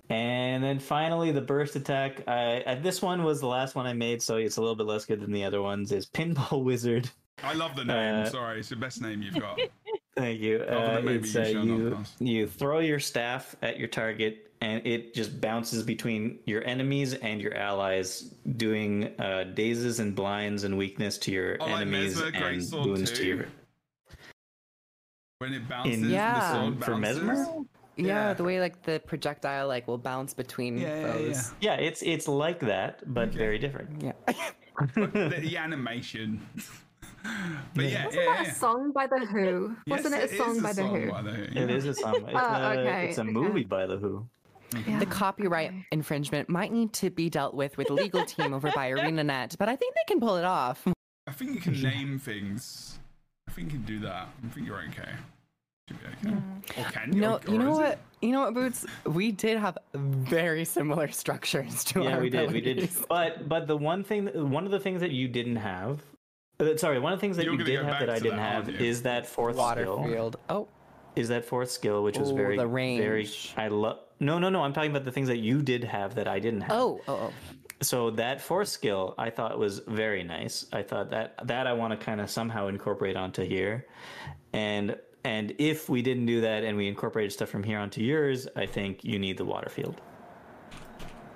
[0.10, 3.94] and then finally the burst attack I, I, this one was the last one i
[3.94, 7.10] made so it's a little bit less good than the other ones is pinball wizard
[7.44, 8.16] I love the name.
[8.24, 9.60] uh, Sorry, it's the best name you've got.
[10.16, 14.52] thank you uh, it's you uh, shall you, you throw your staff at your target
[14.62, 18.22] and it just bounces between your enemies and your allies
[18.56, 23.12] doing uh, dazes and blinds and weakness to your Oh, enemies Mesmer and Greatsword boons
[23.12, 23.46] to your
[25.38, 26.52] When it bounces, In- the Yeah.
[26.52, 26.98] sword For.
[26.98, 27.46] Mesmer?
[27.98, 28.34] Yeah, Yeah.
[28.34, 31.54] the way like the projectile like will bounce between Yeah, yeah, foes.
[31.62, 33.38] yeah it's it's like that but Okay.
[33.38, 34.14] very different Yeah.
[34.96, 36.42] the, the animation.
[37.76, 38.52] but yeah, Wasn't yeah, that yeah.
[38.52, 39.76] a song by The Who?
[39.86, 41.12] Yes, Wasn't it a song is by The song Who?
[41.12, 41.76] by The Who, It yeah.
[41.76, 42.16] is a song.
[42.16, 43.32] It's, Oh, a, okay, it's a okay.
[43.32, 44.26] movie by The Who.
[44.86, 45.00] Yeah.
[45.00, 49.58] The copyright infringement might need to be dealt with with legal team over by ArenaNet,
[49.58, 50.86] but I think they can pull it off.
[51.26, 53.00] I think you can name things.
[53.48, 54.28] I think you can do that.
[54.46, 55.12] I think you're okay.
[55.88, 56.38] Should be okay.
[56.78, 57.22] Or can you?
[57.22, 57.82] No, Or- you know is it?
[57.82, 58.00] what?
[58.22, 58.86] You know what, Boots?
[59.06, 62.52] We did have very similar structures to our Yeah, our we did.
[62.52, 62.90] We did.
[63.08, 66.02] But but the one thing, one of the things that you didn't have.
[66.60, 68.38] uh, Sorry, one of the things that You're you did go have that I didn't
[68.38, 69.98] that, have is that fourth skill.
[70.00, 70.38] Waterfield.
[70.50, 70.68] Oh,
[71.16, 72.74] is that fourth skill, which was Oh, very, the very.
[73.20, 73.54] range.
[73.56, 74.00] I love.
[74.20, 74.62] No, no, no.
[74.64, 76.72] I'm talking about the things that you did have that I didn't have.
[76.72, 77.34] Oh, oh, oh.
[77.84, 80.66] So that fourth skill, I thought was very nice.
[80.74, 83.86] I thought that that I want to kind of somehow incorporate onto here,
[84.54, 88.48] and and if we didn't do that and we incorporated stuff from here onto yours,
[88.56, 90.02] I think you need the water field.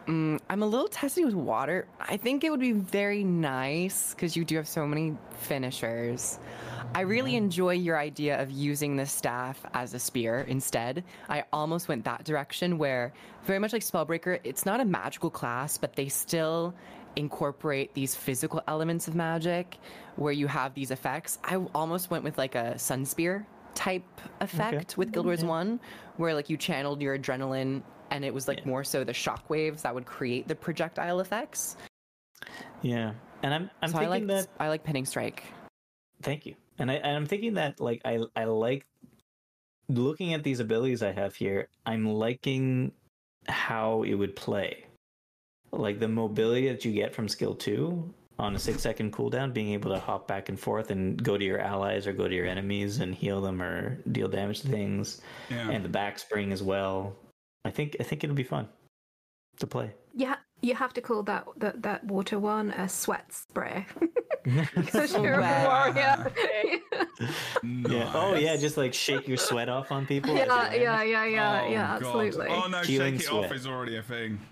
[0.07, 1.87] Mm, I'm a little testy with water.
[1.99, 6.39] I think it would be very nice because you do have so many finishers.
[6.95, 11.03] I really enjoy your idea of using the staff as a spear instead.
[11.29, 13.13] I almost went that direction where,
[13.45, 16.73] very much like Spellbreaker, it's not a magical class, but they still
[17.15, 19.77] incorporate these physical elements of magic
[20.15, 21.37] where you have these effects.
[21.43, 23.45] I almost went with like a Sunspear
[23.81, 25.47] type effect with Guild Wars mm-hmm.
[25.47, 25.79] 1
[26.17, 27.81] where like you channeled your adrenaline
[28.11, 28.67] and it was like Yeah.
[28.67, 31.77] more so the shock waves that would create the projectile effects.
[32.83, 34.47] Yeah, and I'm I'm so I thinking like that.
[34.59, 35.43] I like pinning strike.
[36.21, 36.55] Thank you.
[36.77, 38.85] And I and I'm thinking that like I I like
[39.89, 41.67] looking at these abilities I have here.
[41.85, 42.91] I'm liking
[43.47, 44.85] how it would play.
[45.71, 49.69] Like the mobility that you get from skill 2 on a 6 second cooldown being
[49.73, 52.47] able to hop back and forth and go to your allies or go to your
[52.47, 55.69] enemies and heal them or deal damage to things Yeah.
[55.69, 57.15] and the back spring as well.
[57.63, 58.67] I think I think it'll be fun
[59.59, 59.93] to play.
[60.15, 63.85] Yeah, you have to call that that, that water one a sweat spray.
[64.43, 65.67] Because you're a Sweat.
[65.69, 66.31] warrior.
[67.63, 68.11] Yeah.
[68.15, 70.31] Oh yeah, just like shake your sweat off on people.
[70.31, 72.17] as yeah, yeah, yeah, yeah, Oh, yeah, God.
[72.17, 72.47] absolutely.
[72.49, 74.39] Oh no, Healing shake it off is already a thing.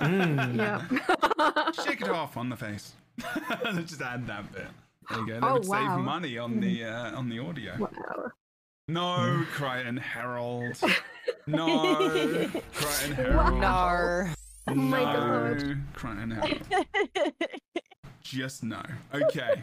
[0.00, 0.56] Mm.
[0.56, 1.70] Yeah.
[1.84, 2.94] Shake it off on the face.
[3.64, 4.66] Let's just add that bit.
[5.10, 5.34] There you go.
[5.40, 7.74] That Oh, would save money on the uh, on the audio.
[7.78, 8.32] Wow.
[8.88, 10.76] No, Krytan Herald.
[11.46, 11.68] No,
[12.74, 13.60] Krytan Herald.
[13.60, 14.30] Nar.
[14.66, 15.78] Oh my no, God.
[15.94, 17.34] Krytan Herald.
[18.22, 18.82] Just no.
[19.14, 19.62] Okay.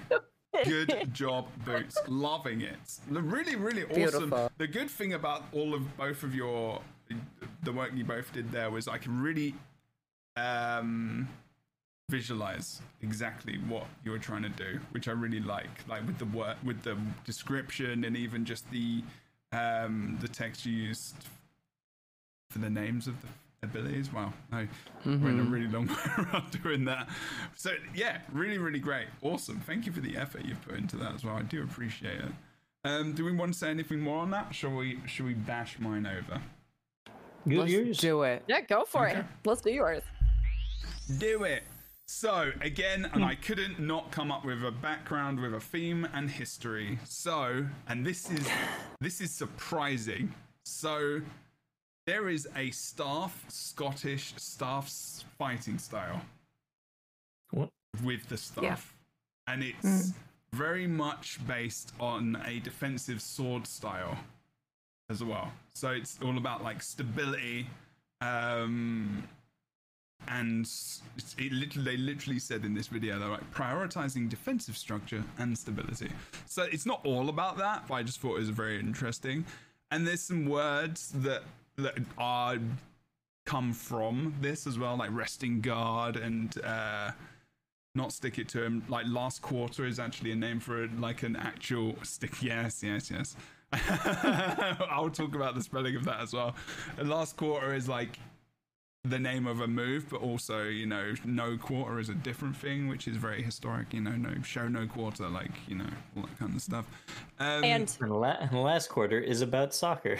[0.64, 1.98] Good job, Boots.
[2.08, 2.78] Loving it.
[3.12, 3.96] The Really, really awesome.
[3.96, 4.52] Beautiful.
[4.58, 6.82] The good thing about all of both of your
[7.64, 9.54] the work you both did there was I can really
[10.38, 11.28] um
[12.10, 15.88] visualize exactly what you were trying to do, which I really like.
[15.88, 19.04] Like with the work with the description and even just the
[19.52, 21.16] um the text you used
[22.50, 23.28] for the names of the
[23.64, 24.14] abilities.
[24.14, 24.68] Wow, no,
[25.06, 27.10] we're in a really long way around doing that.
[27.56, 29.60] So yeah, really, really great, awesome.
[29.66, 31.36] Thank you for the effort you've put into that as well.
[31.36, 32.32] I do appreciate it.
[32.84, 34.54] Um, do we want to say anything more on that?
[34.54, 35.00] Shall we?
[35.08, 36.40] Should we bash mine over?
[37.48, 37.98] Good Let's yours.
[37.98, 38.44] do it.
[38.48, 39.24] Yeah, go for it.
[39.44, 40.04] Let's do yours.
[41.20, 41.64] Do it.
[42.08, 46.30] So again, and I couldn't not come up with a background with a theme and
[46.30, 47.00] history.
[47.04, 48.48] So, and this is
[49.02, 50.34] this is surprising.
[50.66, 51.22] So,
[52.08, 54.90] there is a staff Scottish staff
[55.38, 56.22] fighting style
[57.52, 57.70] What?
[58.04, 58.96] with the staff,
[59.48, 60.14] and it's Mm.
[60.54, 64.18] very much based on a defensive sword style
[65.10, 65.52] as well.
[65.74, 67.68] So it's all about like stability,
[68.22, 69.28] um,
[70.28, 70.70] and
[71.38, 76.10] it they literally said in this video they're like prioritizing defensive structure and stability.
[76.46, 79.46] So it's not all about that, but I just thought it was very interesting.
[79.92, 81.44] And there's some words that
[81.78, 82.58] that are
[83.46, 87.12] come from this as well, like resting guard and uh,
[87.94, 88.84] not stick it to him.
[88.90, 92.42] Like last quarter is actually a name for like an actual stick.
[92.42, 93.36] Yes, yes, yes.
[94.90, 96.56] I'll talk about the spelling of that as well.
[96.98, 98.20] And last quarter is like
[99.10, 102.88] the name of a move, but also, you know, no quarter is a different thing,
[102.88, 103.94] which is very historic.
[103.94, 106.86] You know, no show no quarter, like you know, all that kind of stuff.
[107.40, 110.18] Um, And And, la- and last quarter is about soccer,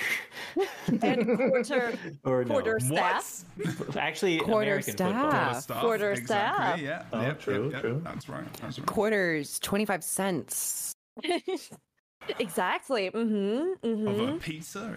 [1.02, 2.52] and quarter or no?
[2.54, 3.22] quarter what?
[3.24, 3.96] staff.
[3.98, 5.12] Actually, Quarter American staff.
[5.12, 5.32] football.
[5.42, 6.66] Quarter staff, Quarter exactly.
[6.66, 6.80] staff.
[6.82, 7.82] Yeah, Oh, yep, true, yep, yep.
[7.82, 8.02] true.
[8.04, 8.54] That's right.
[8.62, 8.86] That's right.
[8.86, 10.94] Quarters, 25 cents.
[12.40, 13.10] exactly.
[13.12, 13.88] Mm-hmm.
[13.88, 14.08] Mm-hmm.
[14.08, 14.96] Of a pizza.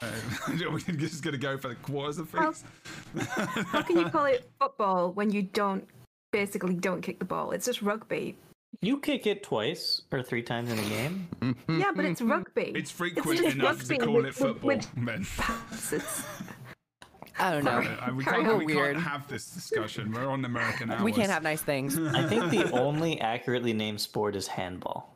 [0.02, 2.64] Uh, we're just gonna go for the quarters of How- things.
[3.66, 5.86] How can you call it football when you don't
[6.32, 7.50] basically don't kick the ball?
[7.50, 8.36] It's just rugby.
[8.80, 11.28] You kick it twice or three times in a game.
[11.68, 12.72] Yeah, but it's rugby.
[12.74, 15.20] It's frequent just enough to call with- it football, with Ben.
[15.22, 16.24] It's- it's-
[17.38, 17.78] I don't know.
[17.78, 18.96] Uh, we can't, we Weird.
[18.96, 20.12] can't have this discussion.
[20.12, 21.02] We're on American hours.
[21.02, 21.98] We can't have nice things.
[21.98, 25.09] I think the only accurately named sport is handball.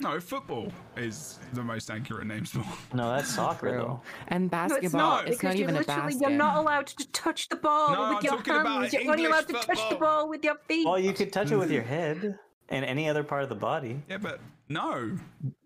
[0.00, 2.66] No, football is the most accurate name sport.
[2.92, 4.00] No, that's soccer though.
[4.28, 6.20] And No, basketball, it's not it's because not even a literally basket.
[6.20, 8.92] you're not allowed to touch the ball No, with I'm your talking about hands.
[8.92, 10.84] You're only English allowed to touch the ball with your feet.
[10.84, 12.38] Well, you could touch it with your head
[12.70, 15.16] and any other part of the body Yeah, but no.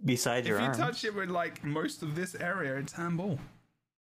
[0.05, 0.77] besides your arms.
[0.77, 3.39] If you touch it with like most of this area, it's handball.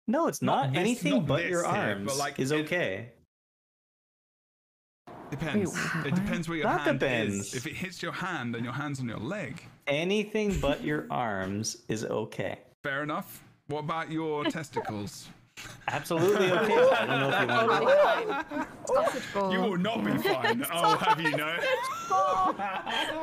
[0.08, 0.70] No, it's Not not.
[0.74, 3.10] this- Anything not but this your here, arms but, like, is it- okay.
[5.40, 5.74] Depends.
[5.96, 7.36] Wait, it depends where your That hand depends.
[7.48, 7.54] is.
[7.56, 11.78] If it hits your hand and your hand's on your leg, Anything but your arms
[11.90, 12.60] is okay.
[12.84, 13.44] Fair enough.
[13.68, 15.28] What about your testicles?
[15.88, 16.74] Absolutely okay.
[17.00, 18.68] I don't know if you want to.
[18.94, 19.54] Sausage ball.
[19.54, 20.66] You will not be fine.
[20.72, 21.56] I'll oh, have you know.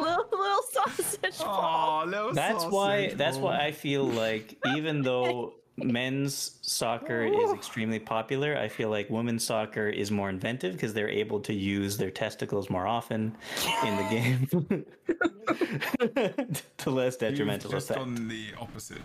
[0.00, 2.02] little, little sausage ball.
[2.04, 3.02] Oh, little That's why.
[3.04, 3.46] sausage That's ball.
[3.46, 9.44] why I feel like even though men's soccer is extremely popular, I feel like women's
[9.44, 13.36] soccer is more inventive because they're able to use their testicles more often
[13.84, 14.86] in the game
[16.78, 18.00] to less You've detrimental just effect.
[18.00, 19.02] on the opposite.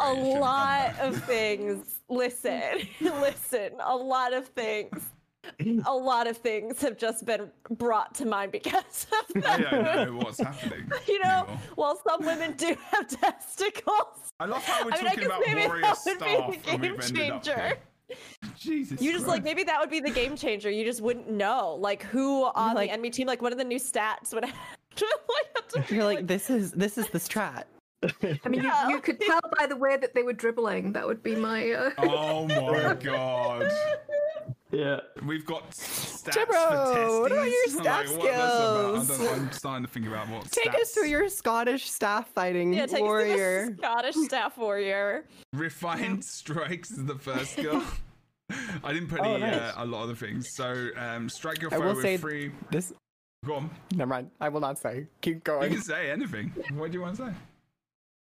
[0.00, 2.00] A Right, you should've lot of things.
[2.08, 3.72] Listen, listen.
[3.80, 5.10] A lot of things.
[5.86, 9.70] A lot of things have just been brought to mind because of I that.
[9.70, 10.90] don't know what's happening.
[11.08, 11.60] You know, anymore.
[11.74, 15.26] while some women do have testicles, I love how we're I mean, I talking guess
[15.26, 16.18] about maybe warrior that would staff
[16.50, 17.76] be the and game we've ended up changer.
[18.08, 18.16] here.
[18.58, 19.00] Jesus.
[19.00, 20.70] You just like maybe that would be the game changer.
[20.70, 23.64] You just wouldn't know like who on like- the enemy team, like one of the
[23.64, 24.54] new stats would have.
[25.00, 27.64] like, have to You're like, this is this is the strat.
[28.44, 28.88] I mean, Yeah.
[28.88, 30.92] you, you could tell by the way that they were dribbling.
[30.92, 31.70] That would be my.
[31.72, 31.90] Uh...
[31.98, 33.70] Oh my god.
[34.78, 35.00] Yeah.
[35.26, 37.74] We've got stats Jebro, for what about your testes.
[37.76, 38.94] I'm stat like, what about.
[38.94, 39.18] I skills?
[39.18, 40.82] don't, I'm starting to think about what Take stats.
[40.82, 43.62] us through your Scottish staff fighting yeah, take warrior.
[43.62, 45.24] us to the Scottish staff warrior.
[45.52, 47.82] Refined strikes is the first skill.
[48.84, 49.54] I didn't put Oh, any, nice.
[49.56, 50.54] uh, a lot of the things.
[50.54, 52.52] So um, strike your I foe will with say free.
[52.70, 52.92] this.
[53.44, 53.70] Go on.
[53.96, 54.30] Never mind.
[54.40, 55.06] I will not say.
[55.22, 55.70] Keep going.
[55.70, 56.52] You can say anything.
[56.74, 57.32] What do you want to say?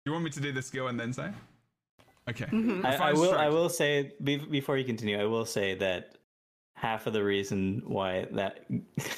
[0.06, 1.28] You want me to do the skill and then say?
[2.30, 2.46] Okay.
[2.46, 2.84] Mm-hmm.
[2.84, 3.34] I, I Refined will.
[3.34, 5.20] I will say be, before you continue.
[5.20, 6.15] I will say that
[6.76, 8.64] half of the reason why that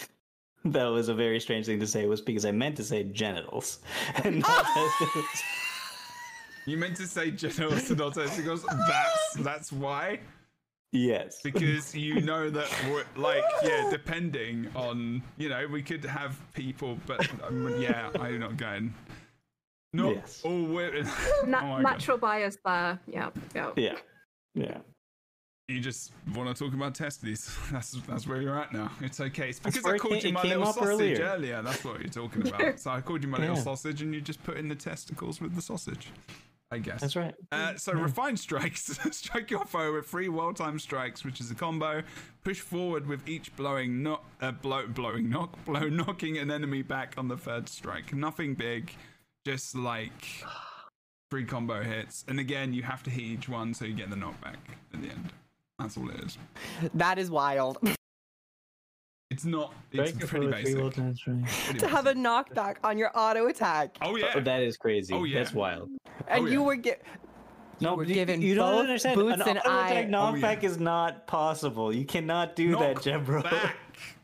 [0.65, 3.81] that was a very strange thing to say was because I meant to say genitals
[4.25, 5.43] and not testicles.
[6.67, 8.65] You meant to say genitals and not testicles.
[8.65, 10.21] That's that's why.
[10.91, 11.41] Yes.
[11.45, 16.97] because you know that we're, like yeah depending on you know we could have people
[17.07, 18.95] but um, yeah i'm not going
[19.93, 20.41] not Yes.
[20.47, 21.05] all women
[21.47, 21.83] Na- oh my God.
[21.83, 22.99] natural bias there.
[23.07, 23.71] Yeah, yeah.
[23.77, 23.97] Yeah.
[24.55, 24.79] Yeah.
[25.69, 29.51] You just want to talk about testes that's that's where you're at now it's okay
[29.51, 31.25] it's because i called ca- you my little sausage earlier.
[31.25, 34.21] earlier that's what you're talking about so i called you my little sausage and you
[34.21, 36.11] just put in the testicles with the sausage
[36.71, 37.35] i guess That's right.
[37.51, 38.99] Uh, so refined strikes.
[39.17, 42.03] Strike your foe with three well-timed strikes, which is a combo.
[42.45, 47.15] Push forward with each blowing knock, uh, blow, blowing knock, blow knocking an enemy back
[47.17, 48.13] on the third strike.
[48.13, 48.93] Nothing big,
[49.47, 50.45] just like
[51.31, 52.27] three combo hits.
[52.29, 54.57] And again, you have to hit each one so you get the knockback
[54.93, 55.33] at the end.
[55.79, 56.39] That's all it is.
[56.95, 57.79] That is wild.
[59.31, 59.75] It's not.
[59.93, 60.81] It's Strike pretty foe with three basic.
[60.81, 61.65] well-timed strikes.
[61.67, 64.33] Pretty to have a knockback on your auto attack, Oh yeah.
[64.35, 65.13] Oh, that is crazy.
[65.13, 65.41] Oh, yeah.
[65.41, 65.91] That's wild.
[66.29, 66.67] and Oh, you yeah.
[66.67, 67.03] were get.
[67.79, 69.17] No, were you, given you don't understand.
[69.17, 70.69] Boots An and auto attack I- knockback Oh, yeah.
[70.71, 71.95] is not possible.
[71.95, 73.43] You cannot do that, Knock Jebro.
[73.45, 73.77] back.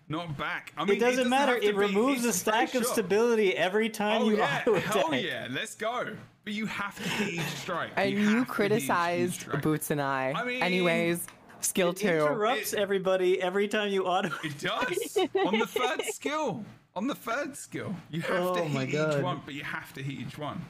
[0.09, 0.73] Not back.
[0.75, 1.53] I mean, It doesn't matter.
[1.53, 2.93] have to It be- removes a stack of shot.
[2.95, 5.23] stability every time Oh you yeah, auto hell attack.
[5.23, 6.17] yeah, let's go.
[6.45, 7.91] But you have to hit each strike.
[7.97, 9.61] And you, you, have to each criticized.
[9.63, 10.33] Boots and I.
[10.35, 11.27] I mean, Anyways,
[11.65, 12.09] skill It two.
[12.09, 14.31] interrupts It- everybody every time you auto.
[14.45, 16.65] It does on the third skill.
[16.97, 19.93] On the third skill, you have to Oh my hit each one, but you have
[19.95, 20.65] to hit each one.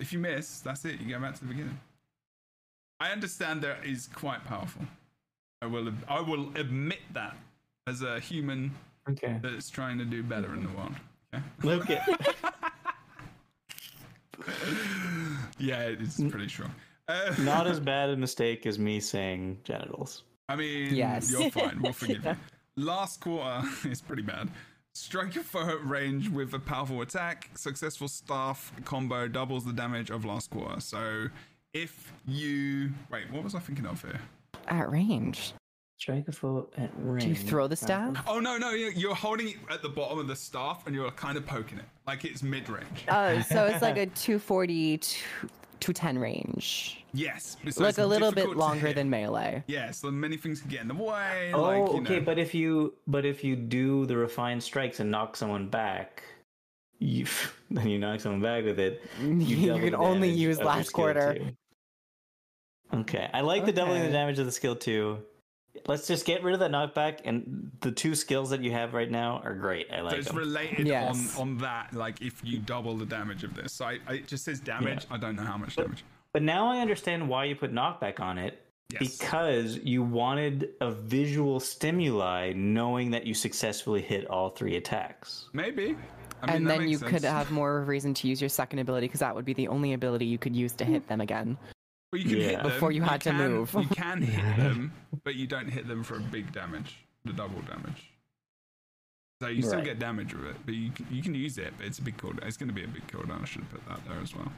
[0.00, 1.00] If you miss, that's it.
[1.00, 1.78] You go back to the beginning.
[2.98, 4.82] I understand that is quite powerful.
[5.62, 5.92] I will.
[6.08, 7.36] I will admit that
[7.86, 8.72] as a human
[9.08, 9.38] Okay.
[9.42, 10.94] that's trying to do better in the world.
[11.34, 11.44] Okay.
[11.62, 12.08] Look at
[15.58, 16.74] Yeah, it's pretty strong.
[17.08, 20.22] Uh, not as bad a mistake as me saying genitals.
[20.48, 21.30] I mean, Yes.
[21.30, 21.80] you're fine.
[21.82, 22.36] We'll forgive you.
[22.76, 24.48] Last quarter is pretty bad.
[24.94, 27.50] Strike your foe at range with a powerful attack.
[27.54, 30.80] Successful staff combo doubles the damage of last quarter.
[30.80, 31.26] So
[31.72, 34.20] if you wait, what was I thinking of here?
[34.68, 35.52] At range.
[35.98, 37.22] Strike a foe at range.
[37.24, 38.22] Do you throw the staff?
[38.28, 41.10] Oh no, no, you- you're holding it at the bottom of the staff and you're
[41.12, 43.04] kind of poking it like it's mid range.
[43.08, 45.00] Oh, so it's like a 240
[45.84, 47.04] to 210 range.
[47.12, 49.62] Yes, so like a little bit longer than melee.
[49.66, 51.52] Yeah, so many things can get in the way.
[51.54, 52.18] Oh, like, you okay.
[52.18, 52.24] know.
[52.24, 56.22] But if you but if you do the refined strikes and knock someone back,
[56.98, 57.26] you
[57.70, 59.02] then you knock someone back with it.
[59.20, 61.34] You, double can only use last quarter.
[61.34, 61.56] two.
[62.92, 65.18] Okay, I like the doubling the damage of the skill two.
[65.86, 69.10] Let's just get rid of that knockback, and the two skills that you have right
[69.10, 69.88] now are great.
[69.92, 70.36] I So like it's them.
[70.36, 71.36] related Yes.
[71.36, 73.72] on, on that, like if you double the damage of this.
[73.72, 75.06] So I, I, it just says damage.
[75.10, 76.04] I don't know how much damage.
[76.32, 78.60] But now I understand why you put knockback on it.
[78.90, 79.18] Yes.
[79.18, 85.48] Because you wanted a visual stimuli knowing that you successfully hit all three attacks.
[85.52, 85.96] Maybe.
[86.42, 89.06] I mean, and then you makes could have more reason to use your second ability
[89.06, 91.08] because that would be the only ability you could use to hit hmm.
[91.08, 91.56] them again.
[92.14, 92.46] But you can Yeah.
[92.50, 92.66] hit them.
[92.70, 93.74] Before you had to can- move.
[93.74, 94.92] You can hit them,
[95.24, 98.12] but you don't hit them for a big damage, the double damage.
[99.42, 99.84] So you still Right.
[99.84, 101.74] get damage with it, but you can, you can use it.
[101.76, 102.46] But it's a big cooldown.
[102.46, 103.42] It's going to be a big cooldown.
[103.42, 104.52] I should have put that there as well.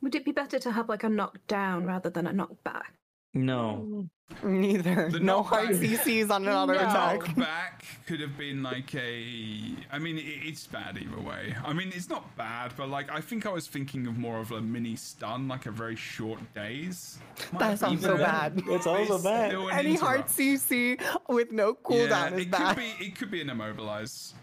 [0.00, 2.94] Would it be better to have like a knockdown rather than a knockback?
[3.34, 3.86] No.
[3.88, 4.08] Mm.
[4.44, 5.08] Neither.
[5.10, 6.78] The no hard CCs on an auto No.
[6.78, 7.34] attack.
[7.36, 9.74] back could have been like a.
[9.92, 11.54] I mean, it, it's bad either way.
[11.64, 14.52] I mean, it's not bad, but like I think I was thinking of more of
[14.52, 17.18] a mini stun, like a very short daze.
[17.52, 18.22] Might That sounds so better.
[18.24, 18.62] bad.
[18.68, 19.52] It's also It's bad.
[19.52, 20.26] an Any hard.
[20.26, 22.76] CC with no cooldown Yeah, is it bad.
[22.76, 23.04] could be.
[23.06, 24.34] It could be an immobilize.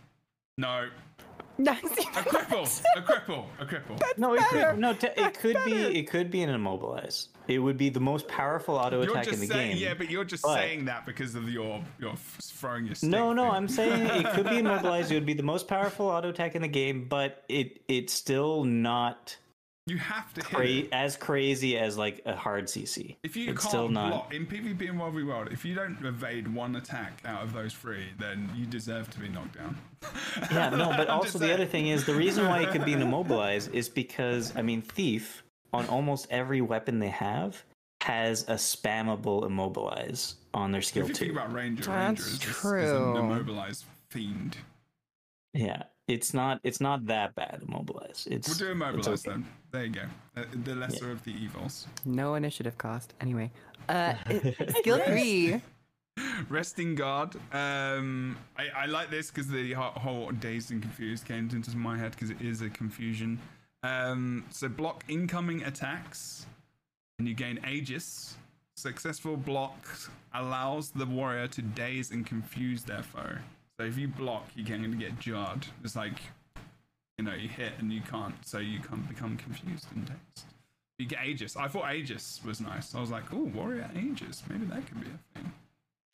[0.58, 0.90] No,
[1.64, 4.00] That's a cripple, a cripple, a cripple.
[4.18, 4.72] No, it better.
[4.72, 7.30] could, no, t- it That's could be it could be an immobilize.
[7.48, 9.78] It would be the most powerful auto You're attack in the saying, game.
[9.82, 13.10] yeah, but you're just But- saying that because of your your f- throwing your stick.
[13.10, 13.52] No, no, thing.
[13.54, 15.12] I'm saying it could be immobilized.
[15.12, 18.64] It would be the most powerful auto attack in the game, but it it's still
[18.64, 19.36] not
[19.88, 20.90] You have to hit it.
[20.92, 23.16] as crazy as like a hard CC.
[23.24, 24.10] If you it's can't still not.
[24.10, 27.54] block in PvP and World v World, if you don't evade one attack out of
[27.54, 29.78] those three, then you deserve to be knocked down.
[30.52, 31.54] Yeah, no, but also the saying.
[31.54, 34.82] other thing is the reason why it could be an immobilize is because I mean
[34.82, 35.42] thief
[35.72, 37.64] on almost every weapon they have
[38.02, 41.26] has a spammable immobilize on their skill if you too.
[41.26, 43.12] think about Ranger, That's Ranger is, is, is true.
[43.18, 44.58] an immobilized fiend.
[45.54, 48.28] Yeah, it's not it's not that bad Mobilize.
[48.32, 49.32] It's we're doing mobilize okay.
[49.32, 49.46] then.
[49.72, 50.02] There you go.
[50.36, 51.88] Uh, the lesser of the evils.
[52.06, 53.14] no initiative cost.
[53.20, 53.52] Anyway,
[53.90, 54.14] uh,
[54.80, 55.62] skill three.
[56.50, 57.36] Resting guard.
[57.54, 62.12] Um, I, I like this because the whole dazed and confused came into my head
[62.12, 63.40] because it is a confusion.
[63.84, 66.48] Um, so block incoming attacks,
[67.20, 68.36] and you gain Aegis.
[68.76, 69.88] Successful block
[70.34, 73.38] allows the warrior to daze and confuse their foe.
[73.80, 75.68] So if you block, you can get jarred.
[75.84, 76.20] It's like,
[77.18, 80.46] you know, you hit and you can't, so you can't become confused and dazed.
[80.98, 81.56] You get Aegis.
[81.56, 82.96] I thought Aegis was nice.
[82.96, 84.42] I was like, oh, warrior Aegis.
[84.50, 85.52] Maybe that could be a thing.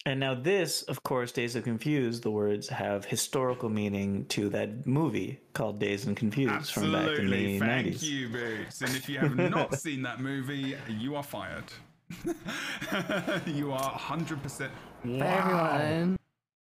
[0.06, 4.86] And now this, of course, Dazed of Confused, the words have historical meaning to that
[4.86, 7.54] movie called Dazed and Confused from back in Absolutely.
[7.54, 8.04] the Thank 90s.
[8.04, 8.82] you, Boots.
[8.82, 11.64] And if you have not seen that movie, you are fired.
[13.46, 14.60] you are 100%.
[14.60, 16.18] Bye, everyone.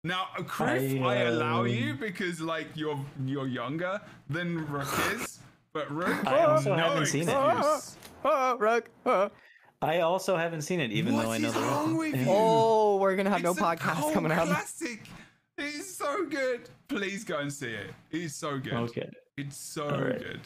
[0.07, 5.39] Now, Criff, I, I, allow you because, like, you're you're younger than Rook is,
[5.73, 7.34] but Rook, I also no haven't seen it.
[7.57, 7.97] excuse.
[8.23, 8.89] Oh, Rook.
[9.05, 9.29] Oh.
[9.81, 12.25] I also haven't seen it, even What though I know is the wrong with you?
[12.27, 14.47] Oh, we're gonna have no It's a podcast cult coming out.
[14.47, 15.01] Classic.
[15.57, 16.69] It is so good.
[16.88, 17.91] Please go and see it.
[18.11, 18.73] It is so good.
[18.73, 19.09] Okay.
[19.38, 20.19] It's so Alright.
[20.19, 20.39] good.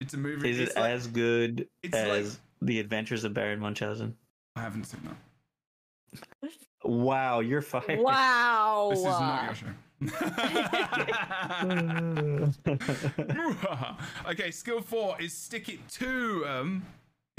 [0.00, 0.50] It's a movie.
[0.50, 4.14] Is it's it like- as good as like- The Adventures of Baron Munchausen?
[4.56, 6.50] I haven't seen that.
[6.84, 8.00] Wow, you're fired.
[8.00, 8.88] Wow.
[8.90, 9.66] This is not your show.
[14.30, 16.82] okay, skill four is stick it to um.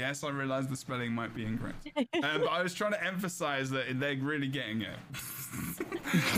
[0.00, 2.06] Yes, I realize the spelling might be incorrect, um,
[2.40, 4.96] but I was trying to emphasize that they're really getting it.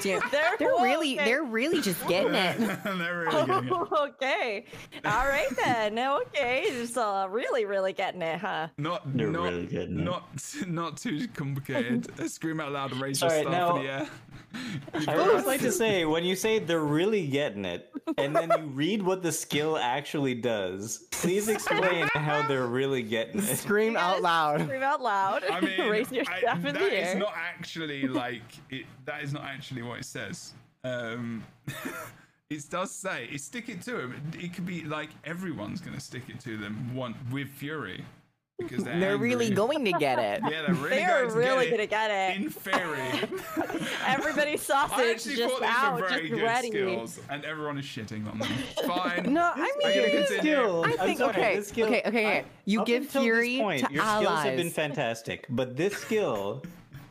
[0.00, 1.24] Damn, They're, They're really, okay.
[1.24, 2.56] they're really just getting it.
[2.84, 3.92] they're really getting it.
[3.92, 4.64] okay.
[5.04, 5.98] All right then.
[5.98, 6.66] Okay.
[6.70, 8.68] Just uh, really, really getting it, huh?
[8.78, 10.02] Not, They're not, really getting it.
[10.04, 10.28] not,
[10.68, 12.30] not too complicated.
[12.30, 14.08] Scream out loud and raise your Sorry, star now- for the air.
[15.06, 18.64] I always like to say when you say they're really getting it, and then you
[18.68, 23.56] read what the skill actually does, please explain how they're really getting it.
[23.58, 24.62] Scream out loud.
[24.62, 25.44] Scream out loud.
[25.44, 27.18] I mean, Raise your I- staff in the is air.
[27.18, 28.86] not actually like it.
[29.04, 30.54] That is not actually what it says.
[30.84, 31.44] Um,
[32.50, 34.14] it does say it stick it to them.
[34.34, 38.04] It, it could be like everyone's gonna stick it to them one with fury
[38.58, 40.40] because they're, They're really going to get it.
[40.50, 42.36] Yeah, they're really They are going to really get gonna it get it.
[42.42, 43.88] in theory.
[44.06, 46.68] Everybody's sausage just out, very just good ready.
[46.70, 48.48] skills, and everyone is shitting on them.
[48.86, 49.32] Fine.
[49.32, 52.44] No, I mean, This skill, I think sorry, okay, skill- okay, okay, okay.
[52.64, 54.24] You give fury point, to your allies.
[54.26, 56.62] skills have been fantastic, but this skill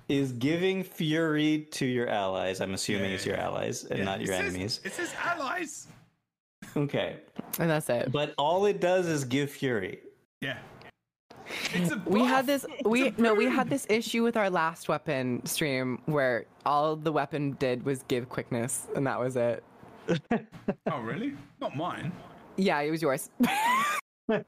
[0.09, 2.59] is giving fury to your allies.
[2.61, 4.79] I'm assuming Yeah, it's your allies and Yeah, not it your says- enemies.
[4.83, 5.87] It says allies.
[6.75, 7.17] Okay,
[7.59, 8.11] and that's it.
[8.11, 9.99] but all it does is give fury.
[10.41, 10.57] Yeah.
[11.73, 12.65] It's a We had this.
[12.85, 13.33] We no.
[13.33, 18.03] We had this issue with our last weapon stream where all the weapon did was
[18.03, 19.63] give quickness, and that was it.
[20.91, 21.33] Oh really?
[21.59, 22.11] Not mine.
[22.55, 23.29] Yeah, it was yours.
[23.39, 24.43] My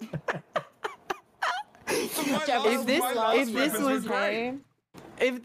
[2.46, 3.04] Jeff, last- if this-
[3.34, 4.54] if this was great.
[5.20, 5.40] if,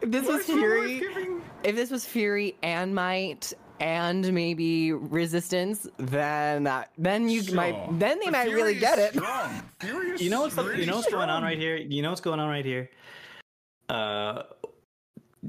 [0.00, 4.32] if this was What's wrong with fury, giving- if this was fury and might and
[4.32, 7.54] maybe resistance, then that then you Sure.
[7.54, 9.14] might then they But might Fury really get it.
[9.14, 9.62] Strong.
[9.80, 11.76] Fury is You know what's really you know what's going on right here.
[11.76, 12.90] You know what's going on right here.
[13.88, 14.42] Uh,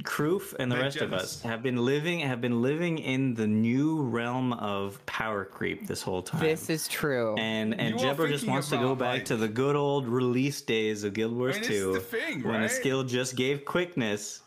[0.04, 3.48] Kroof and the They're rest of us have been living have been living in the
[3.48, 6.40] new realm of power creep this whole time.
[6.42, 7.36] This is true.
[7.38, 10.62] and and You Jebber just wants to go back like- to the good old release
[10.62, 14.42] days of Guild Wars I mean, 2 the thing, when a skill just gave quickness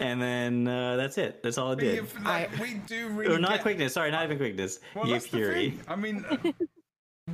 [0.00, 1.42] and then uh, that's it.
[1.42, 1.96] That's all it did.
[1.96, 4.80] have, like, we do really Or not get- quickness, sorry, not even quickness.
[4.94, 5.78] Well, Give that's the fury.
[5.88, 6.24] I mean,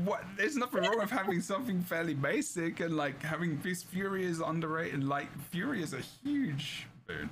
[0.04, 0.22] what?
[0.36, 5.02] There's nothing wrong with having something fairly basic and like having this Fury is underrated.
[5.04, 7.28] Like Fury is a huge boon.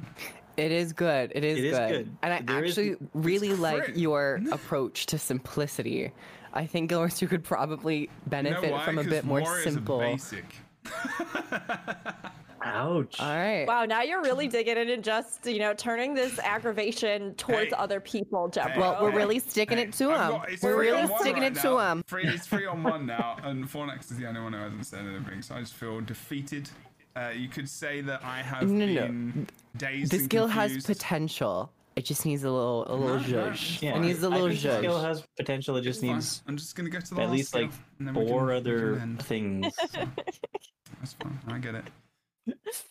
[0.56, 1.30] It is good.
[1.36, 1.88] It is, It is good.
[1.90, 2.16] good.
[2.22, 6.10] And I There is- actually really like your approach to simplicity.
[6.52, 9.66] I think Guild Wars 2 could probably You know benefit from a bit more warriors
[9.66, 10.00] are simple.
[10.00, 10.44] basic.
[12.62, 13.20] Ouch.
[13.20, 13.64] All right.
[13.66, 17.76] Wow, now you're really digging in and just, you know, turning this aggravation towards Hey.
[17.78, 18.76] other people, Jebro.
[18.76, 20.58] Well, we're really sticking it to I've him.
[20.62, 21.92] We're really sticking right it to now.
[21.92, 22.02] him.
[22.06, 25.06] Three, it's three on one now, and Fornax is the only one who hasn't said
[25.06, 26.68] anything, so I just feel defeated.
[27.16, 29.00] Uh, you could say that I have No, no, no.
[29.06, 31.72] been dazed The skill has potential.
[31.96, 33.82] It just needs a little, a little No, no, zhuzh.
[33.82, 35.74] Yeah, It needs a little think the skill has potential.
[35.76, 38.06] It just needs I'm just gonna go to the at last least skill, like and
[38.06, 39.22] then four can- other can end.
[39.24, 39.74] things.
[39.92, 41.38] That's fine.
[41.48, 41.84] I get it.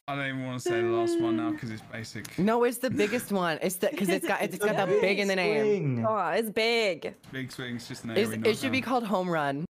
[0.07, 2.37] I don't even want to say the last one now because it's basic.
[2.39, 3.59] No, it's the biggest one.
[3.61, 6.05] It's the because it's got it's got that big in the name.
[6.07, 7.15] Oh, it's big.
[7.31, 9.01] Big swings, just an It's, AoE it should be knockdown.
[9.01, 9.65] called home run.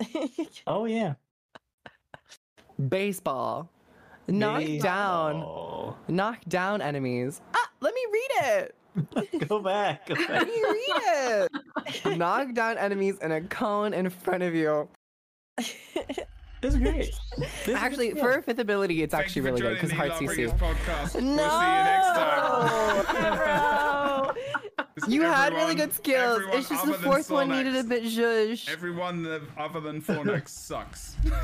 [0.66, 1.14] Oh yeah.
[2.88, 3.68] Baseball.
[4.28, 5.34] Knock down.
[5.36, 5.98] Baseball.
[6.08, 7.40] Knock down enemies.
[7.54, 8.74] Ah, let me read it.
[9.48, 10.06] Go back.
[10.06, 11.48] Go Let me read
[12.04, 12.16] it.
[12.18, 14.88] Knock down enemies in a cone in front of you.
[16.62, 17.10] This is great.
[17.66, 18.44] This Actually, good for stuff.
[18.46, 20.48] fitth ability, it's Thank actually really good because joining Heart the CC.
[20.48, 21.14] Lightbringers podcast.
[21.14, 21.60] We'll see you No!
[21.84, 24.34] next time.
[24.96, 25.08] Jebro!
[25.12, 26.36] You had really good skills.
[26.38, 28.66] everyone It's just the fourth one needed a bit zhuzh.
[28.70, 31.16] Everyone that- other than Fornax sucks.
[31.24, 31.34] Even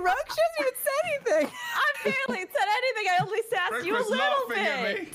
[0.00, 1.46] Rogue hasn't even said anything.
[1.54, 3.06] I barely said anything.
[3.10, 5.08] I only sassed you a little laughing at bit.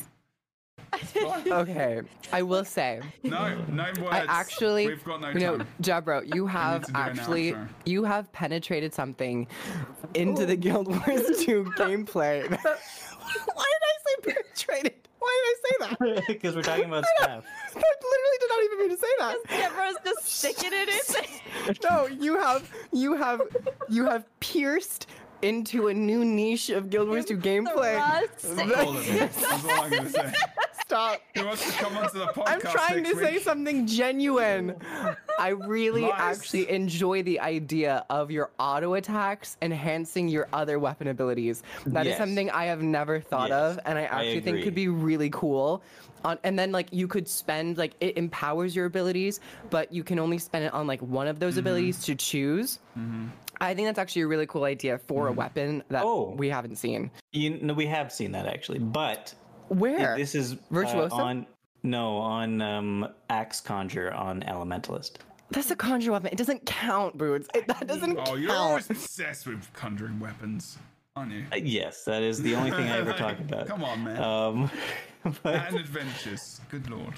[0.94, 1.00] Me.
[1.02, 1.52] It's fine.
[1.52, 2.02] Okay,
[2.32, 4.00] I will say, No, no words.
[4.10, 5.68] I actually, We've got no you know, time.
[5.82, 7.68] Jebro, you have to do an actually, outro.
[7.86, 9.48] you have penetrated something
[10.14, 12.50] into the Guild Wars 2 gameplay.
[12.50, 14.94] Why did I say penetrated?
[15.20, 16.24] Why did I say that?
[16.28, 17.44] because we're talking about staff.
[17.76, 19.38] I literally did not even mean to say that.
[19.50, 20.90] Jebro's just sticking it
[21.68, 21.76] in.
[21.90, 23.42] No, you have, you have,
[23.90, 25.08] you have pierced
[25.42, 27.98] into a new niche of Guild Wars 2 gameplay.
[27.98, 28.46] Rust.
[28.78, 29.32] All of it.
[29.34, 30.34] That's all I'm gonna say.
[30.88, 31.22] Stop.
[31.36, 32.44] Who wants to come onto the podcast?
[32.48, 34.74] I'm trying to next say something genuine.
[35.40, 36.14] I really Lies.
[36.16, 41.62] actually enjoy the idea of your auto attacks enhancing your other weapon abilities.
[41.88, 42.18] That is Yes.
[42.20, 45.30] something I have never thought Yes, of, and I I actually think could be really
[45.30, 45.84] cool.
[46.24, 50.20] On, and then like you could spend like it empowers your abilities, but you can
[50.20, 51.60] only spend it on like one of those Mm-hmm.
[51.60, 52.80] abilities to choose.
[53.60, 56.34] I think that's actually a really cool idea for a weapon that Oh.
[56.38, 57.12] we haven't seen.
[57.34, 59.34] You know, we have seen that actually, but
[59.70, 60.18] Where?
[60.18, 61.16] this is uh, Virtuoso?
[61.16, 61.46] on
[61.84, 65.14] no on um, Axe Conjure on Elementalist.
[65.52, 66.30] That's a conjure weapon.
[66.34, 67.48] It doesn't count, Boots.
[67.56, 70.78] It, that doesn't Oh, you're always obsessed with conjuring weapons,
[71.16, 71.46] aren't you?
[71.54, 73.66] Uh, yes, that is the only thing I ever talk about.
[73.68, 74.22] Come on, man.
[74.22, 74.72] Um,
[75.44, 76.60] but, and adventures.
[76.70, 77.14] Good lord.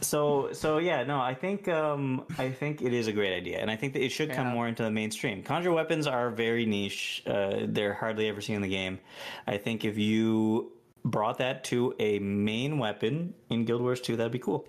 [0.00, 3.70] so so yeah, no, I think um, I think it is a great idea, and
[3.70, 4.54] I think that it should come Yeah.
[4.54, 5.42] more into the mainstream.
[5.44, 8.98] Conjure weapons are very niche; uh, they're hardly ever seen in the game.
[9.46, 10.72] I think if you
[11.04, 14.66] brought that to a main weapon in Guild Wars 2, that'd be cool.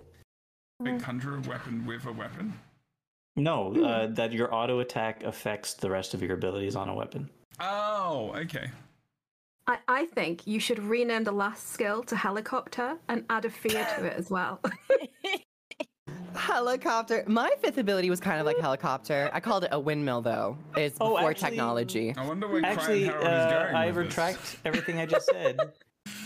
[0.82, 2.52] Big conjure a weapon with a weapon.
[3.36, 7.30] No, uh, that your auto attack affects the rest of your abilities on a weapon.
[7.60, 8.70] Oh, okay.
[9.66, 13.86] I, I think you should rename the last skill to helicopter and add a fear
[13.96, 14.60] to it as well.
[16.36, 17.24] Helicopter.
[17.28, 19.30] My fifth ability was kind of like helicopter.
[19.32, 20.58] I called it a windmill, though.
[20.76, 22.14] It's Oh, before actually- technology.
[22.16, 23.74] I wonder where Actually, Krytan uh, Herald is going.
[23.76, 24.04] I with this.
[24.04, 25.58] retract everything I just said.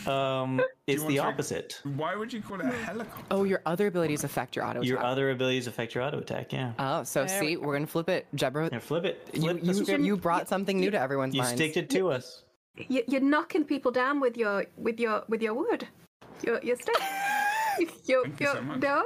[0.06, 1.80] Um, it's want the to- opposite.
[1.84, 3.24] Why would you call it a helicopter?
[3.30, 4.88] Oh, your other abilities affect your auto Attack.
[4.88, 5.10] Your attack.
[5.10, 6.52] other abilities affect your auto attack.
[6.52, 6.72] Yeah.
[6.78, 8.26] Oh, so There see, we're gonna flip it.
[8.34, 9.28] Jebro, Yeah, flip it.
[9.34, 11.54] you, Flip the you, you brought something new to everyone's You minds.
[11.60, 12.44] sticked it to us.
[12.76, 15.86] you, you're knocking people down with your with your with your wood,
[16.42, 16.96] your your stick.
[18.06, 18.80] your, Thank you your, so much.
[18.80, 19.04] no,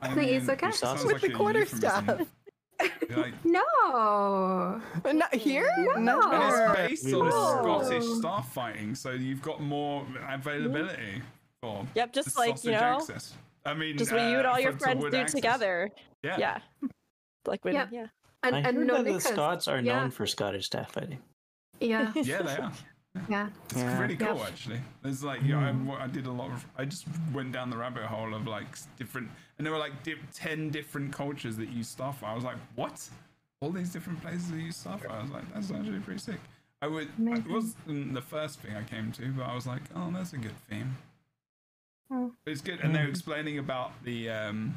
[0.00, 0.68] I think it's okay.
[0.68, 2.26] it With like the quarter quarterstaff.
[2.82, 3.32] Euphemism.
[3.44, 4.80] No.
[5.12, 5.68] Not here?
[5.98, 6.20] No.
[6.22, 7.82] and it's based on Oh.
[7.82, 11.22] Scottish staff fighting, so you've got more availability
[11.60, 13.34] for Yep, just the like, you know, access.
[13.64, 15.32] I mean, Just what you and uh, all your for- to friends do access.
[15.34, 15.90] together.
[16.22, 16.36] Yeah.
[16.38, 16.58] Yeah.
[17.46, 17.88] Like when, Yep.
[17.90, 18.06] yeah.
[18.44, 19.20] And I and heard no that the.
[19.20, 21.18] Scots are yeah, known for Scottish staff fighting.
[21.80, 22.72] Yeah, Yeah, they are.
[23.28, 23.48] yeah.
[23.66, 24.00] It's Yeah.
[24.00, 24.46] really cool, Yeah.
[24.46, 24.80] actually.
[25.02, 25.58] There's like, yeah,
[25.90, 26.66] I, I did a lot of.
[26.76, 28.66] I just went down the rabbit hole of like
[28.96, 32.24] different, and there were like di- ten different cultures that use Starfire.
[32.24, 33.08] I was like, what?
[33.60, 35.10] All these different places that use Starfire.
[35.10, 36.40] I was like, that's actually pretty sick.
[36.80, 37.08] I would.
[37.18, 40.38] It wasn't the first thing I came to, but I was like, oh, that's a
[40.38, 40.96] good theme.
[42.44, 44.76] It's good, and they were explaining about the um,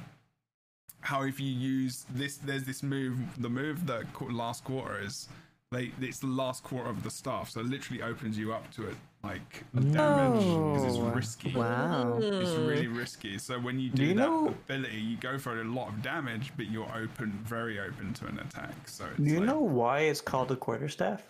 [1.01, 3.17] how if you use this, there's this move.
[3.41, 5.27] The move that last quarter is
[5.71, 5.91] they.
[6.01, 8.95] It's the last quarter of the staff, so it literally opens you up to it
[9.23, 11.53] like of damage because it's risky.
[11.53, 12.19] Wow.
[12.21, 13.37] It's really risky.
[13.37, 16.51] So when you do, you that know- ability, you go for a lot of damage,
[16.55, 18.87] but you're open, very open to an attack.
[18.87, 21.23] So it's Do you like, know why it's called a quarterstaff?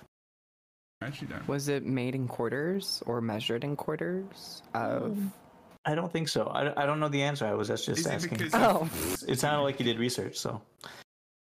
[1.02, 1.48] I actually don't.
[1.48, 4.62] Was it made in quarters or measured in quarters?
[4.74, 5.32] Of mm.
[5.86, 6.48] I don't think so.
[6.48, 7.46] I, I don't know the answer.
[7.46, 8.40] I was just Is asking.
[8.40, 8.90] because oh,
[9.28, 10.62] It sounded like you did research, so.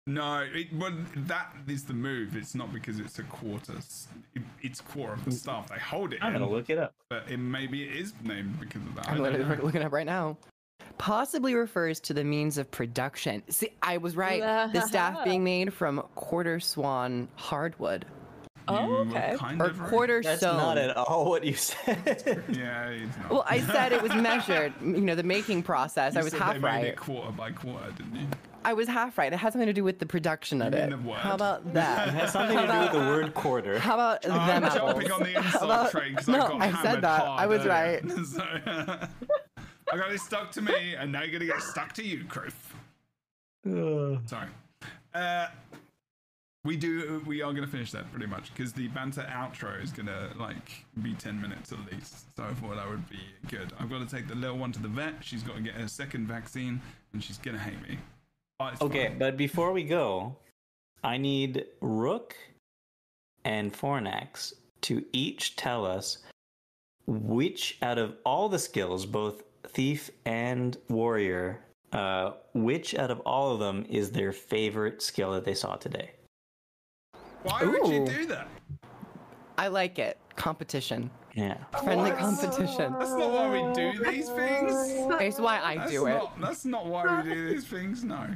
[0.08, 2.36] No, it, well, that is the move.
[2.36, 3.74] It's not because it's a quarter.
[4.34, 5.70] It, it's quarter of the staff.
[5.70, 6.94] They hold it I'm in, gonna look it up.
[7.10, 9.10] but it, maybe it is named because of that.
[9.10, 9.64] I I'm literally know.
[9.64, 10.38] looking up right now.
[10.98, 13.44] Possibly refers to the means of production.
[13.50, 14.42] See, I was right.
[14.74, 18.06] the staff being made from quarter sawn hardwood
[18.68, 19.36] Oh, okay.
[19.38, 19.90] Kind or of right.
[19.90, 22.44] quarter That's not at all what you said.
[22.50, 23.30] Yeah, it's not.
[23.30, 24.74] Well, I said it was measured.
[24.82, 26.14] You know, the making process.
[26.14, 26.86] You I was said half they made right.
[26.86, 28.28] it quarter by quarter, didn't you?
[28.64, 29.32] I was half right.
[29.32, 30.98] It had something to do with the production of it.
[31.04, 31.18] word?
[31.18, 32.10] How about that?
[32.10, 33.80] It has something to do with the word quarter.
[33.80, 34.74] How about them I'm apples?
[35.04, 37.22] jumping on the insult about- train because No, I got I said that.
[37.22, 38.02] hard I was right.
[38.26, 38.44] so,
[39.94, 42.54] I got it stuck to me, and now you're gonna get stuck to you, Kroof.
[44.28, 44.48] Sorry.
[45.14, 45.48] Uh,
[46.64, 47.22] we do.
[47.26, 50.30] We are going to finish that pretty much because the banter outro is going to
[50.40, 52.36] like be ten minutes at least.
[52.36, 53.74] So I thought that would be good.
[53.80, 55.16] I've got to take the little one to the vet.
[55.22, 56.80] She's got to get her second vaccine,
[57.14, 57.98] and she's going to hate me.
[58.62, 59.18] But it's Okay, fine.
[59.18, 60.36] but before we go,
[61.04, 62.36] I need Rook
[63.44, 66.20] and Fornax to each tell us
[67.08, 73.52] which out of all the skills, both thief and warrior, uh, which out of all
[73.54, 76.12] of them is their favorite skill that they saw today?
[77.44, 78.48] Why would you do that?
[79.58, 80.20] I like it.
[80.36, 81.10] Competition.
[81.34, 81.58] Yeah.
[81.84, 82.20] Friendly What?
[82.20, 82.94] competition.
[83.00, 84.72] That's not why we do these things.
[85.22, 86.22] It's why I That's do it.
[86.40, 88.04] That's not why we do these things.
[88.04, 88.28] No.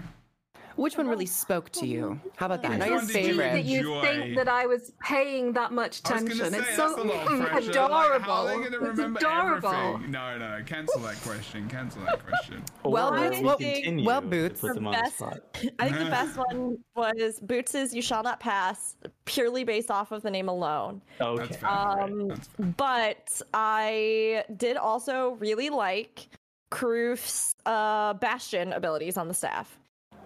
[0.76, 2.20] Which one really spoke to you?
[2.36, 2.72] How about that?
[2.72, 3.52] Which Not your one did you favorite.
[3.54, 4.02] that you Enjoy.
[4.02, 6.38] think that I was paying that much attention.
[6.38, 7.70] say, it's so a lot of pressure.
[7.72, 7.92] adorable.
[8.10, 9.70] Like, how are they going to it's remember adorable.
[9.70, 10.12] everything?
[10.12, 11.70] No, no, cancel that question.
[11.70, 12.64] Cancel that question.
[12.84, 14.62] Well, Or Boots, we well- well, Boots.
[14.62, 15.40] put them on the Best- spot.
[15.80, 18.96] I think the best one was Boots's "You Shall Not Pass,"
[19.26, 21.02] purely based off of the name alone.
[21.20, 21.44] Okay.
[21.46, 21.70] That's fair.
[21.70, 22.66] Um, That's fair.
[22.78, 26.28] But I did also really like
[26.72, 29.78] Kroof's uh, Bastion abilities on the staff,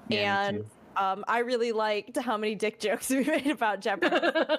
[0.10, 0.66] Yeah, and
[1.00, 4.58] um, I really liked how many dick jokes we made about Jebro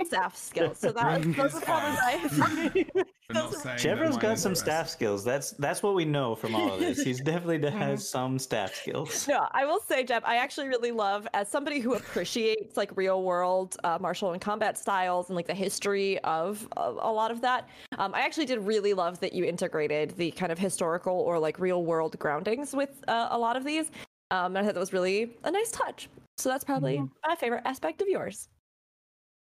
[0.06, 0.78] staff skills.
[0.78, 2.86] So that was those are probably my.
[3.30, 5.22] But not saying that got some staff skills.
[5.22, 7.00] That's that's what we know from all of this.
[7.00, 9.28] He's definitely has some staff skills.
[9.28, 13.22] No, I will say, Jeb, I actually really love, as somebody who appreciates like real
[13.22, 17.40] world uh, martial and combat styles and like the history of a, a lot of
[17.42, 17.68] that.
[17.98, 21.60] Um, I actually did really love that you integrated the kind of historical or like
[21.60, 23.92] real world groundings with uh, a lot of these.
[24.30, 26.08] Um, and I thought that was really a nice touch.
[26.38, 28.48] So that's probably my favorite aspect of yours.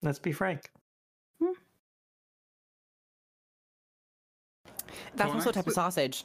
[0.02, 0.70] Let's be frank.
[5.16, 6.24] That's also a type of sausage.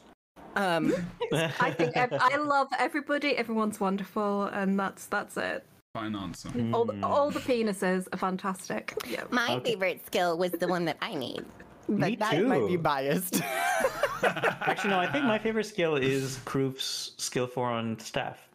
[0.54, 0.94] Um,
[1.32, 3.36] I think ev- I love everybody.
[3.36, 5.64] Everyone's wonderful, and that's that's it.
[5.94, 6.50] Fine answer.
[6.72, 8.94] All the, all the penises are fantastic.
[9.06, 9.24] Yeah.
[9.30, 11.44] My favorite skill was the one that I need.
[11.88, 12.46] Me that too.
[12.46, 13.42] might be biased.
[14.22, 14.98] Actually, no.
[14.98, 18.48] I think my favorite skill is Kroof's skill four on staff.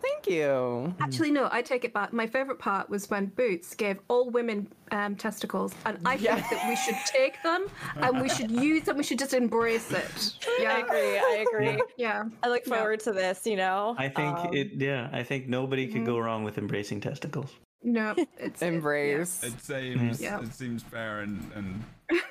[0.00, 0.92] Thank you.
[1.00, 2.12] Actually, no, I take it back.
[2.12, 6.68] My favorite part was when Boots gave all women um, testicles, and I think that
[6.68, 8.96] we should take them and we should use them.
[8.96, 10.34] We should just embrace it.
[10.66, 11.18] I agree.
[11.18, 11.82] I agree.
[11.96, 12.24] yeah.
[12.42, 12.76] I look Yeah.
[12.78, 13.94] forward to this, you know?
[13.96, 14.72] I think Um, it.
[14.74, 17.52] Yeah, I think nobody could go wrong with embracing testicles.
[17.84, 19.44] No, it's it- Embrace.
[19.44, 20.40] It seems Yeah.
[20.40, 21.84] it seems fair and and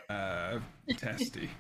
[0.10, 0.60] uh,
[0.98, 1.50] testy.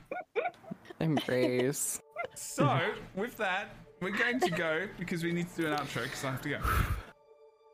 [1.02, 1.99] Embrace.
[2.36, 2.80] So
[3.15, 6.32] with that, we're going to go because we need to do an outro because I
[6.32, 6.49] have to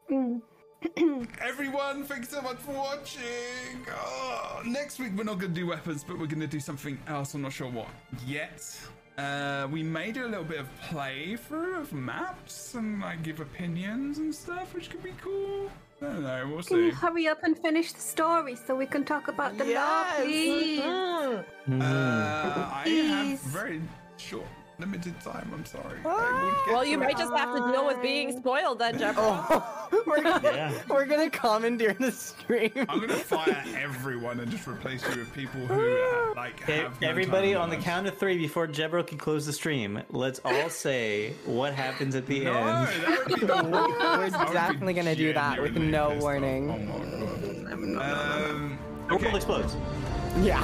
[0.09, 0.41] go.
[1.41, 3.85] Everyone, thanks so much for watching.
[3.91, 6.97] Oh, next week we're not going to do weapons, but we're going to do something
[7.07, 7.33] else.
[7.33, 7.87] I'm not sure what
[8.25, 8.63] yet.
[9.17, 14.19] Uh, we may do a little bit of playthrough of maps and like give opinions
[14.19, 15.69] and stuff, which could be cool.
[15.99, 16.47] I don't know.
[16.53, 19.65] We'll Can you hurry up and finish the story so we can talk about the
[19.65, 20.79] law, please?
[20.81, 21.43] mm.
[21.81, 23.81] Uh, I have very
[24.17, 24.45] short,
[24.79, 25.49] limited time.
[25.53, 25.97] I'm sorry.
[26.05, 29.15] I Well, you might just have to deal with being spoiled then, Jeff.
[30.05, 30.71] we're, gonna, Yeah.
[30.89, 32.71] we're gonna commandeer the stream.
[32.87, 37.01] I'm gonna fire everyone and just replace you with people who uh, like Okay, have.
[37.01, 40.01] no everybody time on the count of three before Jebro can close the stream.
[40.11, 42.87] Let's all say what happens at the No, end.
[43.03, 44.35] that would be the worst.
[44.35, 46.21] We're I definitely gonna do that with no pissed off.
[46.21, 46.69] warning.
[46.69, 48.51] Oh my god.
[48.51, 49.35] Um, The world okay.
[49.37, 49.75] explodes.
[50.41, 50.61] Yeah.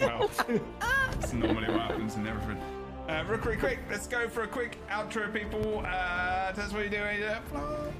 [0.00, 0.28] well,
[1.10, 2.60] that's normally what happens in everything.
[3.12, 5.80] Uh, real quick, let's go for a quick outro, people.
[5.80, 7.22] Uh, us what you're doing.
[7.22, 7.90] Uh,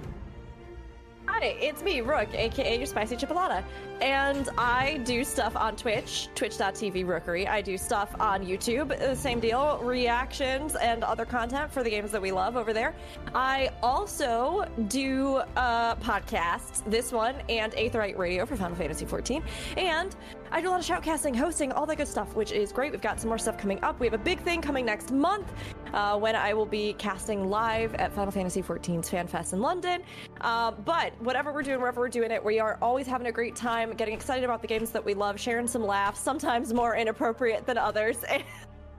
[1.26, 3.62] Hi, it's me, Rook, aka your spicy chipolata.
[4.01, 7.47] And I do stuff on Twitch, twitch.tv rookuri.
[7.47, 12.10] I do stuff on YouTube, the same deal, reactions and other content for the games
[12.12, 12.94] that we love over there.
[13.34, 19.43] I also do uh, podcasts, this one and Aetheryte Radio for Final Fantasy XIV.
[19.76, 20.16] And
[20.55, 22.93] I do a lot of shoutcasting, hosting, all that good stuff, which is great.
[22.93, 23.99] We've got some more stuff coming up.
[23.99, 25.51] We have a big thing coming next month
[25.95, 30.03] uh, when I will be casting live at Final Fantasy XIV's Fan Fest in London.
[30.43, 33.57] Uh, but whatever we're doing, wherever we're doing it, we are always having a great
[33.57, 37.65] time, getting excited about the games that we love, sharing some laughs, sometimes more inappropriate
[37.65, 38.19] than others.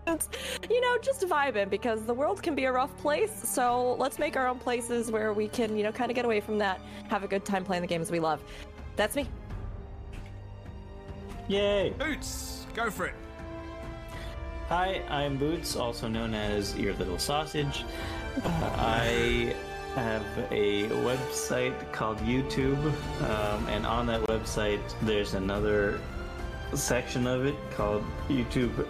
[0.06, 0.28] And,
[0.70, 3.32] you know, just vibing because the world can be a rough place.
[3.32, 6.42] So let's make our own places where we can, you know, kind of get away
[6.42, 8.44] from that, have a good time playing the games we love.
[8.98, 9.30] That's me.
[11.48, 11.94] Yay!
[11.98, 13.14] Boots, go for it.
[14.70, 17.84] Hi, I'm Boots, also known as Your Little Sausage.
[18.44, 19.54] Uh, I
[19.96, 22.78] have a website called YouTube,
[23.24, 26.00] um, and on that website, there's another
[26.74, 28.88] section of it called YouTube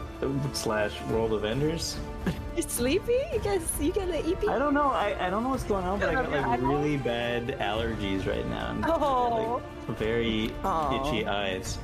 [0.55, 1.97] slash World of Enders.
[2.55, 3.17] You sleepy?
[3.33, 4.47] You guys, you got an EP?
[4.47, 4.83] I don't know.
[4.91, 8.47] I, I don't know what's going on, but I got like really bad allergies right
[8.47, 8.67] now.
[8.67, 9.59] I'm- Oh.
[9.87, 11.07] like very Aw.
[11.09, 11.79] itchy eyes.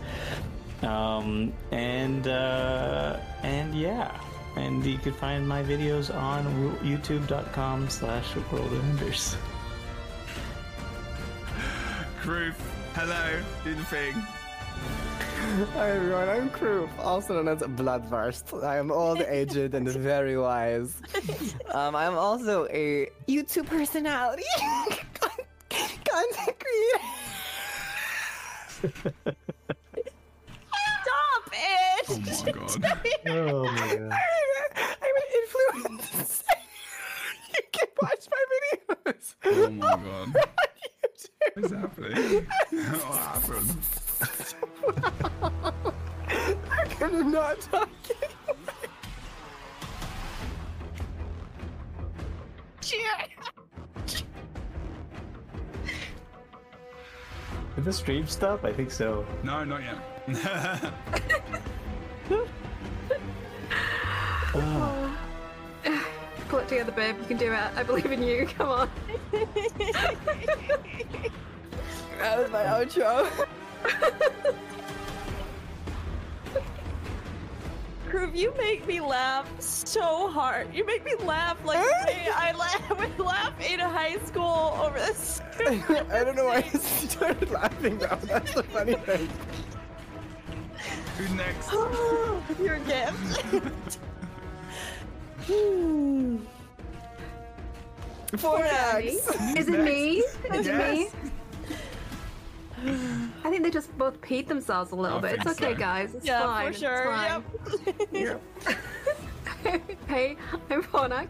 [0.83, 4.19] Um, and uh, and yeah,
[4.55, 6.45] and you can find my videos on
[6.79, 9.35] youtube.com slash world of enders.
[12.21, 12.55] Kroof,
[12.93, 14.13] hello, do the thing.
[15.73, 18.63] Hi everyone, I'm Kroof, also known as Bloodburst.
[18.63, 21.01] I am old, aged, and very wise.
[21.71, 24.43] Um, I'm also a YouTube personality,
[25.69, 26.63] content
[28.81, 29.35] creator.
[32.67, 33.21] Stop it!
[33.27, 33.95] Oh my god.
[33.95, 34.13] Oh my god.
[35.01, 36.43] I'm an influencer.
[37.53, 39.35] you can watch my videos.
[39.45, 40.35] Oh my god.
[41.55, 42.47] on What's happening?
[42.69, 43.69] what happened?
[47.01, 47.89] I'm not talking.
[57.75, 58.65] Did the stream stop?
[58.65, 59.25] I think so.
[59.43, 59.95] No, not yet.
[66.49, 67.15] Pull it together, babe.
[67.19, 67.59] You can do it.
[67.75, 68.47] I believe in you.
[68.57, 68.89] Come on.
[72.19, 73.29] That was my outro.
[78.09, 80.73] Kroof, you make me laugh so hard.
[80.73, 84.97] You make me laugh like the way I laugh, would laugh in high school over
[84.97, 85.41] this.
[85.59, 88.17] I don't know why I started laughing though.
[88.23, 89.29] That's the funny thing.
[91.19, 91.73] Who's next?
[92.63, 93.99] Your gift.
[98.33, 99.57] Fornax.
[99.57, 100.23] Is it me?
[100.53, 101.09] Is it me?
[103.43, 105.33] I think they just both peed themselves a little I bit.
[105.41, 105.79] It's okay, so.
[105.79, 106.15] guys.
[106.15, 106.71] It's Yeah, fine.
[106.71, 107.15] for sure.
[107.99, 108.41] It's Yep.
[109.63, 109.81] fine.
[110.07, 110.37] hey,
[110.69, 111.29] I'm Fornax.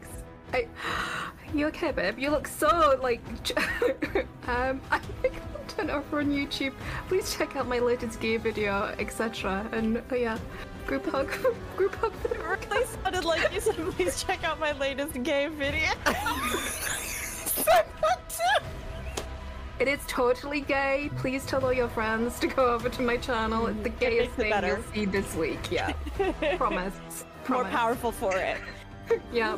[0.54, 0.68] I,
[1.54, 2.20] you okay, babe?
[2.20, 3.22] You look so like.
[4.48, 5.34] um, I think
[5.80, 6.74] I'm over on YouTube.
[7.08, 9.68] Please check out my latest gay video, etc.
[9.72, 10.38] And yeah,
[10.86, 11.32] group hug,
[11.78, 12.68] group hug for the work.
[12.70, 15.90] They sounded like you said, please check out my latest gay video.
[19.80, 21.10] It is totally gay.
[21.16, 23.68] Please tell all your friends to go over to my channel.
[23.68, 24.68] It's the gayest thing better.
[24.68, 25.72] you'll see this week.
[25.72, 25.94] Yeah,
[26.58, 27.24] promise.
[27.48, 28.58] More powerful for it.
[29.32, 29.58] Yeah.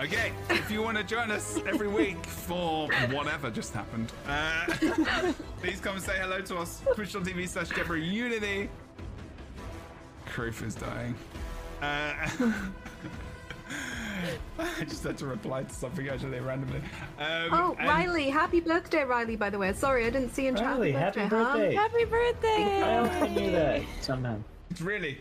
[0.00, 4.64] Okay, if you want to join us every week for whatever just happened, uh,
[5.60, 6.80] please come and say hello to us.
[6.94, 8.70] Twitch.tv slash Jebra Unity.
[10.26, 11.14] Kroof is dying.
[11.82, 12.14] Uh,
[14.58, 16.80] I just had to reply to something actually randomly.
[17.18, 19.74] Um, Oh, and- Riley, happy birthday, Riley, by the way.
[19.74, 20.64] Sorry, I didn't see in chat.
[20.64, 21.74] Riley, happy birthday.
[21.74, 22.82] Happy birthday!
[22.82, 24.38] I also knew that somehow.
[24.80, 25.18] Really,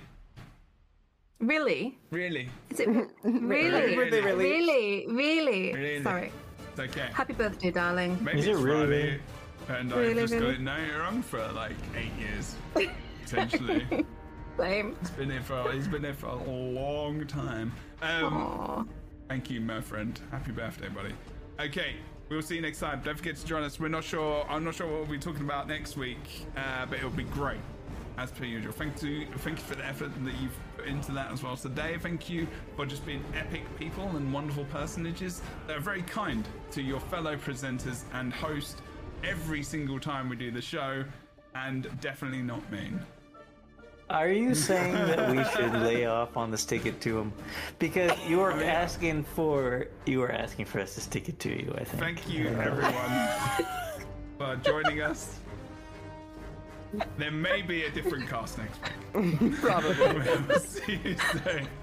[1.39, 1.97] Really?
[2.11, 2.89] really, Is it
[3.23, 3.71] really?
[3.71, 4.43] Happy birthday, Riley.
[4.45, 5.07] Really?
[5.07, 5.73] Really?
[5.73, 6.03] Really?
[6.03, 6.31] Sorry.
[6.71, 7.09] it's okay.
[7.13, 8.17] Happy birthday, darling.
[8.21, 9.19] Maybe Is it it's really?
[9.65, 10.55] Friday, and Really, I've just got really?
[10.55, 12.55] it no wrong for like eight years,
[13.23, 14.05] potentially.
[14.57, 14.97] Same.
[14.99, 17.71] He's been here for he's been here for a long time.
[18.01, 18.89] Um,
[19.29, 20.19] thank you, my friend.
[20.31, 21.13] Happy birthday, buddy.
[21.61, 21.95] Okay,
[22.27, 23.01] we'll see you next time.
[23.01, 23.79] Don't forget to join us.
[23.79, 24.45] We're not sure.
[24.49, 27.61] I'm not sure what we'll be talking about next week, uh, but it'll be great
[28.17, 28.73] as per usual.
[28.73, 31.97] Thank you, thank you for the effort that you've put into that as well today.
[31.99, 36.81] Thank you for just being epic people and wonderful personages that are very kind to
[36.81, 38.81] your fellow presenters and host
[39.23, 41.03] every single time we do the show,
[41.56, 42.99] and definitely not mean.
[44.10, 47.34] Are you saying that we should lay off on the stick it to him?
[47.77, 51.49] Because you are Oh, asking for you are asking for us to stick it to
[51.49, 51.73] you.
[51.77, 52.01] I think.
[52.01, 53.68] Thank you, everyone.
[54.39, 55.39] for joining us.
[57.17, 58.79] There may be a different cast next
[59.13, 59.55] week.
[59.61, 59.95] Probably.
[60.47, 61.67] We'll see you soon.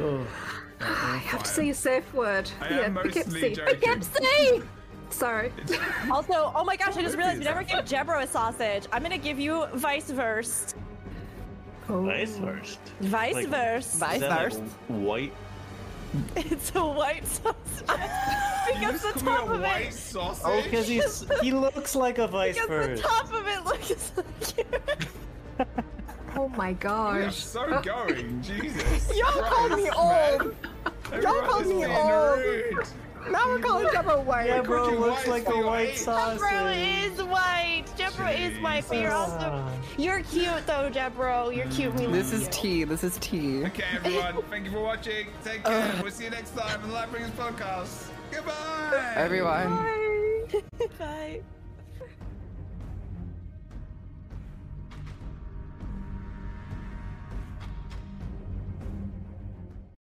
[0.00, 0.24] Oh.
[0.80, 2.48] I have to say a safe word.
[2.60, 3.54] I am mostly Poughkeepsie.
[3.54, 3.80] joking.
[3.80, 4.62] Poughkeepsie!
[5.10, 5.52] Sorry.
[6.10, 8.84] Also, oh my gosh, I just realized we never gave Jebro a sausage.
[8.92, 10.76] I'm gonna give you vice versa.
[11.88, 12.46] Vice oh.
[12.46, 12.78] first.
[13.00, 13.98] Vice Like- versa.
[13.98, 14.60] Vice Is that like versa.
[14.86, 15.32] white?
[16.36, 17.54] It's a white sausage.
[17.86, 19.92] because the top a of white it.
[19.94, 20.44] sausage.
[20.46, 24.58] Oh, because he's he looks like a vice Because the top of it looks like
[24.58, 25.66] you.
[26.36, 27.36] Oh my We are gosh.
[27.36, 29.16] so going, Jesus.
[29.16, 31.22] Y'all called me Christ, old.
[31.22, 32.92] Y'all called me being old.
[33.28, 33.32] Rude.
[33.32, 34.46] Now we're calling Deborah white.
[34.46, 35.96] Yeah, bro, looks like a white age.
[35.98, 36.40] sausage.
[36.40, 37.84] Jebro is white.
[37.96, 39.70] Jebro is white, but you're also Ah.
[39.96, 41.54] you're cute though, Jebro.
[41.54, 41.94] You're cute.
[41.94, 42.52] We This love is you.
[42.52, 42.84] tea.
[42.84, 43.64] This is tea.
[43.66, 44.42] Okay, everyone.
[44.50, 45.26] Thank you for watching.
[45.44, 46.00] Take care.
[46.02, 48.08] we'll see you next time on the Life Lightbringers podcast.
[48.30, 49.12] Goodbye.
[49.16, 49.76] Everyone.
[49.76, 50.62] Bye.
[50.98, 51.40] Bye.